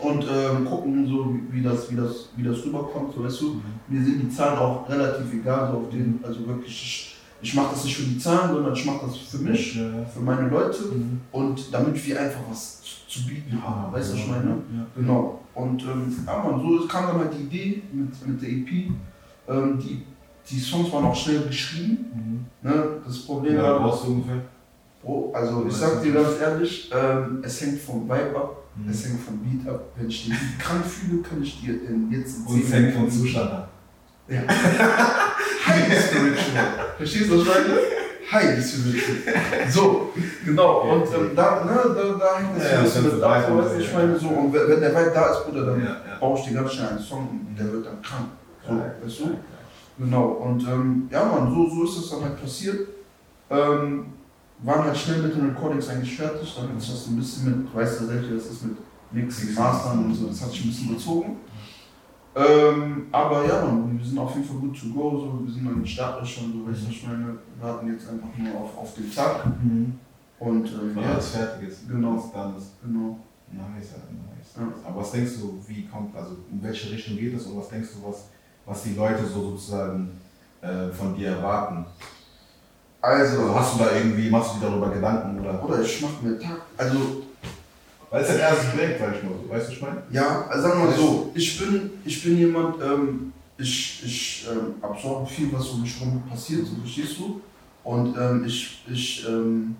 und 0.00 0.24
ähm, 0.24 0.64
gucken 0.64 1.06
so, 1.06 1.36
wie, 1.50 1.62
das, 1.62 1.90
wie, 1.90 1.96
das, 1.96 2.28
wie 2.36 2.42
das 2.42 2.64
rüberkommt, 2.64 3.14
so 3.14 3.24
weißt 3.24 3.40
du. 3.42 3.60
Mir 3.88 4.02
sind 4.04 4.22
die 4.22 4.28
Zahlen 4.30 4.58
auch 4.58 4.88
relativ 4.88 5.32
egal, 5.32 5.70
so 5.70 5.78
auf 5.78 5.90
den, 5.90 6.20
also 6.22 6.46
wirklich, 6.46 6.72
ich, 6.72 7.16
ich 7.42 7.54
mache 7.54 7.74
das 7.74 7.84
nicht 7.84 7.96
für 7.96 8.04
die 8.04 8.18
Zahlen, 8.18 8.54
sondern 8.54 8.72
ich 8.72 8.84
mache 8.86 9.06
das 9.06 9.16
für 9.16 9.38
mich, 9.38 9.72
für 9.72 10.20
meine 10.20 10.48
Leute 10.48 10.78
und 11.32 11.74
damit 11.74 12.06
wir 12.06 12.20
einfach 12.20 12.40
was 12.50 12.80
zu, 12.82 13.20
zu 13.20 13.26
bieten 13.26 13.60
haben, 13.62 13.92
weißt 13.92 14.10
du, 14.10 14.14
was 14.14 14.20
ich 14.20 14.28
meine? 14.28 14.56
Genau. 14.96 15.40
Und 15.54 15.82
ähm, 15.82 16.16
ja, 16.26 16.38
man, 16.42 16.60
so 16.60 16.86
kam 16.86 17.06
dann 17.08 17.18
halt 17.18 17.32
die 17.38 17.42
Idee 17.42 17.82
mit, 17.92 18.26
mit 18.26 18.40
der 18.40 18.48
EP. 18.48 18.90
Ähm, 19.48 19.78
die, 19.78 20.02
die 20.50 20.58
Songs 20.58 20.90
waren 20.92 21.04
auch 21.04 21.14
schnell 21.14 21.42
geschrieben. 21.42 22.46
Ne? 22.62 22.72
Das 23.04 23.18
Problem 23.18 23.56
Ja, 23.56 23.62
war, 23.80 23.90
du 23.90 24.12
ungefähr? 24.12 24.42
Bro, 25.02 25.32
also 25.34 25.66
ich 25.68 25.74
sag 25.74 26.00
dir 26.02 26.12
ganz 26.12 26.40
ehrlich, 26.40 26.90
ähm, 26.94 27.42
es 27.42 27.60
hängt 27.60 27.80
vom 27.80 28.04
Vibe 28.04 28.36
ab, 28.36 28.56
mhm. 28.76 28.90
es 28.90 29.04
hängt 29.04 29.20
vom 29.20 29.38
Beat 29.38 29.68
ab. 29.72 29.82
Wenn 29.96 30.08
ich 30.08 30.24
den 30.24 30.30
Beat 30.30 30.58
krank 30.60 30.84
fühle, 30.86 31.22
kann 31.22 31.42
ich 31.42 31.60
dir 31.60 31.72
in 31.88 32.10
jetzt 32.10 32.38
in 32.38 32.46
Und 32.46 32.62
es 32.64 32.72
hängt 32.72 32.94
vom 32.94 33.10
Zustand 33.10 33.50
ab. 33.50 33.68
Ja. 34.28 34.42
Highly 35.66 35.96
spiritual. 36.00 36.66
Verstehst 36.96 37.30
du, 37.30 37.34
was 37.34 37.42
ich 37.42 37.48
meine? 37.48 37.80
Highly 38.30 38.62
spiritual. 38.62 39.16
So, 39.70 40.10
genau. 40.44 40.80
Und 40.92 41.02
ähm, 41.14 41.30
da, 41.34 41.64
ne, 41.64 41.94
da, 41.94 42.18
da 42.18 42.38
hängt 42.38 42.56
es 42.56 42.70
Ja, 42.70 42.78
ein 42.78 42.84
das 42.84 42.94
bisschen 42.94 43.14
mit 43.16 43.22
ab, 43.22 43.56
weißt 43.56 43.80
ich 43.80 43.92
meine 43.92 44.18
so. 44.18 44.28
Und 44.28 44.52
wenn 44.52 44.68
wenn 44.68 44.80
der 44.80 44.90
Vibe 44.94 45.10
da 45.12 45.26
ist, 45.32 45.44
Bruder, 45.44 45.66
dann 45.66 45.80
Ja, 45.80 45.86
ja. 45.86 46.18
baue 46.20 46.38
ich 46.38 46.44
dir 46.46 46.54
ganz 46.54 46.72
schnell 46.72 46.88
einen 46.90 46.98
Song 47.00 47.28
und 47.48 47.58
der 47.58 47.72
wird 47.72 47.86
dann 47.86 48.00
krank. 48.00 48.28
So, 48.66 48.72
Ja, 48.74 48.94
weißt 49.04 49.20
du? 49.20 49.36
Genau, 49.98 50.24
und 50.24 50.62
ähm, 50.66 51.08
ja 51.10 51.24
man, 51.24 51.52
so, 51.52 51.68
so 51.68 51.84
ist 51.84 51.98
das 51.98 52.10
dann 52.10 52.28
halt 52.28 52.40
passiert. 52.40 52.88
Ähm, 53.50 54.06
waren 54.62 54.84
halt 54.84 54.96
schnell 54.96 55.22
mit 55.22 55.34
den 55.34 55.48
Recordings 55.50 55.88
eigentlich 55.88 56.16
fertig, 56.16 56.54
damit 56.56 56.78
ist 56.78 56.92
das 56.92 57.06
ein 57.08 57.16
bisschen 57.16 57.64
mit, 57.64 57.74
weißt 57.74 58.00
du 58.00 58.06
selbst, 58.06 58.30
wie 58.30 58.34
das 58.34 58.46
ist 58.46 58.64
mit 58.64 58.76
Mixing, 59.10 59.54
Mastern 59.54 60.04
und 60.06 60.14
so, 60.14 60.26
das 60.28 60.42
hat 60.42 60.50
sich 60.50 60.64
ein 60.64 60.68
bisschen 60.68 60.94
gezogen. 60.94 61.36
Ähm, 62.34 63.06
aber 63.12 63.46
ja 63.46 63.62
man, 63.64 63.98
wir 63.98 64.06
sind 64.06 64.18
auf 64.18 64.34
jeden 64.34 64.46
Fall 64.46 64.56
gut 64.56 64.80
to 64.80 64.86
go, 64.88 65.10
so, 65.18 65.44
wir 65.44 65.52
sind 65.52 65.66
an 65.66 65.74
den 65.74 65.86
Startlöchern, 65.86 66.52
so, 66.52 66.70
weißt 66.70 66.86
du, 66.86 66.90
ich 66.90 67.06
meine, 67.06 67.26
wir 67.26 67.38
warten 67.60 67.92
jetzt 67.92 68.08
einfach 68.08 68.28
nur 68.38 68.54
auf, 68.60 68.78
auf 68.78 68.94
den 68.94 69.12
Tag. 69.12 69.46
Mhm. 69.46 69.98
Und 70.42 70.94
Wenn 70.94 71.02
ja, 71.02 71.12
alles 71.12 71.28
fertig 71.28 71.68
ist. 71.68 71.88
Genau. 71.88 72.16
Das 72.16 72.32
dann 72.32 72.56
ist. 72.56 72.72
genau. 72.82 73.18
Nice, 73.52 73.90
nice. 73.92 74.56
Ja. 74.56 74.88
Aber 74.88 75.00
was 75.00 75.12
denkst 75.12 75.34
du, 75.40 75.62
wie 75.68 75.86
kommt, 75.86 76.16
also 76.16 76.36
in 76.50 76.60
welche 76.62 76.90
Richtung 76.90 77.16
geht 77.16 77.36
es 77.36 77.46
und 77.46 77.58
was 77.58 77.68
denkst 77.68 77.90
du, 77.94 78.08
was, 78.08 78.24
was 78.66 78.82
die 78.82 78.94
Leute 78.94 79.24
so 79.24 79.50
sozusagen 79.50 80.10
äh, 80.60 80.88
von 80.88 81.14
dir 81.14 81.28
erwarten? 81.28 81.84
Also 83.02 83.52
hast 83.52 83.74
du 83.74 83.84
da 83.84 83.96
irgendwie, 83.96 84.30
machst 84.30 84.54
du 84.54 84.60
dir 84.60 84.66
darüber 84.66 84.88
Gedanken 84.88 85.40
oder? 85.40 85.64
oder 85.64 85.82
ich 85.82 86.00
mach 86.00 86.22
mir 86.22 86.38
Tag, 86.38 86.62
also 86.76 87.24
Weil 88.10 88.22
es 88.22 88.28
dein 88.28 88.38
erstes 88.38 88.70
Projekt, 88.70 89.00
sag 89.00 89.16
ich 89.16 89.22
mal 89.24 89.32
so, 89.42 89.50
weißt 89.50 89.66
du, 89.66 89.70
was 89.70 89.76
ich 89.76 89.82
meine? 89.82 90.02
Ja, 90.12 90.46
also 90.48 90.62
sagen 90.68 90.80
wir 90.80 90.86
mal 90.90 90.96
so, 90.96 91.32
ich 91.34 91.58
bin, 91.58 91.90
ich 92.04 92.22
bin 92.22 92.38
jemand, 92.38 92.80
ähm, 92.80 93.32
ich, 93.58 94.02
ich 94.04 94.46
ähm, 94.48 94.74
absorbe 94.80 95.26
viel, 95.26 95.52
was 95.52 95.68
um 95.70 95.82
mich 95.82 95.98
herum 95.98 96.22
passiert, 96.30 96.64
so 96.64 96.76
verstehst 96.80 97.18
du? 97.18 97.40
Und 97.82 98.16
ähm, 98.16 98.44
ich, 98.46 98.84
ich 98.88 99.26
ähm, 99.26 99.74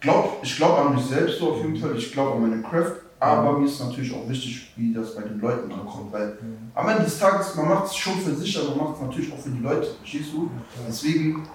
glaube 0.00 0.28
ich 0.42 0.56
glaub 0.56 0.78
an 0.78 0.94
mich 0.94 1.04
selbst 1.06 1.38
so 1.38 1.52
auf 1.52 1.62
jeden 1.62 1.76
Fall, 1.76 1.96
ich 1.96 2.12
glaube 2.12 2.32
an 2.32 2.42
meine 2.42 2.62
Craft, 2.62 2.96
aber 3.20 3.58
mir 3.58 3.66
ist 3.66 3.80
natürlich 3.80 4.12
auch 4.14 4.28
wichtig, 4.28 4.72
wie 4.76 4.92
das 4.94 5.14
bei 5.14 5.22
den 5.22 5.38
Leuten 5.40 5.70
ankommt, 5.70 6.12
weil 6.12 6.38
am 6.74 6.88
Ende 6.88 7.04
des 7.04 7.18
Tages, 7.18 7.54
man 7.54 7.68
macht 7.68 7.86
es 7.86 7.96
schon 7.96 8.14
für 8.18 8.34
sich, 8.34 8.58
aber 8.58 8.74
man 8.74 8.86
macht 8.86 8.96
es 8.96 9.02
natürlich 9.06 9.32
auch 9.32 9.38
für 9.38 9.50
die 9.50 9.60
Leute, 9.62 9.88
verstehst 10.00 10.32
du? 10.32 10.50
Deswegen, 10.88 11.46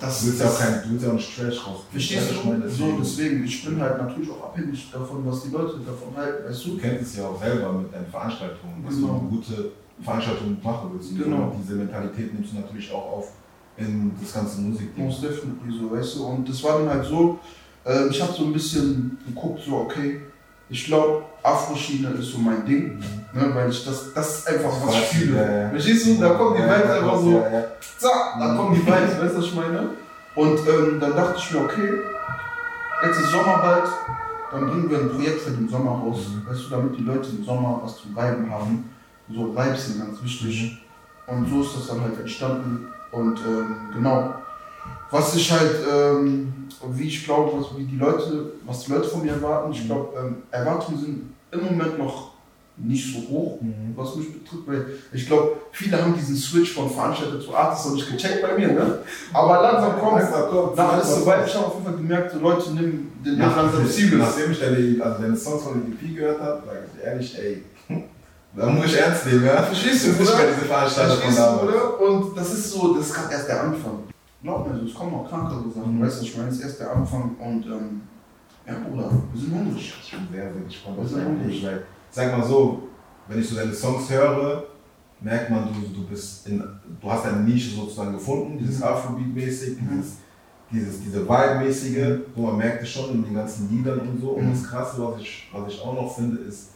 das 0.00 0.20
Du 0.20 0.26
willst 0.28 0.40
ja 0.40 0.48
auch 0.48 0.58
kein, 0.60 0.82
du 0.84 0.90
willst 0.90 1.04
ja 1.04 1.10
auch 1.10 1.14
nicht 1.14 1.36
Trash 1.36 1.66
raus. 1.66 1.80
Verstehst 1.90 2.30
du? 2.30 2.48
meine? 2.48 2.68
So, 2.70 2.84
Deswegen- 2.84 2.98
deswegen, 3.02 3.44
ich 3.44 3.64
bin 3.64 3.80
halt 3.80 3.98
natürlich 4.00 4.30
auch 4.30 4.44
abhängig 4.44 4.90
davon, 4.92 5.26
was 5.26 5.42
die 5.42 5.50
Leute 5.50 5.78
davon 5.84 6.16
halten, 6.16 6.48
weißt 6.48 6.64
du? 6.66 6.68
Du 6.70 6.78
kennst 6.78 7.02
es 7.02 7.16
ja 7.16 7.26
auch 7.28 7.40
selber 7.42 7.72
mit 7.72 7.92
deinen 7.92 8.06
Veranstaltungen, 8.06 8.84
dass 8.86 8.94
Genau. 8.94 9.08
du 9.08 9.12
eine 9.18 9.28
gute 9.28 9.72
Veranstaltung 10.00 10.56
machen 10.62 10.90
willst. 10.94 11.16
Genau. 11.18 11.52
diese 11.60 11.74
Mentalität 11.74 12.32
nimmst 12.32 12.52
du 12.52 12.60
natürlich 12.60 12.92
auch 12.92 13.12
auf 13.18 13.32
in 13.76 14.12
das 14.20 14.32
ganze 14.34 14.60
Musikding. 14.60 15.04
Most 15.04 15.22
definitely 15.22 15.76
so, 15.76 15.90
weißt 15.90 16.16
du? 16.16 16.24
Und 16.26 16.48
das 16.48 16.62
war 16.64 16.78
dann 16.78 16.88
halt 16.88 17.04
so, 17.04 17.38
äh, 17.84 18.06
ich 18.08 18.20
habe 18.22 18.32
so 18.32 18.44
ein 18.44 18.52
bisschen 18.52 19.18
geguckt, 19.26 19.60
so, 19.66 19.76
okay, 19.78 20.20
ich 20.70 20.84
glaube, 20.86 21.22
Afro-Schiene 21.42 22.10
ist 22.10 22.32
so 22.32 22.38
mein 22.38 22.64
Ding, 22.66 22.98
ne, 23.32 23.50
weil 23.54 23.70
ich 23.70 23.84
das, 23.84 24.12
das 24.12 24.38
ist 24.38 24.48
einfach, 24.48 24.70
was 24.84 24.94
ich 24.94 25.00
fühle. 25.04 25.36
Ja, 25.36 25.62
ja. 25.62 25.70
Verstehst 25.70 26.06
du? 26.06 26.20
Da 26.20 26.30
kommen 26.34 26.56
die 26.56 26.62
Vibes 26.62 26.88
ja, 26.88 26.94
einfach 26.96 27.18
so, 27.18 27.44
zack, 27.98 28.34
da 28.38 28.54
kommen 28.56 28.74
die 28.74 28.86
Vibes, 28.86 29.20
weißt 29.20 29.34
du, 29.34 29.38
was 29.38 29.44
ich 29.46 29.54
meine? 29.54 29.90
Und 30.34 30.58
ähm, 30.68 31.00
dann 31.00 31.16
dachte 31.16 31.34
ich 31.38 31.50
mir, 31.52 31.60
okay, 31.64 31.90
jetzt 33.04 33.20
ist 33.20 33.30
Sommer 33.30 33.58
bald, 33.58 33.84
dann 34.52 34.66
bringen 34.68 34.90
wir 34.90 34.98
ein 34.98 35.10
Projekt 35.10 35.40
für 35.40 35.50
den 35.50 35.68
Sommer 35.68 35.90
raus, 35.92 36.18
Mhm. 36.28 36.48
weißt 36.50 36.64
du, 36.66 36.70
damit 36.70 36.98
die 36.98 37.02
Leute 37.02 37.28
im 37.30 37.44
Sommer 37.44 37.80
was 37.82 37.96
zum 37.98 38.14
Viben 38.14 38.50
haben. 38.50 38.90
So 39.30 39.54
Vibes 39.54 39.86
sind 39.86 40.00
ganz 40.06 40.22
wichtig. 40.22 40.78
Und 41.26 41.48
so 41.50 41.60
ist 41.62 41.76
das 41.76 41.88
dann 41.88 42.00
halt 42.02 42.18
entstanden. 42.18 42.86
Und 43.10 43.38
ähm, 43.46 43.76
genau, 43.94 44.34
was 45.10 45.34
ich 45.34 45.50
halt, 45.50 45.74
ähm, 45.90 46.52
wie 46.92 47.08
ich 47.08 47.24
glaube, 47.24 47.52
was, 47.58 47.76
wie 47.76 47.84
die 47.84 47.96
Leute, 47.96 48.52
was 48.66 48.84
die 48.84 48.92
Leute 48.92 49.08
von 49.08 49.22
mir 49.22 49.32
erwarten, 49.32 49.72
ich 49.72 49.82
Mhm. 49.82 49.86
glaube, 49.86 50.08
ähm, 50.18 50.36
Erwartungen 50.50 50.98
sind 50.98 51.34
im 51.50 51.64
Moment 51.64 51.98
noch 51.98 52.32
nicht 52.80 53.12
so 53.12 53.28
hoch, 53.28 53.58
Mhm. 53.60 53.92
was 53.96 54.14
mich 54.14 54.32
betrifft, 54.32 54.62
weil 54.68 54.86
ich 55.12 55.26
glaube, 55.26 55.56
viele 55.72 56.00
haben 56.00 56.14
diesen 56.14 56.36
Switch 56.36 56.74
von 56.74 56.88
Veranstalter 56.88 57.40
zu 57.40 57.52
Artist 57.52 57.86
noch 57.86 57.94
nicht 57.94 58.08
gecheckt 58.08 58.40
bei 58.42 58.56
mir, 58.56 58.68
ne? 58.68 58.98
Aber 59.32 59.62
langsam 59.62 59.98
kommt 59.98 60.22
kommt 60.50 60.76
Nach 60.76 60.92
alles 60.92 61.16
so 61.16 61.26
weit, 61.26 61.48
ich 61.48 61.54
habe 61.56 61.66
auf 61.66 61.74
jeden 61.74 61.86
Fall 61.86 61.96
gemerkt, 61.96 62.32
so 62.32 62.38
Leute 62.38 62.70
nehmen 62.74 63.10
den 63.24 63.38
Nach, 63.38 63.56
langsam 63.56 63.84
serious. 63.88 64.18
Nachdem 64.28 64.52
ich 64.52 64.60
deine, 64.60 65.04
also 65.04 65.22
deine 65.22 65.36
Songs 65.36 65.62
von 65.64 65.72
der 65.82 66.08
EP 66.08 66.16
gehört 66.16 66.40
habe, 66.40 66.62
sage 66.66 66.78
ich 66.96 67.04
ehrlich, 67.04 67.38
ey, 67.38 67.62
da 68.56 68.66
muss 68.66 68.86
ich 68.86 68.96
ernst 68.96 69.26
nehmen, 69.26 69.44
ja? 69.44 69.60
Verstehst 69.62 70.06
du, 70.06 70.10
Das 70.12 70.20
ist 70.20 70.26
nicht 70.28 70.36
mehr 70.38 70.46
diese 70.54 70.66
Veranstalter 70.66 71.14
von 71.16 71.34
damals. 71.34 71.62
oder? 71.62 72.00
Und 72.00 72.36
das 72.38 72.52
ist 72.52 72.70
so, 72.70 72.94
das 72.94 73.06
ist 73.08 73.14
gerade 73.14 73.32
erst 73.32 73.48
der 73.48 73.60
Anfang. 73.64 73.98
Glaub 74.42 74.68
mir, 74.68 74.78
so, 74.78 74.86
es 74.86 74.94
kommen 74.94 75.12
noch 75.12 75.28
krankere 75.28 75.68
Sachen, 75.70 75.98
Mhm. 75.98 76.02
weißt 76.02 76.20
du, 76.20 76.24
ich 76.26 76.36
meine, 76.36 76.48
es 76.48 76.56
ist 76.56 76.62
erst 76.62 76.80
der 76.80 76.92
Anfang 76.96 77.36
und 77.38 77.66
ähm, 77.66 78.02
ja, 78.66 78.74
Bruder, 78.88 79.10
wir 79.32 79.40
sind 79.40 79.52
hungrig. 79.54 79.94
Ich 80.02 80.10
bin 80.12 80.28
sehr, 80.30 80.52
sehr 80.52 80.62
gespannt 80.62 80.98
auf 80.98 81.04
ist 81.06 81.16
deinen. 81.16 81.48
Weg, 81.48 81.64
weil, 81.64 81.84
sag 82.10 82.38
mal 82.38 82.46
so, 82.46 82.88
wenn 83.26 83.40
ich 83.40 83.48
so 83.48 83.56
deine 83.56 83.72
Songs 83.74 84.08
höre, 84.10 84.64
merkt 85.20 85.50
man, 85.50 85.64
du, 85.74 85.80
du 85.92 86.06
bist 86.06 86.46
in, 86.46 86.62
du 87.00 87.10
hast 87.10 87.24
deine 87.24 87.40
Nische 87.40 87.74
sozusagen 87.74 88.12
gefunden, 88.12 88.58
dieses 88.58 88.78
Mhm. 88.78 88.84
Afrobeat-mäßig, 88.84 89.80
Mhm. 89.80 89.88
dieses, 89.96 90.12
dieses, 90.70 91.00
diese 91.00 91.28
Vibe-mäßige, 91.28 92.20
so 92.36 92.42
man 92.42 92.58
merkt 92.58 92.82
es 92.82 92.90
schon 92.90 93.10
in 93.14 93.24
den 93.24 93.34
ganzen 93.34 93.68
Liedern 93.70 94.00
und 94.00 94.20
so. 94.20 94.30
Und 94.32 94.46
Mhm. 94.46 94.50
das 94.52 94.62
Krasse, 94.64 95.02
was 95.02 95.20
ich, 95.20 95.48
was 95.52 95.72
ich 95.72 95.80
auch 95.80 95.94
noch 95.94 96.14
finde, 96.14 96.42
ist, 96.42 96.68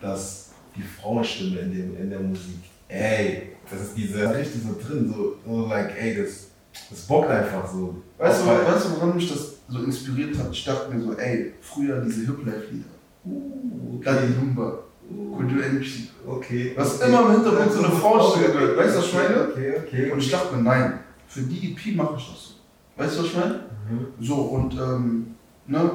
dass 0.00 0.50
die 0.74 0.82
Frauenstimme 0.82 1.58
in, 1.60 1.72
dem, 1.72 1.96
in 1.96 2.08
der 2.10 2.20
Musik, 2.20 2.60
ey, 2.88 3.56
das 3.70 3.80
ist 3.82 3.96
diese 3.96 4.34
richtig 4.34 4.62
so 4.62 4.76
drin, 4.80 5.12
so, 5.14 5.34
so 5.44 5.66
like, 5.66 5.92
ey, 6.00 6.16
das, 6.22 6.46
das 6.90 7.00
bockt 7.02 7.30
einfach 7.30 7.66
so. 7.66 7.96
Weißt 8.18 8.42
du, 8.42 8.46
weißt 8.46 8.86
du, 8.86 8.90
woran 8.96 9.16
mich 9.16 9.30
das 9.30 9.54
so 9.68 9.82
inspiriert 9.82 10.38
hat? 10.38 10.48
Ich 10.52 10.64
dachte 10.64 10.92
mir 10.92 11.02
so, 11.02 11.14
ey, 11.14 11.54
früher 11.60 12.00
diese 12.00 12.26
Hip-Life-Lieder. 12.26 12.86
Uh, 13.24 14.00
Daddy 14.02 14.32
Lumba, 14.38 14.78
uh, 15.10 15.36
Kultur 15.36 15.58
MC. 15.58 16.08
okay. 16.26 16.72
Was 16.76 17.00
okay. 17.00 17.08
immer 17.08 17.22
im 17.22 17.32
Hintergrund 17.32 17.72
so 17.72 17.82
eine 17.82 17.92
Frauenstimme 17.92 18.52
gehört, 18.52 18.78
weißt 18.78 18.94
du, 18.94 18.98
was 18.98 19.06
ich 19.06 19.14
meine? 19.14 19.48
Okay, 19.48 19.74
okay. 19.84 20.10
Und 20.12 20.18
ich 20.18 20.30
dachte 20.30 20.54
mir, 20.54 20.62
nein, 20.62 21.00
für 21.26 21.40
die 21.40 21.72
EP 21.72 21.96
mache 21.96 22.14
ich 22.18 22.28
das 22.28 22.48
so. 22.48 23.02
Weißt 23.02 23.16
du, 23.16 23.20
was 23.20 23.26
ich 23.26 23.36
meine? 23.36 23.54
Mhm. 23.90 24.24
So, 24.24 24.34
und 24.34 24.74
ähm, 24.74 25.34
ne, 25.66 25.90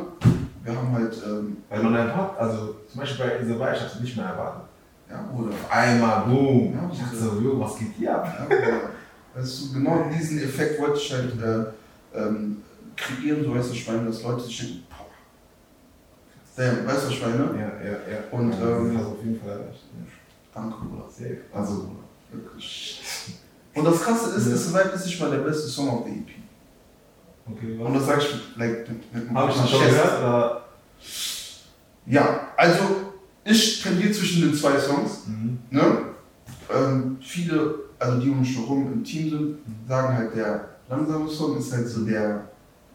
wir 0.64 0.76
haben 0.76 0.92
halt, 0.94 1.16
ähm, 1.26 1.58
Weil 1.70 1.84
man 1.84 1.96
erwartet, 1.96 2.40
also 2.40 2.76
zum 2.88 3.00
Beispiel 3.00 3.26
bei 3.26 3.60
Wahl, 3.60 3.74
ich 3.74 3.82
hab's 3.82 4.00
nicht 4.00 4.16
mehr 4.18 4.26
erwartet. 4.28 4.64
ja, 5.10 5.26
Bruder, 5.34 5.54
Einmal, 5.70 6.26
boom. 6.26 6.74
Ja, 6.74 6.90
ich 6.92 7.00
dachte 7.00 7.16
so, 7.16 7.40
jo, 7.42 7.60
was 7.60 7.78
geht 7.80 7.94
hier 7.98 8.16
ab? 8.16 8.48
Ja, 8.50 8.58
weißt 9.36 9.62
du, 9.62 9.74
genau 9.74 10.10
diesen 10.14 10.44
Effekt 10.44 10.80
wollte 10.80 11.00
ich 11.00 11.14
halt 11.14 11.34
äh, 11.42 12.18
ähm, 12.18 12.62
kreieren, 12.96 13.44
so 13.44 13.56
weißt 13.56 13.70
du, 13.70 13.74
ich 13.74 13.88
meine, 13.88 14.06
dass 14.06 14.24
Leute 14.24 14.44
sich 14.44 14.58
denken, 14.60 14.84
boah, 14.90 15.06
damn, 16.56 16.86
weißt 16.86 17.04
du, 17.04 17.08
was 17.08 17.14
ich 17.14 17.22
meine? 17.22 17.38
Ja, 17.58 17.84
ja, 17.92 17.98
ja. 18.12 18.24
Und, 18.32 18.52
ja, 18.52 18.78
ähm, 18.78 18.98
das 18.98 19.06
auf 19.08 19.24
jeden 19.24 19.40
Fall 19.40 19.50
erreicht. 19.52 19.84
Danke, 20.54 20.76
Bruder. 20.86 21.10
Safe. 21.10 21.38
Also, 21.54 21.92
Wirklich. 22.32 23.02
Und 23.74 23.86
das 23.86 24.02
Krasse 24.02 24.36
ist, 24.36 24.48
Ja. 24.48 24.54
ist 24.54 24.66
Survive 24.70 24.90
ist 24.96 25.06
nicht 25.06 25.20
mal 25.20 25.32
der 25.32 25.40
beste 25.40 25.68
Song 25.68 25.90
auf 25.90 26.04
der 26.06 26.14
EP. 26.14 26.30
okay, 27.50 27.78
Und 27.78 27.94
das 27.94 28.06
sag 28.06 28.20
ich 28.22 28.58
like, 28.58 28.88
mit, 28.90 29.14
mit 29.14 29.34
Habe 29.34 29.52
ich 29.52 29.58
das 29.58 29.70
schon 29.70 29.80
gehört? 29.82 30.20
Oder? 30.20 30.66
Ja, 32.06 32.48
also 32.58 32.84
ich 33.44 33.82
tendiere 33.82 34.12
zwischen 34.12 34.42
den 34.42 34.54
zwei 34.54 34.80
Songs. 34.80 35.28
Mhm. 35.28 35.60
Ne? 35.70 35.98
Ähm, 36.74 37.18
viele, 37.22 37.76
also 38.02 38.20
die 38.20 38.30
um 38.30 38.40
mich 38.40 38.56
herum 38.58 38.92
im 38.94 39.04
Team 39.04 39.30
sind, 39.30 39.56
sagen 39.88 40.18
halt, 40.18 40.36
der 40.36 40.66
langsame 40.90 41.30
Song 41.30 41.58
ist 41.58 41.72
halt 41.74 41.88
so 41.88 42.06
der 42.06 42.42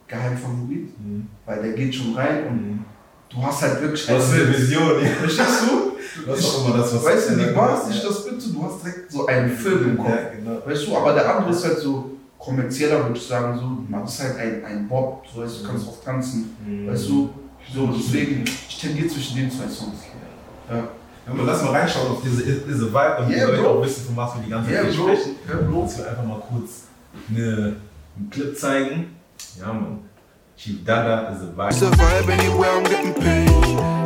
Geheimfavorit, 0.09 0.88
Mhm. 1.01 1.27
weil 1.45 1.62
der 1.62 1.73
geht 1.73 1.95
schon 1.95 2.14
rein 2.14 2.47
und 2.49 2.57
Mhm. 2.57 2.85
du 3.31 3.42
hast 3.42 3.62
halt 3.62 3.81
wirklich 3.83 4.07
Das 4.07 4.29
ist 4.29 4.35
eine 4.35 4.57
Vision, 4.57 5.03
ja. 5.03 5.09
Verstehst 5.09 5.62
du? 5.62 5.92
Das 6.27 6.38
ist 6.38 6.47
doch 6.47 6.66
immer 6.69 6.79
das, 6.79 6.95
was 6.95 7.05
Weißt 7.05 7.31
du, 7.31 7.37
die 7.37 7.55
Bars, 7.55 7.90
ich 7.90 8.03
das 8.03 8.25
bitte, 8.25 8.49
du 8.51 8.62
hast 8.64 8.83
direkt 8.85 9.11
so 9.12 9.27
einen 9.27 9.51
Film 9.51 9.90
im 9.90 9.97
Kopf. 9.99 10.09
Ja, 10.09 10.31
genau. 10.37 10.62
Weißt 10.66 10.87
du, 10.87 10.97
aber 10.97 11.12
der 11.12 11.37
andere 11.37 11.51
ist 11.51 11.64
halt 11.64 11.79
so 11.79 12.11
kommerzieller, 12.38 13.03
würde 13.05 13.19
ich 13.19 13.27
sagen, 13.27 13.59
so, 13.59 13.79
man 13.88 14.05
ist 14.05 14.23
halt 14.23 14.37
ein, 14.38 14.64
ein 14.64 14.88
Bob, 14.88 15.25
so 15.33 15.42
weißt 15.42 15.62
du, 15.62 15.66
kannst 15.69 15.87
auch 15.88 16.03
tanzen, 16.05 16.55
Mhm. 16.66 16.88
weißt 16.88 17.09
du, 17.09 17.31
so, 17.75 17.87
deswegen, 17.88 18.45
ich 18.69 18.79
tendiere 18.81 19.09
zwischen 19.09 19.37
den 19.37 19.51
zwei 19.51 19.64
Songs. 19.69 19.99
Ja. 20.71 20.85
Ja, 21.26 21.32
aber 21.32 21.42
lass 21.44 21.62
mal 21.62 21.72
reinschauen 21.72 22.12
auf 22.12 22.22
diese, 22.22 22.42
diese 22.44 22.86
Vibe 22.88 23.16
und 23.20 23.28
die 23.28 23.34
Yeah, 23.34 23.46
Leute 23.48 23.62
bro. 23.62 23.68
auch 23.68 23.84
wissen, 23.84 24.06
von 24.06 24.16
was 24.16 24.34
wir 24.36 24.42
die 24.44 24.50
ganze 24.50 24.70
Zeit 24.72 24.96
Bro. 24.96 25.02
sprechen. 25.02 25.36
Ja, 25.48 25.54
Bro. 25.56 25.80
Uns 25.82 25.98
wir 25.98 26.08
einfach 26.10 26.24
mal 26.24 26.40
kurz 26.48 26.70
eine, 27.30 27.76
einen 28.16 28.30
Clip 28.30 28.56
zeigen. 28.58 29.16
Ja, 29.60 29.72
Mann. 29.72 29.98
Chief 30.56 30.82
Dada 30.84 31.30
is 31.32 31.42
a 31.42 31.68
It's 31.68 31.82
a 31.82 31.90
vibe. 31.90 31.96
vibe 31.98 32.32
anywhere 32.32 32.70
I'm 32.78 32.84
getting 32.84 33.12
paid. 33.12 33.50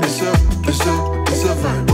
It's 0.03 0.21
a, 0.23 0.33
it's 0.67 0.85
a, 0.87 1.25
it's 1.29 1.45
a 1.45 1.55
vibe. 1.55 1.91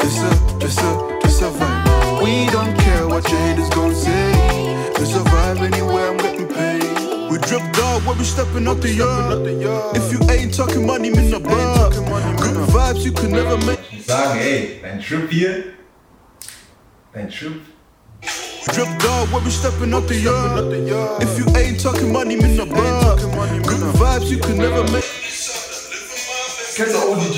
It's 0.00 0.22
a, 0.22 0.64
it's 0.64 0.78
a, 0.78 1.18
it's 1.24 1.42
a 1.42 1.50
vibe. 1.50 2.22
We 2.22 2.46
don't 2.50 2.74
care 2.78 3.06
what 3.06 3.28
your 3.28 3.40
haters 3.40 3.68
gon' 3.70 3.94
say. 3.94 4.32
It's 4.96 5.14
a 5.14 5.18
vibe 5.20 5.60
anywhere 5.60 6.10
I'm 6.12 6.16
getting 6.16 6.46
paid. 6.48 6.82
We 7.30 7.36
Drip 7.38 7.62
dog, 7.74 8.02
where 8.06 8.16
we 8.16 8.24
stepping 8.24 8.66
up 8.68 8.80
the 8.80 8.92
yard. 8.92 9.46
If 9.96 10.12
you 10.12 10.20
ain't 10.30 10.54
talking 10.54 10.86
money, 10.86 11.10
mean 11.10 11.30
the 11.30 11.40
bar. 11.40 11.90
Vibes, 12.80 13.04
you 13.04 13.12
could 13.12 13.30
never 13.30 13.58
make. 13.66 13.78
Ich 13.90 13.98
muss 13.98 14.06
sagen, 14.06 14.40
ey, 14.40 14.80
dein 14.82 15.00
Trip 15.00 15.30
hier, 15.30 15.64
dein 17.12 17.28
Trip, 17.28 17.60
Drip 18.72 18.88
dog, 18.98 19.28
where 19.32 19.44
we 19.44 19.50
stepping 19.50 19.92
up 19.92 20.06
the 20.06 20.14
yard. 20.14 20.72
If 21.22 21.38
you 21.38 21.44
ain't 21.56 21.78
talking 21.78 22.10
money, 22.10 22.36
mean 22.36 22.56
the 22.56 22.64
bar. 22.64 23.16
Good 23.16 23.82
vibes, 24.00 24.30
you 24.30 24.38
could 24.38 24.56
never 24.56 24.82
make. 24.92 25.04
Kennst 26.74 26.94
du 26.94 26.98
ODG? 26.98 27.36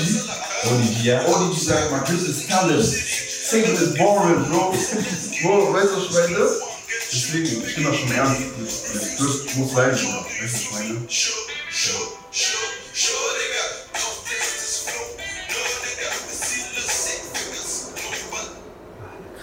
ODG, 0.71 1.03
ja. 1.03 1.21
ODG 1.27 1.59
sagt 1.59 1.91
mal, 1.91 2.05
this 2.05 2.23
is 2.23 2.47
talent. 2.47 2.85
Single 2.85 3.73
is 3.73 3.97
boring, 3.97 4.45
bro. 4.49 4.71
Bro, 4.71 5.73
weißt 5.73 5.91
du, 5.91 5.97
was 5.97 6.05
ich 6.05 6.11
meine? 6.13 6.47
Deswegen, 7.11 7.67
ich 7.67 7.75
bin 7.75 7.83
das 7.83 7.95
schon 7.97 8.11
ernst. 8.11 8.41
Das 9.19 9.55
muss 9.57 9.73
sein, 9.73 9.91
Bro. 9.91 10.25
Weißt 10.41 10.41
du, 10.41 10.43
was 10.43 10.61
ich 10.61 10.71
meine? 10.71 12.12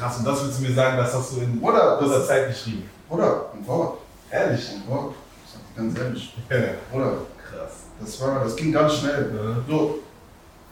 Krass, 0.01 0.17
und 0.17 0.27
das 0.27 0.43
willst 0.43 0.59
du 0.59 0.63
mir 0.63 0.73
sagen, 0.73 0.97
das 0.97 1.15
hast 1.15 1.33
du 1.33 1.41
in 1.43 1.61
Oder? 1.61 1.99
kurzer 1.99 2.27
Zeit 2.27 2.49
geschrieben. 2.49 2.85
Oder? 3.11 3.51
Ein 3.53 3.67
Wort. 3.67 3.99
Ehrlich? 4.31 4.71
Ein 4.71 4.91
Wort. 4.91 5.15
Ich 5.45 5.53
sag 5.53 5.61
dir 5.61 5.83
ganz 5.83 5.99
ehrlich. 5.99 6.35
Ja. 6.49 6.57
Oder? 6.97 7.13
Krass. 7.37 7.73
Das 8.01 8.21
war, 8.23 8.43
das 8.43 8.57
ging 8.57 8.73
ganz 8.73 8.95
schnell. 8.95 9.31
Ja. 9.35 9.63
So, 9.69 9.99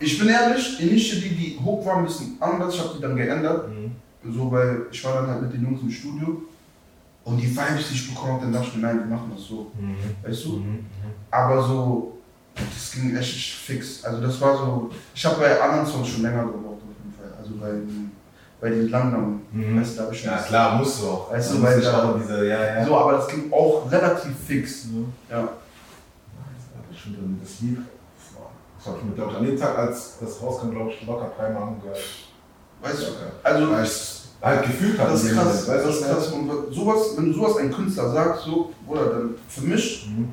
ich 0.01 0.19
bin 0.19 0.29
ehrlich, 0.29 0.81
initially 0.81 1.29
die, 1.29 1.35
die 1.35 1.61
Hook 1.63 1.85
war 1.85 1.99
ein 1.99 2.07
bisschen 2.07 2.39
anders, 2.41 2.75
ich 2.75 2.81
habe 2.81 2.95
die 2.97 3.03
dann 3.03 3.17
geändert. 3.17 3.69
Mhm. 3.69 3.97
So, 4.33 4.51
weil 4.51 4.87
ich 4.91 5.05
war 5.05 5.15
dann 5.15 5.27
halt 5.27 5.43
mit 5.43 5.53
den 5.53 5.63
Jungs 5.63 5.83
im 5.83 5.91
Studio 5.91 6.43
und 7.25 7.37
die 7.37 7.51
Vibes, 7.51 7.89
die 7.91 7.95
ich 7.97 8.09
bekommen 8.09 8.33
habe, 8.33 8.45
dann 8.45 8.53
dachte 8.55 8.69
ich 8.69 8.77
mir, 8.77 8.83
nein, 8.83 8.99
wir 9.01 9.15
machen 9.15 9.31
das 9.37 9.45
so. 9.45 9.71
Mhm. 9.79 9.97
Weißt 10.27 10.45
du? 10.47 10.53
Mhm. 10.57 10.87
Aber 11.31 11.63
so, 11.63 12.19
das 12.55 12.93
ging 12.93 13.15
echt 13.15 13.55
fix. 13.57 14.03
Also 14.05 14.23
das 14.23 14.41
war 14.41 14.57
so, 14.57 14.91
ich 15.15 15.27
habe 15.27 15.39
bei 15.39 15.61
anderen 15.61 15.87
Songs 15.87 16.09
schon 16.09 16.23
länger 16.23 16.45
gebraucht 16.45 16.81
auf 16.81 16.97
jeden 17.05 17.15
Fall. 17.15 17.39
Also 17.39 17.55
bei, 17.61 17.73
bei 18.61 18.71
den 18.71 18.89
Langnamen, 18.91 19.41
Mhm. 19.53 19.81
weißt 19.81 19.99
du, 19.99 20.03
da 20.03 20.13
Ja 20.13 20.37
klar, 20.39 20.77
musst 20.79 21.01
du 21.03 21.07
auch. 21.07 21.31
Weißt 21.33 21.53
du, 21.53 21.63
weil 21.63 21.81
da- 21.81 22.03
auch 22.11 22.19
diese, 22.19 22.47
ja, 22.47 22.77
ja. 22.79 22.85
So, 22.87 22.97
aber 22.97 23.13
das 23.13 23.29
ging 23.29 23.53
auch 23.53 23.91
relativ 23.91 24.33
fix. 24.47 24.87
Ja. 25.31 25.49
Ich 26.91 27.01
finde 27.03 27.19
dann 27.21 27.41
das 27.43 27.61
Lied, 27.61 27.79
das 28.79 28.87
habe 28.87 28.99
ich 28.99 29.05
mir, 29.05 29.13
glaube 29.15 29.31
ich, 29.33 29.37
an 29.39 29.45
dem 29.47 29.59
Tag, 29.59 29.79
als 29.79 30.19
das 30.21 30.43
rauskam, 30.43 30.71
glaube 30.71 30.91
ich, 30.91 31.07
locker 31.07 31.31
dreimal 31.39 31.63
angehört. 31.63 31.99
Weißt 32.83 32.99
du? 33.03 33.07
Also, 33.43 33.71
Weil 33.73 33.85
ich 33.85 34.23
halt 34.43 34.63
gefühlt 34.67 34.99
habe. 34.99 35.11
das 35.13 35.25
ist 35.25 35.35
krass. 35.35 35.45
Moment, 35.67 35.87
Das 35.87 35.95
ist 35.97 36.03
weißt 36.03 36.03
du, 36.03 36.15
krass. 36.15 36.29
Und 36.33 36.75
sowas, 36.75 36.99
wenn 37.17 37.27
du 37.27 37.33
sowas 37.35 37.57
einem 37.59 37.73
Künstler 37.73 38.11
sagst, 38.13 38.45
so, 38.45 38.73
oder 38.87 39.07
dann 39.07 39.35
für 39.49 39.61
mich, 39.63 40.09
Mhm. 40.09 40.33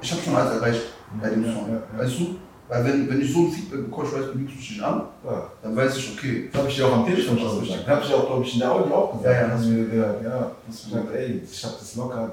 ich 0.00 0.12
habe 0.12 0.22
schon 0.22 0.36
alles 0.36 0.52
erreicht 0.60 0.82
bei 1.20 1.30
dem 1.30 1.44
Song. 1.44 1.78
Weißt 1.96 2.18
du? 2.20 2.36
Weil 2.70 2.84
wenn, 2.84 3.10
wenn 3.10 3.20
ich 3.20 3.32
so 3.32 3.40
ein 3.40 3.50
Feedback 3.52 3.84
bekomme, 3.90 4.06
ich 4.08 4.14
weiß, 4.14 4.26
du 4.32 4.38
lügst 4.38 4.56
mich 4.56 4.70
nicht 4.70 4.82
an, 4.82 5.02
Ja. 5.24 5.42
dann 5.62 5.74
weiß 5.76 5.96
ich, 5.96 6.16
okay, 6.16 6.48
Das 6.52 6.60
habe 6.60 6.70
ich 6.70 6.76
dir 6.76 6.86
auch 6.86 6.92
am 6.92 7.04
Telefon 7.06 7.38
schon 7.38 7.60
gesagt. 7.60 7.80
Das 7.84 7.96
habe 7.96 8.04
ich 8.06 8.14
auch, 8.14 8.26
glaube 8.26 8.44
ich, 8.44 8.54
in 8.54 8.60
der 8.60 8.72
Audio 8.72 8.94
auch 8.94 9.12
gesagt. 9.18 9.34
Ja, 9.34 9.46
ja. 9.48 9.52
Hast 9.54 9.64
du 9.64 9.68
mir 9.70 9.84
gesagt, 9.88 10.22
ja. 10.24 10.50
das 10.66 10.76
Ich 10.78 10.84
gesagt, 10.84 11.06
ey, 11.14 11.42
ich 11.50 11.64
habe 11.64 11.74
das 11.80 11.96
locker 11.96 12.32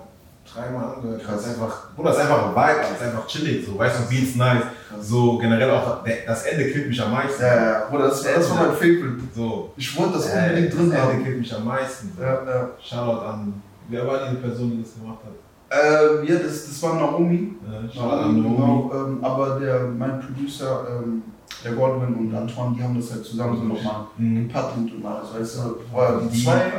dreimal 0.53 0.93
angehört. 0.95 1.21
Das 1.27 1.41
ist 1.41 1.47
einfach, 1.49 1.95
Bruder, 1.95 2.09
das 2.09 2.17
ist 2.17 2.23
einfach 2.23 2.45
ein 2.47 2.55
Vibe, 2.55 2.81
das 2.81 2.91
ist 2.91 3.03
einfach 3.07 3.27
chillig. 3.27 3.65
So, 3.65 3.77
weißt 3.79 3.95
du, 3.99 4.09
Beats 4.15 4.35
nice. 4.35 4.63
So 5.01 5.37
generell 5.39 5.71
auch, 5.71 6.03
das 6.25 6.43
Ende 6.43 6.71
killt 6.71 6.87
mich 6.87 7.01
am 7.01 7.11
meisten. 7.11 7.41
Ja, 7.41 7.55
ja, 7.71 7.85
Bruder, 7.89 8.07
das, 8.09 8.23
das 8.23 8.49
war 8.51 8.57
mein 8.67 8.71
Favorite. 8.75 9.17
So. 9.35 9.73
Ich 9.75 9.97
wollte 9.97 10.13
das 10.13 10.25
unbedingt 10.31 10.73
drin 10.73 10.89
das 10.91 10.99
Ende 10.99 11.13
haben. 11.13 11.23
killt 11.23 11.39
mich 11.39 11.53
am 11.55 11.65
meisten. 11.65 12.11
So. 12.15 12.23
Ja, 12.23 12.33
ja. 12.45 12.69
Shoutout 12.81 13.25
an, 13.25 13.61
wer 13.89 14.07
war 14.07 14.19
diese 14.29 14.39
Person, 14.39 14.71
die 14.71 14.83
das 14.83 14.93
gemacht 14.93 15.19
hat? 15.25 15.33
Ähm, 15.69 16.25
ja, 16.27 16.35
das, 16.39 16.67
das 16.67 16.81
war 16.83 16.95
Naomi. 16.95 17.55
Shoutout 17.93 18.09
an 18.09 18.41
Naomi. 18.41 18.55
Genau, 18.55 18.91
ähm, 18.93 19.23
aber 19.23 19.59
der, 19.59 19.81
mein 19.87 20.19
Producer, 20.21 20.87
ähm, 21.03 21.23
der 21.63 21.73
Godwin 21.73 22.15
und 22.15 22.33
Antoine, 22.35 22.75
die 22.77 22.83
haben 22.83 22.95
das 22.95 23.11
halt 23.11 23.25
zusammen 23.25 23.57
so 23.57 23.63
nochmal 23.63 24.05
Mhm. 24.17 24.47
gepattelt 24.47 24.91
und 24.93 25.05
alles, 25.05 25.33
weißt 25.33 25.57
du? 25.57 26.29
Die, 26.31 26.43
zwei, 26.43 26.71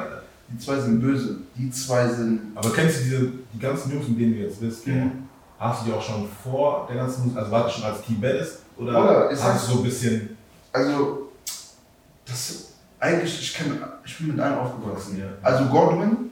die 0.49 0.59
zwei 0.59 0.79
sind 0.81 1.01
böse. 1.01 1.37
Die 1.57 1.71
zwei 1.71 2.09
sind. 2.09 2.41
Aber 2.55 2.71
kennst 2.71 3.01
du 3.01 3.05
diese, 3.05 3.33
die 3.53 3.59
ganzen 3.59 3.93
Jungs, 3.93 4.09
mit 4.09 4.21
denen 4.21 4.33
du 4.35 4.39
jetzt 4.41 4.61
bist? 4.61 4.87
Mhm. 4.87 5.25
Hast 5.59 5.83
du 5.83 5.91
die 5.91 5.97
auch 5.97 6.03
schon 6.03 6.27
vor 6.43 6.87
der 6.89 6.97
ganzen 6.97 7.25
Musik, 7.25 7.37
also 7.39 7.51
warst 7.51 7.77
du 7.77 7.81
schon 7.81 7.91
als 7.91 8.03
Team 8.03 8.21
Baddest? 8.21 8.61
Oder 8.79 8.91
Oder, 9.03 9.31
hast 9.31 9.69
du 9.69 9.73
so 9.73 9.79
ein 9.81 9.85
bisschen. 9.85 10.37
Also, 10.73 11.29
das 12.27 12.73
eigentlich, 13.01 13.41
ich, 13.41 13.55
kenn, 13.55 13.73
ich 14.05 14.19
bin 14.19 14.29
mit 14.29 14.41
allen 14.41 14.59
aufgewachsen. 14.59 15.19
Ja. 15.19 15.27
Also 15.43 15.65
Godwin, 15.67 16.28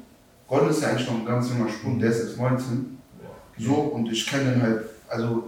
Godwin 0.49 0.71
ist 0.71 0.83
ja 0.83 0.89
eigentlich 0.89 1.09
noch 1.09 1.19
ein 1.19 1.27
ganz 1.27 1.49
junger 1.49 1.69
Sprung, 1.71 1.99
der 1.99 2.11
ist 2.11 2.19
jetzt 2.29 2.39
19. 2.39 2.99
So, 3.59 3.75
und 3.75 4.07
ich 4.13 4.27
kenne 4.27 4.51
den 4.53 4.63
halt, 4.63 4.81
also 5.09 5.45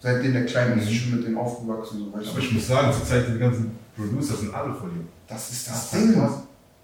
seitdem 0.00 0.32
der 0.32 0.46
klein 0.46 0.76
ist, 0.78 0.86
Mhm. 0.86 0.90
ich 0.92 1.04
bin 1.10 1.16
mit 1.18 1.26
denen 1.28 1.36
aufgewachsen. 1.38 1.98
So, 2.12 2.18
weißt 2.18 2.30
Aber 2.30 2.38
ich 2.40 2.52
muss 2.52 2.66
sagen, 2.66 2.92
zurzeit 2.92 3.24
die 3.32 3.38
ganzen 3.38 3.70
Producer 3.96 4.34
sind 4.36 4.54
alle 4.54 4.74
von 4.74 4.90
ihm. 4.90 5.08
Das 5.28 5.50
ist 5.50 5.68
Das 5.68 5.90
das 5.90 6.00
Ding. 6.00 6.14
krass. 6.14 6.32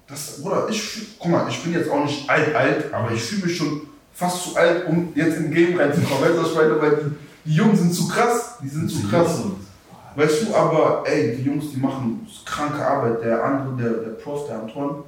Das, 0.07 0.41
Bruder, 0.43 0.67
ich 0.71 1.07
guck 1.19 1.31
mal, 1.31 1.47
ich 1.51 1.63
bin 1.63 1.73
jetzt 1.75 1.91
auch 1.91 2.03
nicht 2.05 2.29
alt, 2.31 2.55
alt, 2.55 2.95
aber 2.95 3.13
ich 3.13 3.23
fühle 3.23 3.47
mich 3.47 3.57
schon 3.57 3.83
fast 4.15 4.45
zu 4.45 4.57
alt, 4.57 4.87
um 4.89 5.13
jetzt 5.15 5.37
in 5.37 5.45
den 5.45 5.53
Game 5.53 5.79
reinzukommen. 5.79 6.23
Weißt 6.23 6.35
du, 6.35 6.43
was 6.43 6.49
ich 6.51 6.55
meine? 6.57 6.81
Weil 6.81 6.97
die, 7.45 7.51
die 7.51 7.55
Jungs 7.57 7.79
sind 7.81 7.93
zu 7.93 8.09
krass, 8.09 8.55
die 8.63 8.69
sind 8.69 8.89
zu 8.91 9.07
krass. 9.09 9.41
Weißt 10.17 10.43
du, 10.49 10.55
aber 10.55 11.03
ey, 11.07 11.37
die 11.37 11.43
Jungs, 11.43 11.71
die 11.73 11.77
machen 11.79 12.27
kranke 12.47 12.85
Arbeit. 12.85 13.23
Der 13.23 13.45
andere, 13.45 13.77
der, 13.77 13.91
der 14.05 14.11
Prof, 14.13 14.47
der 14.49 14.61
Antoine, 14.63 15.03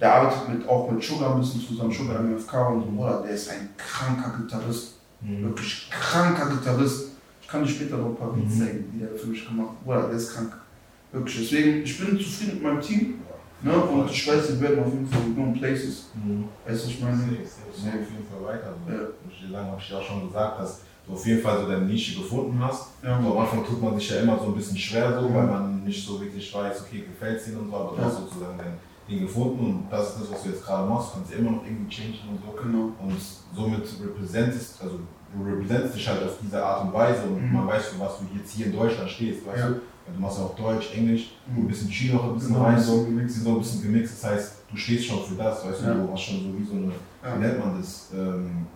der 0.00 0.14
arbeitet 0.14 0.48
mit, 0.48 0.68
auch 0.68 0.90
mit 0.90 1.02
Sugar 1.02 1.34
ein 1.34 1.40
bisschen 1.40 1.60
zusammen, 1.66 1.92
Sugar 1.92 2.20
MFK 2.20 2.68
und 2.68 2.84
so, 2.84 2.90
Bruder, 2.90 3.22
der 3.22 3.30
ist 3.32 3.48
ein 3.50 3.70
kranker 3.76 4.36
Gitarrist. 4.38 4.94
Mhm. 5.20 5.44
Wirklich 5.44 5.88
kranker 5.90 6.50
Gitarrist. 6.50 7.10
Ich 7.40 7.48
kann 7.48 7.62
dir 7.62 7.68
später 7.68 7.96
noch 7.98 8.06
ein 8.06 8.16
paar 8.16 8.32
Beats 8.32 8.54
Mhm. 8.56 8.60
zeigen, 8.60 8.90
die 8.92 8.98
der 9.00 9.14
für 9.16 9.26
mich 9.28 9.46
gemacht 9.46 9.68
hat. 9.70 9.84
Bruder, 9.84 10.08
der 10.08 10.16
ist 10.16 10.34
krank. 10.34 10.52
Wirklich. 11.12 11.48
Deswegen, 11.50 11.82
ich 11.84 11.98
bin 11.98 12.18
zufrieden 12.18 12.54
mit 12.54 12.62
meinem 12.62 12.80
Team. 12.80 13.14
Ne? 13.62 13.72
Und 13.72 14.10
ich 14.10 14.26
weiß, 14.28 14.48
wir 14.48 14.60
werden 14.60 14.80
auf 14.84 14.92
jeden 14.92 15.06
Fall 15.06 15.20
known 15.34 15.54
places. 15.54 16.06
Mhm. 16.14 16.44
Weißt 16.66 16.84
du, 16.84 16.88
ich 16.90 17.00
meine? 17.00 17.16
Safe, 17.16 17.36
safe, 17.74 17.98
auf 18.02 18.10
jeden 18.10 18.26
Fall 18.28 18.44
weiter. 18.54 18.74
So. 18.86 18.92
Ja. 18.92 19.00
Wie 19.46 19.52
lange 19.52 19.70
habe 19.70 19.80
ich 19.80 19.88
dir 19.88 19.98
auch 19.98 20.02
schon 20.02 20.26
gesagt, 20.26 20.60
dass 20.60 20.80
du 21.06 21.12
auf 21.14 21.26
jeden 21.26 21.40
Fall 21.40 21.60
so 21.60 21.68
deine 21.70 21.84
Nische 21.86 22.20
gefunden 22.20 22.58
hast. 22.62 22.88
Ja, 23.02 23.22
So, 23.22 23.30
am 23.32 23.38
Anfang 23.38 23.64
tut 23.64 23.80
man 23.80 23.96
sich 23.98 24.10
ja 24.10 24.16
immer 24.20 24.38
so 24.38 24.46
ein 24.46 24.54
bisschen 24.56 24.76
schwer, 24.76 25.18
so, 25.20 25.28
Ja. 25.28 25.34
weil 25.34 25.46
man 25.46 25.84
nicht 25.84 26.04
so 26.06 26.20
wirklich 26.20 26.52
weiß, 26.52 26.82
okay, 26.82 27.04
gefällt 27.08 27.38
es 27.40 27.44
dir 27.46 27.58
und 27.58 27.70
so, 27.70 27.76
aber 27.76 27.94
du 27.96 28.02
Ja. 28.02 28.06
hast 28.08 28.16
sozusagen 28.18 28.58
dein 28.58 28.74
Ding 29.08 29.20
gefunden 29.20 29.66
und 29.66 29.86
das 29.90 30.08
ist 30.10 30.20
das, 30.22 30.30
was 30.32 30.42
du 30.42 30.48
jetzt 30.50 30.64
gerade 30.64 30.88
machst. 30.88 31.10
Du 31.10 31.14
kannst 31.18 31.32
ja 31.32 31.38
immer 31.38 31.50
noch 31.52 31.64
irgendwie 31.64 31.88
changen 31.94 32.14
und 32.30 32.38
so. 32.40 32.62
Genau. 32.62 32.84
Und 33.02 33.16
somit 33.54 33.86
representest, 34.02 34.80
also 34.82 34.98
du 35.34 35.44
representest 35.44 35.94
dich 35.96 36.08
halt 36.08 36.22
auf 36.24 36.38
diese 36.42 36.64
Art 36.64 36.84
und 36.84 36.92
Weise 36.92 37.22
und 37.24 37.42
Mhm. 37.46 37.52
man 37.52 37.66
weiß, 37.66 37.88
für 37.88 38.00
was 38.00 38.18
du 38.18 38.24
jetzt 38.38 38.52
hier 38.52 38.66
in 38.66 38.72
Deutschland 38.72 39.10
stehst, 39.10 39.46
weißt 39.46 39.58
Ja. 39.58 39.68
du? 39.68 39.74
Weil 40.06 40.14
du 40.16 40.20
machst 40.20 40.38
ja 40.38 40.44
auch 40.44 40.54
Deutsch, 40.56 40.94
Englisch, 40.94 41.30
Mhm. 41.46 41.58
ein 41.64 41.68
bisschen 41.68 41.88
Chino 41.90 42.20
ein 42.22 42.34
bisschen 42.34 42.54
Genau, 42.54 42.64
rein, 42.64 42.74
ein 42.76 42.80
so, 42.82 42.92
bisschen 42.98 43.16
gemixt. 43.16 43.42
so 43.42 43.50
ein 43.50 43.58
bisschen 43.58 43.82
gemixt. 43.82 44.22
Das 44.22 44.30
heißt, 44.32 44.52
du 44.70 44.76
stehst 44.76 45.06
schon 45.06 45.24
für 45.24 45.34
das, 45.34 45.64
weißt 45.66 45.82
Ja. 45.82 45.94
du, 45.94 46.06
du 46.06 46.12
hast 46.12 46.20
schon 46.22 46.40
so 46.42 46.58
wie 46.58 46.64
so 46.64 46.72
eine, 46.74 46.92
Ja. 47.22 47.36
wie 47.36 47.40
nennt 47.40 47.58
man 47.58 47.78
das? 47.78 48.08
Ähm, 48.14 48.66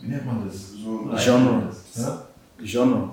wie 0.00 0.08
nennt 0.08 0.26
man 0.26 0.46
das? 0.46 0.72
So 0.72 1.08
Genre. 1.16 1.70
Ja? 1.94 2.22
Genre. 2.64 3.10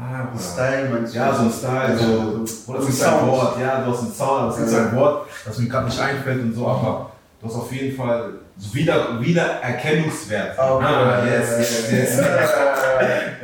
Ah, 0.00 0.28
ein 0.32 0.38
Style, 0.38 0.88
meinst 0.90 1.14
du? 1.14 1.18
Ja, 1.18 1.34
so 1.34 1.42
ein 1.42 1.50
Style, 1.52 1.98
so, 1.98 2.72
oder 2.72 2.80
so 2.82 3.04
ein 3.04 3.20
ein. 3.20 3.26
Wort, 3.26 3.60
ja, 3.60 3.80
du 3.82 3.90
hast 3.90 4.00
einen 4.00 4.12
Sound, 4.14 4.30
aber 4.40 4.48
es 4.50 4.56
gibt 4.56 4.70
Ja. 4.72 4.78
ein 4.86 4.96
Wort, 4.96 5.26
das 5.44 5.58
mir 5.58 5.68
gerade 5.68 5.86
nicht 5.86 6.00
einfällt 6.00 6.42
und 6.42 6.54
so, 6.54 6.66
aber 6.66 7.10
du 7.40 7.46
hast 7.46 7.54
auf 7.56 7.72
jeden 7.72 7.94
Fall 7.96 8.30
so 8.56 8.74
wieder, 8.74 9.20
Wiedererkennungswert. 9.20 10.58
Ah, 10.58 10.74
okay. 10.74 10.86
Ah, 10.86 11.24
yes, 11.26 11.58
yes, 11.58 11.92
yes. 11.92 12.18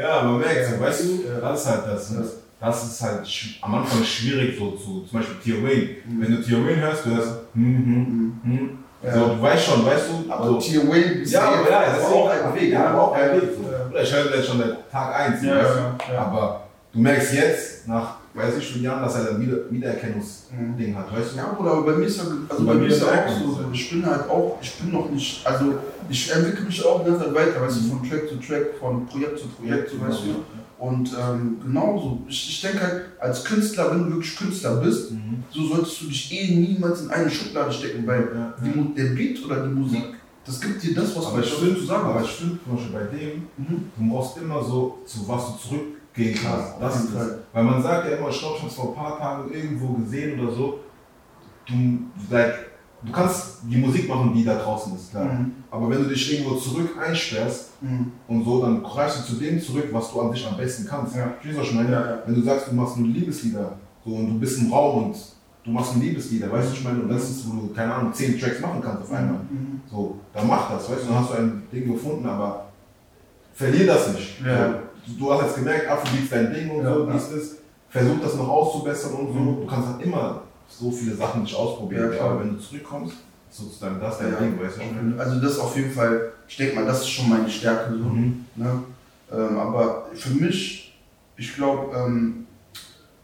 Ja. 0.01 0.23
Man 0.25 0.39
merkt 0.39 0.67
so, 0.67 0.81
weißt 0.81 1.01
du, 1.03 1.25
das 1.41 1.61
ist 1.61 1.71
halt 1.71 1.83
das. 1.87 2.11
Ja. 2.13 2.21
Das 2.59 2.85
ist 2.85 3.03
halt 3.03 3.29
am 3.61 3.75
Anfang 3.75 4.03
schwierig, 4.03 4.59
so 4.59 4.71
zu, 4.71 5.05
zum 5.09 5.19
Beispiel 5.19 5.37
Tia 5.45 5.63
Wayne. 5.63 5.89
Mhm. 6.07 6.23
Wenn 6.23 6.37
du 6.37 6.43
Tia 6.43 6.57
Wayne 6.57 6.81
hörst, 6.81 7.05
du 7.05 7.11
hörst, 7.11 7.29
hm, 7.55 7.77
hm, 7.77 8.41
hm. 8.43 8.79
Ja. 9.03 9.13
So, 9.15 9.27
du 9.29 9.43
weißt 9.43 9.65
schon, 9.67 9.85
weißt 9.87 10.05
du, 10.09 10.33
Aber 10.33 10.47
so, 10.47 10.59
Tier 10.59 10.89
Wayne 10.89 11.05
ist 11.23 11.33
ja, 11.33 11.53
ja, 11.53 11.81
das 11.87 11.99
ist 11.99 12.05
auch 12.07 12.31
ein 12.31 12.43
ein 12.43 12.55
Weg, 12.55 12.73
ja, 12.73 12.95
auch 12.99 13.15
ein 13.15 13.33
Weg. 13.35 13.43
So. 13.57 13.86
Ich 14.03 14.13
höre 14.15 14.25
das 14.31 14.47
schon 14.47 14.59
seit 14.59 14.91
Tag 14.91 15.15
1, 15.15 15.43
Ja, 15.43 15.51
du? 15.55 15.59
ja, 15.59 15.99
ja. 16.13 16.21
aber 16.21 16.63
du 16.93 17.01
merkst 17.01 17.33
jetzt, 17.35 17.89
nach, 17.89 18.17
weiß 18.35 18.55
ich, 18.59 18.69
wie 18.69 18.73
vielen 18.75 18.85
Jahren, 18.85 19.03
dass 19.03 19.15
er 19.17 19.31
ein 19.31 19.41
Wieder 19.41 19.57
Wiedererkennungsding 19.71 20.95
hat, 20.97 21.13
weißt 21.17 21.33
du? 21.33 21.37
Ja, 21.39 21.53
Bruder, 21.57 21.73
aber 21.73 21.83
bei 21.87 21.93
mir 21.93 22.07
ist 22.07 22.19
ja, 22.19 22.25
also 22.49 22.65
Bei 22.65 22.73
bei 22.75 22.79
mir 22.81 22.87
ist 22.89 23.01
ja 23.01 23.07
auch 23.09 23.29
so, 23.29 23.65
ich 23.73 23.91
bin 23.91 24.07
halt 24.07 24.29
auch, 24.29 24.59
ich 24.61 24.73
bin 24.75 24.93
noch 24.93 25.11
nicht, 25.11 25.47
also 25.47 25.75
ich 26.09 26.33
entwickle 26.33 26.65
mich 26.67 26.85
auch 26.85 27.03
die 27.05 27.11
ganze 27.11 27.25
Zeit 27.27 27.35
weiter, 27.35 27.61
weißt 27.61 27.77
du, 27.85 27.89
von 27.91 28.09
Track 28.09 28.29
zu 28.29 28.37
Track, 28.37 28.67
von 28.79 29.07
Projekt 29.07 29.39
zu 29.39 29.47
Projekt, 29.49 29.91
so 29.91 30.01
weißt 30.01 30.19
du. 30.27 30.45
Und 30.79 31.11
ähm, 31.19 31.57
genauso, 31.65 32.21
ich, 32.29 32.49
ich 32.51 32.61
denke 32.61 32.83
halt, 32.83 33.03
als 33.19 33.43
Künstler, 33.45 33.91
wenn 33.91 34.05
du 34.05 34.11
wirklich 34.17 34.37
Künstler 34.37 34.77
bist, 34.77 35.11
Mhm. 35.13 35.43
so 35.51 35.67
solltest 35.75 36.03
du 36.03 36.07
dich 36.07 36.31
eh 36.33 36.55
niemals 36.55 37.01
in 37.03 37.11
eine 37.11 37.31
Schublade 37.31 37.73
stecken, 37.73 38.07
weil 38.07 38.29
Ja, 38.35 38.55
die, 38.63 38.95
der 38.95 39.15
Beat 39.15 39.43
oder 39.45 39.63
die 39.67 39.73
Musik, 39.75 40.03
das 40.47 40.61
gibt 40.61 40.83
dir 40.83 40.95
das, 40.95 41.17
was 41.17 41.27
Aber 41.27 41.39
du 41.39 41.43
ich 41.45 41.53
finde, 41.55 41.77
zu 41.81 41.87
sagen 41.87 42.07
aber 42.09 42.23
ich 42.23 42.31
finde 42.31 42.59
zum 42.65 42.77
Beispiel 42.77 42.93
bei 42.93 43.17
dem, 43.17 43.43
Mhm. 43.57 43.91
du 43.97 44.11
brauchst 44.15 44.37
immer 44.39 44.63
so, 44.63 44.99
zu 45.05 45.27
was 45.29 45.47
du 45.53 45.69
zurückgehen 45.69 46.39
kannst. 46.41 46.75
Ja, 46.75 46.77
Das 46.81 47.05
ist 47.05 47.15
das. 47.15 47.29
Weil 47.53 47.65
man 47.65 47.83
sagt 47.83 48.09
ja 48.09 48.17
immer, 48.17 48.29
ich 48.31 48.39
glaube, 48.39 48.55
ich 48.57 48.61
habe 48.63 48.71
es 48.71 48.77
vor 48.77 48.89
ein 48.91 48.95
paar 48.95 49.19
Tagen 49.19 49.53
irgendwo 49.53 49.95
gesehen 49.95 50.39
oder 50.41 50.53
so, 50.53 50.79
du, 51.67 51.75
like, 52.31 52.55
du 53.03 53.13
kannst 53.13 53.59
die 53.65 53.77
Musik 53.77 54.09
machen, 54.09 54.33
die 54.35 54.45
da 54.45 54.55
draußen 54.57 54.95
ist, 54.95 55.11
klar. 55.11 55.25
Mhm. 55.25 55.53
Aber 55.71 55.91
wenn 55.91 56.03
du 56.05 56.09
dich 56.09 56.33
irgendwo 56.33 56.57
zurück 56.57 56.91
einsperrst 57.05 57.71
Mhm. 57.83 58.13
und 58.29 58.45
so, 58.45 58.63
dann 58.63 58.83
greifst 58.83 59.19
du 59.29 59.35
zu 59.35 59.41
dem 59.41 59.61
zurück, 59.61 59.89
was 59.93 60.11
du 60.13 60.21
an 60.21 60.33
sich 60.33 60.47
am 60.47 60.57
besten 60.57 60.87
kannst. 60.87 61.15
Ja. 61.17 61.25
Verstehst 61.29 61.57
du, 61.57 61.61
was 61.61 61.69
ich 61.69 61.75
meine? 61.75 61.93
Ja, 61.93 62.01
ja. 62.11 62.23
Wenn 62.25 62.35
du 62.37 62.43
sagst, 62.43 62.69
du 62.69 62.75
machst 62.75 62.97
nur 62.97 63.09
Liebeslieder 63.09 63.77
so, 64.05 64.13
und 64.15 64.29
du 64.31 64.39
bist 64.39 64.61
im 64.61 64.73
Raum 64.73 65.05
und 65.07 65.17
du 65.67 65.73
machst 65.73 65.95
ein 65.95 66.01
Liebeslieder, 66.01 66.51
weißt 66.51 66.71
du, 66.71 66.73
ich 66.75 66.85
meine? 66.85 67.01
Und 67.01 67.09
das 67.11 67.29
ist, 67.29 67.47
wo 67.51 67.61
du, 67.61 67.75
keine 67.75 67.93
Ahnung, 67.93 68.15
zehn 68.15 68.39
Tracks 68.39 68.61
machen 68.61 68.81
kannst 68.83 69.03
auf 69.03 69.13
einmal. 69.13 69.41
Mhm. 69.51 69.81
So, 69.91 70.19
dann 70.33 70.47
mach 70.47 70.71
das, 70.71 70.89
weißt 70.91 71.03
du, 71.03 71.07
dann 71.09 71.19
hast 71.21 71.31
du 71.31 71.35
ein 71.35 71.63
Ding 71.73 71.93
gefunden, 71.93 72.27
aber 72.27 72.67
verlier 73.53 73.87
das 73.87 74.13
nicht. 74.13 74.41
Ja. 74.45 74.75
So, 75.07 75.15
du 75.19 75.33
hast 75.33 75.43
jetzt 75.43 75.57
gemerkt, 75.57 75.89
Afrobeat 75.91 76.23
ist 76.23 76.33
dein 76.33 76.55
Ding 76.55 76.71
und 76.71 76.85
Ja, 76.85 76.95
so, 76.95 77.07
ja. 77.07 77.13
dies 77.13 77.29
ist. 77.31 77.57
Versuch 77.89 78.21
das 78.23 78.35
noch 78.37 78.49
auszubessern 78.49 79.13
und 79.15 79.27
so. 79.29 79.39
Mhm. 79.39 79.57
Du 79.63 79.67
kannst 79.67 79.89
halt 79.89 80.03
immer 80.03 80.43
so 80.69 80.91
viele 80.91 81.15
Sachen 81.15 81.43
nicht 81.43 81.55
ausprobieren. 81.55 82.13
Ja, 82.17 82.25
aber 82.25 82.41
wenn 82.41 82.55
du 82.55 82.59
zurückkommst, 82.59 83.15
ist 83.51 83.59
sozusagen 83.59 84.01
das 84.01 84.19
dein 84.19 84.33
Ja. 84.33 84.39
Ding, 84.39 84.59
weißt 84.61 84.79
du? 84.79 85.19
Also 85.21 85.41
das 85.41 85.59
auf 85.59 85.77
jeden 85.77 85.91
Fall, 85.93 86.33
ich 86.49 86.57
denke 86.57 86.75
mal, 86.77 86.85
das 86.85 87.01
ist 87.01 87.11
schon 87.11 87.29
meine 87.29 87.49
Stärke. 87.49 87.93
So. 87.93 88.05
Mhm. 88.05 88.45
Ne? 88.57 88.83
Ähm, 89.33 89.59
aber 89.59 90.07
für 90.15 90.31
mich, 90.35 90.95
ich 91.37 91.55
glaube, 91.55 91.97
ähm, 91.97 92.46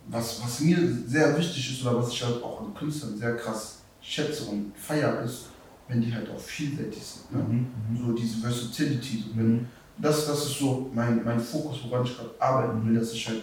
was, 0.09 0.43
was 0.43 0.61
mir 0.61 0.79
sehr 1.07 1.37
wichtig 1.39 1.73
ist 1.73 1.87
oder 1.87 1.99
was 1.99 2.13
ich 2.13 2.23
halt 2.25 2.43
auch 2.43 2.61
an 2.61 2.75
Künstlern 2.75 3.17
sehr 3.17 3.37
krass 3.37 3.79
schätze 4.01 4.45
und 4.45 4.73
feiere, 4.77 5.23
ist, 5.23 5.47
wenn 5.89 6.01
die 6.03 6.13
halt 6.15 6.29
auch 6.31 6.41
vielseitig 6.41 7.03
sind. 7.03 7.33
Ne? 7.33 7.43
Mhm. 7.43 7.67
So 8.07 8.13
diese 8.13 8.39
Versatility. 8.39 9.25
So, 9.29 9.37
wenn, 9.39 9.67
das, 9.99 10.27
das 10.27 10.47
ist 10.47 10.59
so 10.59 10.91
mein, 10.95 11.23
mein 11.25 11.39
Fokus, 11.39 11.79
woran 11.89 12.05
ich 12.05 12.17
gerade 12.17 12.31
arbeiten 12.39 12.87
will, 12.87 12.99
dass 12.99 13.13
ich 13.13 13.29
halt, 13.29 13.43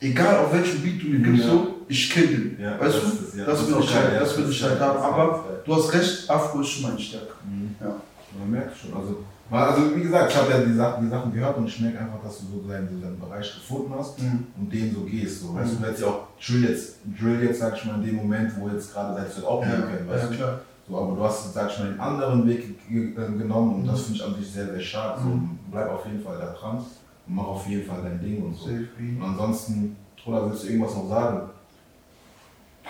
egal 0.00 0.38
auf 0.44 0.52
welchem 0.52 0.82
Beat 0.82 1.02
du 1.02 1.06
mir 1.08 1.18
gibst, 1.20 1.44
Ja. 1.44 1.50
so, 1.50 1.74
ich 1.88 2.10
kill 2.10 2.26
den. 2.28 2.60
Ja, 2.62 2.78
weißt 2.78 2.94
das 2.96 3.02
du? 3.02 3.08
ist- 3.26 3.34
ja, 3.36 3.44
das 3.46 3.58
das 3.60 3.68
will 3.68 3.76
ich 3.82 3.94
halt, 3.94 4.20
das 4.20 4.38
will 4.38 4.50
ich 4.50 4.62
halt 4.62 4.80
haben. 4.80 4.98
Aber 5.00 5.44
du 5.64 5.74
hast 5.74 5.92
recht, 5.92 6.30
Afro 6.30 6.60
ist 6.60 6.68
schon 6.68 6.82
meine 6.82 6.98
Stärke. 6.98 7.34
Mhm. 7.46 7.74
Ja. 7.80 7.96
Man 8.38 8.50
merkt 8.50 8.76
schon. 8.76 8.94
Also, 8.94 9.18
also 9.50 9.96
wie 9.96 10.02
gesagt, 10.02 10.32
ich 10.32 10.36
habe 10.38 10.50
ja 10.50 10.58
die 10.60 10.74
Sachen, 10.74 11.04
die 11.04 11.10
Sachen 11.10 11.32
gehört 11.32 11.56
und 11.58 11.66
ich 11.66 11.80
merke 11.80 11.98
einfach, 12.00 12.22
dass 12.22 12.38
du 12.38 12.44
so 12.62 12.68
deinen, 12.68 13.00
deinen 13.00 13.18
Bereich 13.20 13.54
gefunden 13.54 13.92
hast 13.96 14.20
Mhm. 14.20 14.46
und 14.58 14.72
den 14.72 14.92
so 14.94 15.00
gehst. 15.02 15.42
So. 15.42 15.54
Weißt 15.54 15.74
Mhm. 15.74 15.78
du, 15.82 15.84
hättest 15.86 16.02
ja 16.02 16.08
auch 16.08 16.26
Drill 16.44 16.64
jetzt, 16.64 16.96
Drill 17.18 17.42
jetzt, 17.44 17.60
sag 17.60 17.76
ich 17.76 17.84
mal, 17.84 17.94
in 17.96 18.02
dem 18.06 18.16
Moment, 18.16 18.52
wo 18.58 18.68
jetzt 18.68 18.92
gerade 18.92 19.20
hättest 19.20 19.38
du 19.38 19.40
das 19.42 19.50
auch 19.50 19.62
Ja, 19.62 19.68
nehmen 19.68 19.82
können, 19.90 20.08
weißt 20.08 20.24
ja, 20.24 20.28
du? 20.30 20.36
klar. 20.36 20.60
So, 20.88 20.98
aber 20.98 21.16
du 21.16 21.22
hast, 21.24 21.54
sag 21.54 21.70
ich 21.70 21.78
mal, 21.78 21.86
einen 21.88 22.00
anderen 22.00 22.46
Weg 22.46 22.88
ge- 22.88 23.14
genommen 23.14 23.76
und 23.76 23.86
das 23.86 24.02
finde 24.02 24.18
ich 24.18 24.24
an 24.24 24.34
sich 24.34 24.50
sehr, 24.52 24.66
sehr 24.66 24.80
schade. 24.80 25.20
So, 25.22 25.28
Mhm. 25.28 25.58
bleib 25.70 25.90
auf 25.90 26.04
jeden 26.06 26.22
Fall 26.22 26.36
da 26.38 26.52
dran 26.52 26.76
und 26.78 27.34
mach 27.34 27.46
auf 27.46 27.66
jeden 27.66 27.86
Fall 27.88 28.02
dein 28.02 28.20
Ding 28.20 28.42
und 28.42 28.54
so. 28.54 28.66
Und 28.66 29.22
ansonsten, 29.22 29.96
oder 30.26 30.46
willst 30.50 30.64
du 30.64 30.68
irgendwas 30.68 30.94
noch 30.94 31.08
sagen? 31.08 31.40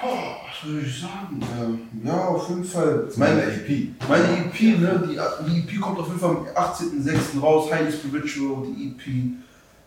Boah, 0.00 0.36
was 0.46 0.60
soll 0.62 0.82
ich 0.82 1.00
sagen? 1.00 1.40
Ähm, 1.58 2.04
ja, 2.04 2.26
auf 2.26 2.48
jeden 2.48 2.64
Fall. 2.64 3.08
Meine, 3.16 3.42
EP. 3.42 3.90
meine 4.08 4.46
EP, 4.46 4.78
ne, 4.80 5.02
die, 5.08 5.18
die 5.46 5.58
EP 5.60 5.80
kommt 5.80 5.98
auf 5.98 6.08
jeden 6.08 6.18
Fall 6.18 6.30
am 6.30 6.46
18.06. 6.46 7.40
raus, 7.40 7.70
Highly 7.72 7.92
Spiritual, 7.92 8.66
die 8.66 8.88
EP. 8.88 9.32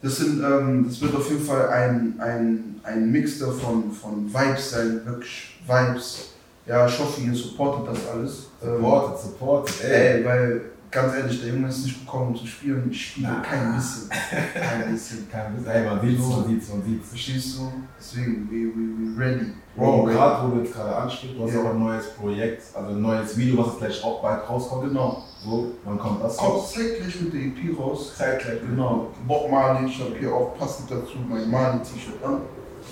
Das, 0.02 0.18
sind, 0.18 0.42
ähm, 0.44 0.86
das 0.88 1.02
wird 1.02 1.16
auf 1.16 1.30
jeden 1.30 1.44
Fall 1.44 1.70
ein, 1.70 2.14
ein, 2.20 2.80
ein 2.84 3.12
Mix 3.12 3.40
davon 3.40 3.92
von 3.92 4.32
Vibes 4.32 4.72
sein, 4.72 5.02
wirklich 5.06 5.60
Vibes. 5.68 6.30
Ja, 6.66 6.88
ich 6.88 7.00
hoffe, 7.00 7.22
ihr 7.22 7.34
supportet 7.34 7.96
das 7.96 8.08
alles. 8.08 8.48
Ähm, 8.64 8.78
Supported, 8.78 9.20
supported, 9.20 9.84
ey. 9.84 10.18
Ey, 10.20 10.26
weil 10.26 10.62
ganz 10.92 11.14
ehrlich, 11.16 11.42
der 11.42 11.54
Junge 11.54 11.68
ist 11.70 11.86
nicht 11.86 12.00
gekommen, 12.00 12.30
um 12.30 12.36
zu 12.36 12.48
spielen. 12.48 12.90
Ich 12.92 13.08
spiele 13.08 13.28
Na. 13.30 13.40
kein 13.42 13.76
bisschen. 13.76 14.10
Kein 14.54 14.92
bisschen. 14.92 15.30
Kein 15.30 15.58
Witz, 15.58 15.68
ey, 15.68 15.86
man 15.86 16.02
sieht's, 16.02 16.28
man 16.28 16.48
sieht's, 16.48 16.70
man 16.70 16.84
sieht's. 16.84 17.10
Verstehst 17.10 17.58
du? 17.58 17.72
Deswegen, 17.98 18.48
we, 18.50 18.68
we, 18.68 19.16
we 19.16 19.26
ready. 19.26 19.54
Bro, 19.78 20.04
gerade 20.06 20.48
wo 20.52 20.56
du 20.56 20.62
jetzt 20.64 20.74
gerade 20.74 20.96
ansprichst, 20.96 21.38
du 21.38 21.44
hast 21.44 21.54
Ja. 21.54 21.62
auch 21.62 21.70
ein 21.70 21.80
neues 21.80 22.08
Projekt, 22.16 22.64
also 22.76 22.90
ein 22.90 23.02
neues 23.02 23.38
Video, 23.38 23.66
was 23.66 23.78
gleich 23.78 24.04
auch 24.04 24.22
bald 24.22 24.50
rauskommt. 24.50 24.86
Genau. 24.90 25.24
So, 25.46 25.68
wann 25.86 26.00
kommt 26.00 26.24
das 26.24 26.36
Kommt 26.38 26.54
raus? 26.54 26.74
zeitgleich 26.74 27.22
mit 27.22 27.34
der 27.34 27.42
EP 27.42 27.80
raus. 27.80 28.14
Zeitgleich. 28.18 28.60
Genau. 28.62 29.08
Bob 29.28 29.52
Marley, 29.52 29.88
ich 29.88 30.00
habe 30.00 30.16
hier 30.20 30.34
auch 30.34 30.58
passend 30.58 30.90
dazu 30.90 31.18
mein 31.30 31.50
Marley-T-Shirt 31.52 32.24
an. 32.26 32.42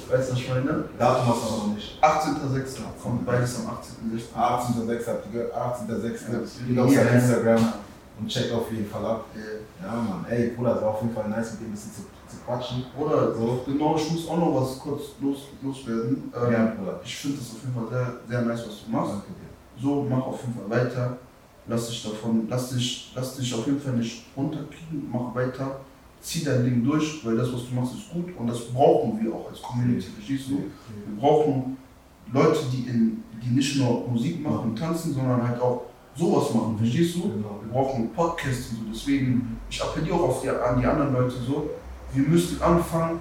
Weißt 0.10 0.32
du, 0.32 0.36
meine? 0.54 0.84
Datum 1.00 1.28
hast 1.28 1.44
du 1.50 1.54
aber 1.56 1.68
noch 1.68 1.74
nicht. 1.76 1.98
18.06. 2.04 2.78
kommt 3.02 3.26
beides 3.26 3.60
am 3.60 3.72
18.06. 3.74 4.36
18.06. 4.36 5.08
habt 5.08 5.26
ihr 5.26 5.32
gehört, 5.32 5.56
18.06. 5.56 6.32
Ja. 6.32 6.68
Geht 6.68 6.80
auf 6.80 6.94
sein. 6.94 7.08
Instagram 7.16 7.74
und 8.20 8.28
checkt 8.30 8.54
auf 8.54 8.72
jeden 8.72 8.88
Fall 8.90 9.06
ab. 9.06 9.26
Ja. 9.34 9.88
Ja, 9.88 9.94
Mann, 9.96 10.26
ey, 10.30 10.50
Bruder, 10.50 10.76
es 10.76 10.82
war 10.82 10.90
auf 10.90 11.02
jeden 11.02 11.16
Fall 11.16 11.30
nice, 11.30 11.52
mit 11.54 11.62
dir 11.62 11.66
ein 11.66 11.72
bisschen 11.72 11.92
zu, 11.94 12.02
zu 12.30 12.38
quatschen. 12.46 12.86
Oder 13.00 13.34
So. 13.36 13.62
genau, 13.66 13.96
ich 13.96 14.12
muss 14.12 14.28
auch 14.28 14.38
noch 14.38 14.56
was 14.62 14.80
kurz 14.80 15.02
los, 15.22 15.38
loswerden. 15.62 16.32
Ähm, 16.36 16.52
Ja, 16.52 16.66
Bruder. 16.78 17.00
Ich 17.04 17.16
finde 17.16 17.38
das 17.38 17.52
auf 17.52 17.62
jeden 17.62 17.74
Fall 17.76 17.88
sehr, 17.90 18.14
sehr 18.28 18.42
nice, 18.46 18.66
was 18.68 18.86
du 18.86 18.92
machst. 18.92 19.12
Danke 19.14 19.28
dir. 19.28 19.82
So, 19.82 20.08
mach 20.10 20.26
auf 20.26 20.42
jeden 20.42 20.54
Fall 20.56 20.70
weiter. 20.86 21.18
Lass 21.68 21.88
dich 21.90 22.04
davon, 22.04 22.46
lass 22.48 22.70
dich, 22.70 23.12
lass 23.16 23.36
dich 23.38 23.52
auf 23.54 23.66
jeden 23.66 23.80
Fall 23.82 23.94
nicht 23.94 24.24
runterkriegen, 24.38 25.10
mach 25.12 25.34
weiter. 25.34 25.80
Zieh 26.22 26.44
dein 26.44 26.64
Ding 26.64 26.84
durch, 26.84 27.26
weil 27.26 27.36
das, 27.38 27.52
was 27.52 27.68
du 27.68 27.74
machst, 27.76 27.94
ist 27.96 28.12
gut 28.12 28.26
und 28.38 28.48
das 28.48 28.66
brauchen 28.72 29.20
wir 29.24 29.34
auch 29.34 29.50
als 29.50 29.62
Community, 29.62 30.08
verstehst 30.16 30.50
du? 30.50 30.58
Wir 30.58 31.20
brauchen 31.20 31.78
Leute, 32.32 32.60
die, 32.72 32.88
in, 32.88 33.24
die 33.44 33.50
nicht 33.56 33.78
nur 33.78 34.08
Musik 34.08 34.42
machen 34.44 34.70
und 34.72 34.76
tanzen, 34.80 35.14
sondern 35.14 35.48
halt 35.48 35.60
auch 35.60 35.82
sowas 36.16 36.54
machen, 36.54 36.78
verstehst 36.78 37.16
du? 37.16 37.22
Genau. 37.24 37.60
Wir 37.64 37.72
brauchen 37.72 38.12
Podcasts 38.14 38.70
und 38.72 38.78
so, 38.78 38.84
deswegen, 38.94 39.58
ich 39.70 39.82
appelliere 39.84 40.16
auch 40.16 40.30
auf 40.30 40.42
die, 40.42 40.50
an 40.50 40.80
die 40.80 40.86
anderen 40.86 41.14
Leute 41.14 41.36
so, 41.46 41.70
wir 42.16 42.28
müssen 42.28 42.62
anfangen, 42.62 43.20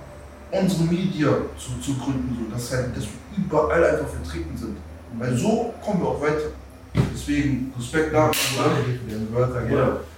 unsere 0.50 0.84
Media 0.84 1.28
zu, 1.58 1.80
zu 1.80 1.98
gründen, 1.98 2.36
so, 2.38 2.54
dass, 2.54 2.72
halt, 2.72 2.96
dass 2.96 3.04
wir 3.04 3.44
überall 3.44 3.84
einfach 3.84 4.08
vertreten 4.08 4.56
sind. 4.56 4.76
Weil 5.18 5.36
so 5.36 5.74
kommen 5.84 6.00
wir 6.02 6.08
auch 6.08 6.20
weiter. 6.20 6.50
Deswegen, 7.12 7.72
Respekt 7.76 8.14
da. 8.14 8.30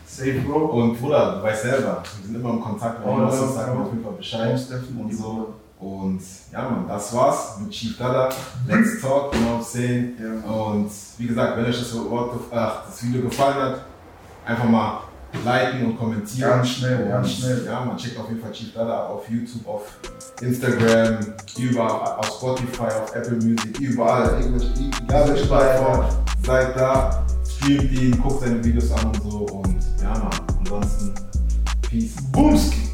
Safe, 0.07 0.41
Bro. 0.47 0.67
Und 0.67 1.01
Bruder, 1.01 1.37
du 1.37 1.43
weißt 1.43 1.63
selber, 1.63 2.03
wir 2.21 2.27
sind 2.27 2.35
immer 2.37 2.51
im 2.51 2.61
Kontakt, 2.61 3.05
wenn 3.05 3.13
Oh, 3.13 3.17
du 3.19 3.27
was 3.27 3.35
ja, 3.35 3.43
hast, 3.43 3.55
sag 3.55 3.69
mir 3.69 3.75
ja. 3.75 3.81
auf 3.87 3.93
jeden 3.93 4.05
Fall 4.05 4.13
Bescheid. 4.13 4.61
Und 4.99 5.15
so. 5.15 5.55
Und 5.79 6.21
ja, 6.53 6.63
Mann, 6.63 6.85
das 6.89 7.15
war's 7.15 7.59
mit 7.61 7.71
Chief 7.71 7.99
Dada. 7.99 8.29
Let's 8.67 9.01
talk, 9.01 9.35
you 9.35 9.41
know 9.41 9.57
what 9.57 9.61
I'm 9.61 9.65
saying. 9.65 10.13
Ja, 10.19 10.29
Mann. 10.29 10.45
Und 10.45 10.91
wie 11.19 11.27
gesagt, 11.27 11.57
wenn 11.57 11.65
euch 11.67 11.79
das, 11.79 11.95
Wort, 12.09 12.35
ach, 12.53 12.87
das 12.87 13.03
Video 13.05 13.23
gefallen 13.23 13.57
hat, 13.57 13.85
einfach 14.47 14.65
mal 14.65 15.01
liken 15.45 15.87
und 15.87 15.99
kommentieren. 15.99 16.51
Ganz 16.51 16.69
schnell, 16.69 17.03
und, 17.03 17.09
ganz 17.09 17.33
schnell. 17.33 17.65
Ja, 17.65 17.85
man 17.85 17.97
checkt 17.97 18.19
auf 18.19 18.29
jeden 18.29 18.41
Fall 18.41 18.53
Chief 18.53 18.73
Dada 18.73 19.07
auf 19.07 19.29
YouTube, 19.29 19.67
auf 19.67 19.83
Instagram, 20.41 21.19
überall, 21.59 22.17
auf 22.19 22.27
Spotify, 22.27 22.83
auf 22.83 23.15
Apple 23.15 23.37
Music, 23.37 23.79
überall. 23.81 24.41
Egal 24.41 25.29
welche 25.29 25.47
Plattform, 25.47 26.05
seid 26.45 26.77
da, 26.77 27.25
streamt 27.47 27.93
ihn, 27.93 28.23
guckt 28.23 28.41
seine 28.43 28.65
Videos 28.65 28.91
an 28.93 29.07
und 29.07 29.31
so. 29.31 29.39
Und 29.39 29.77
ja, 30.03 30.11
man, 30.11 30.31
ansonsten, 30.61 31.15
Peace. 31.83 32.15
Boomski! 32.33 32.86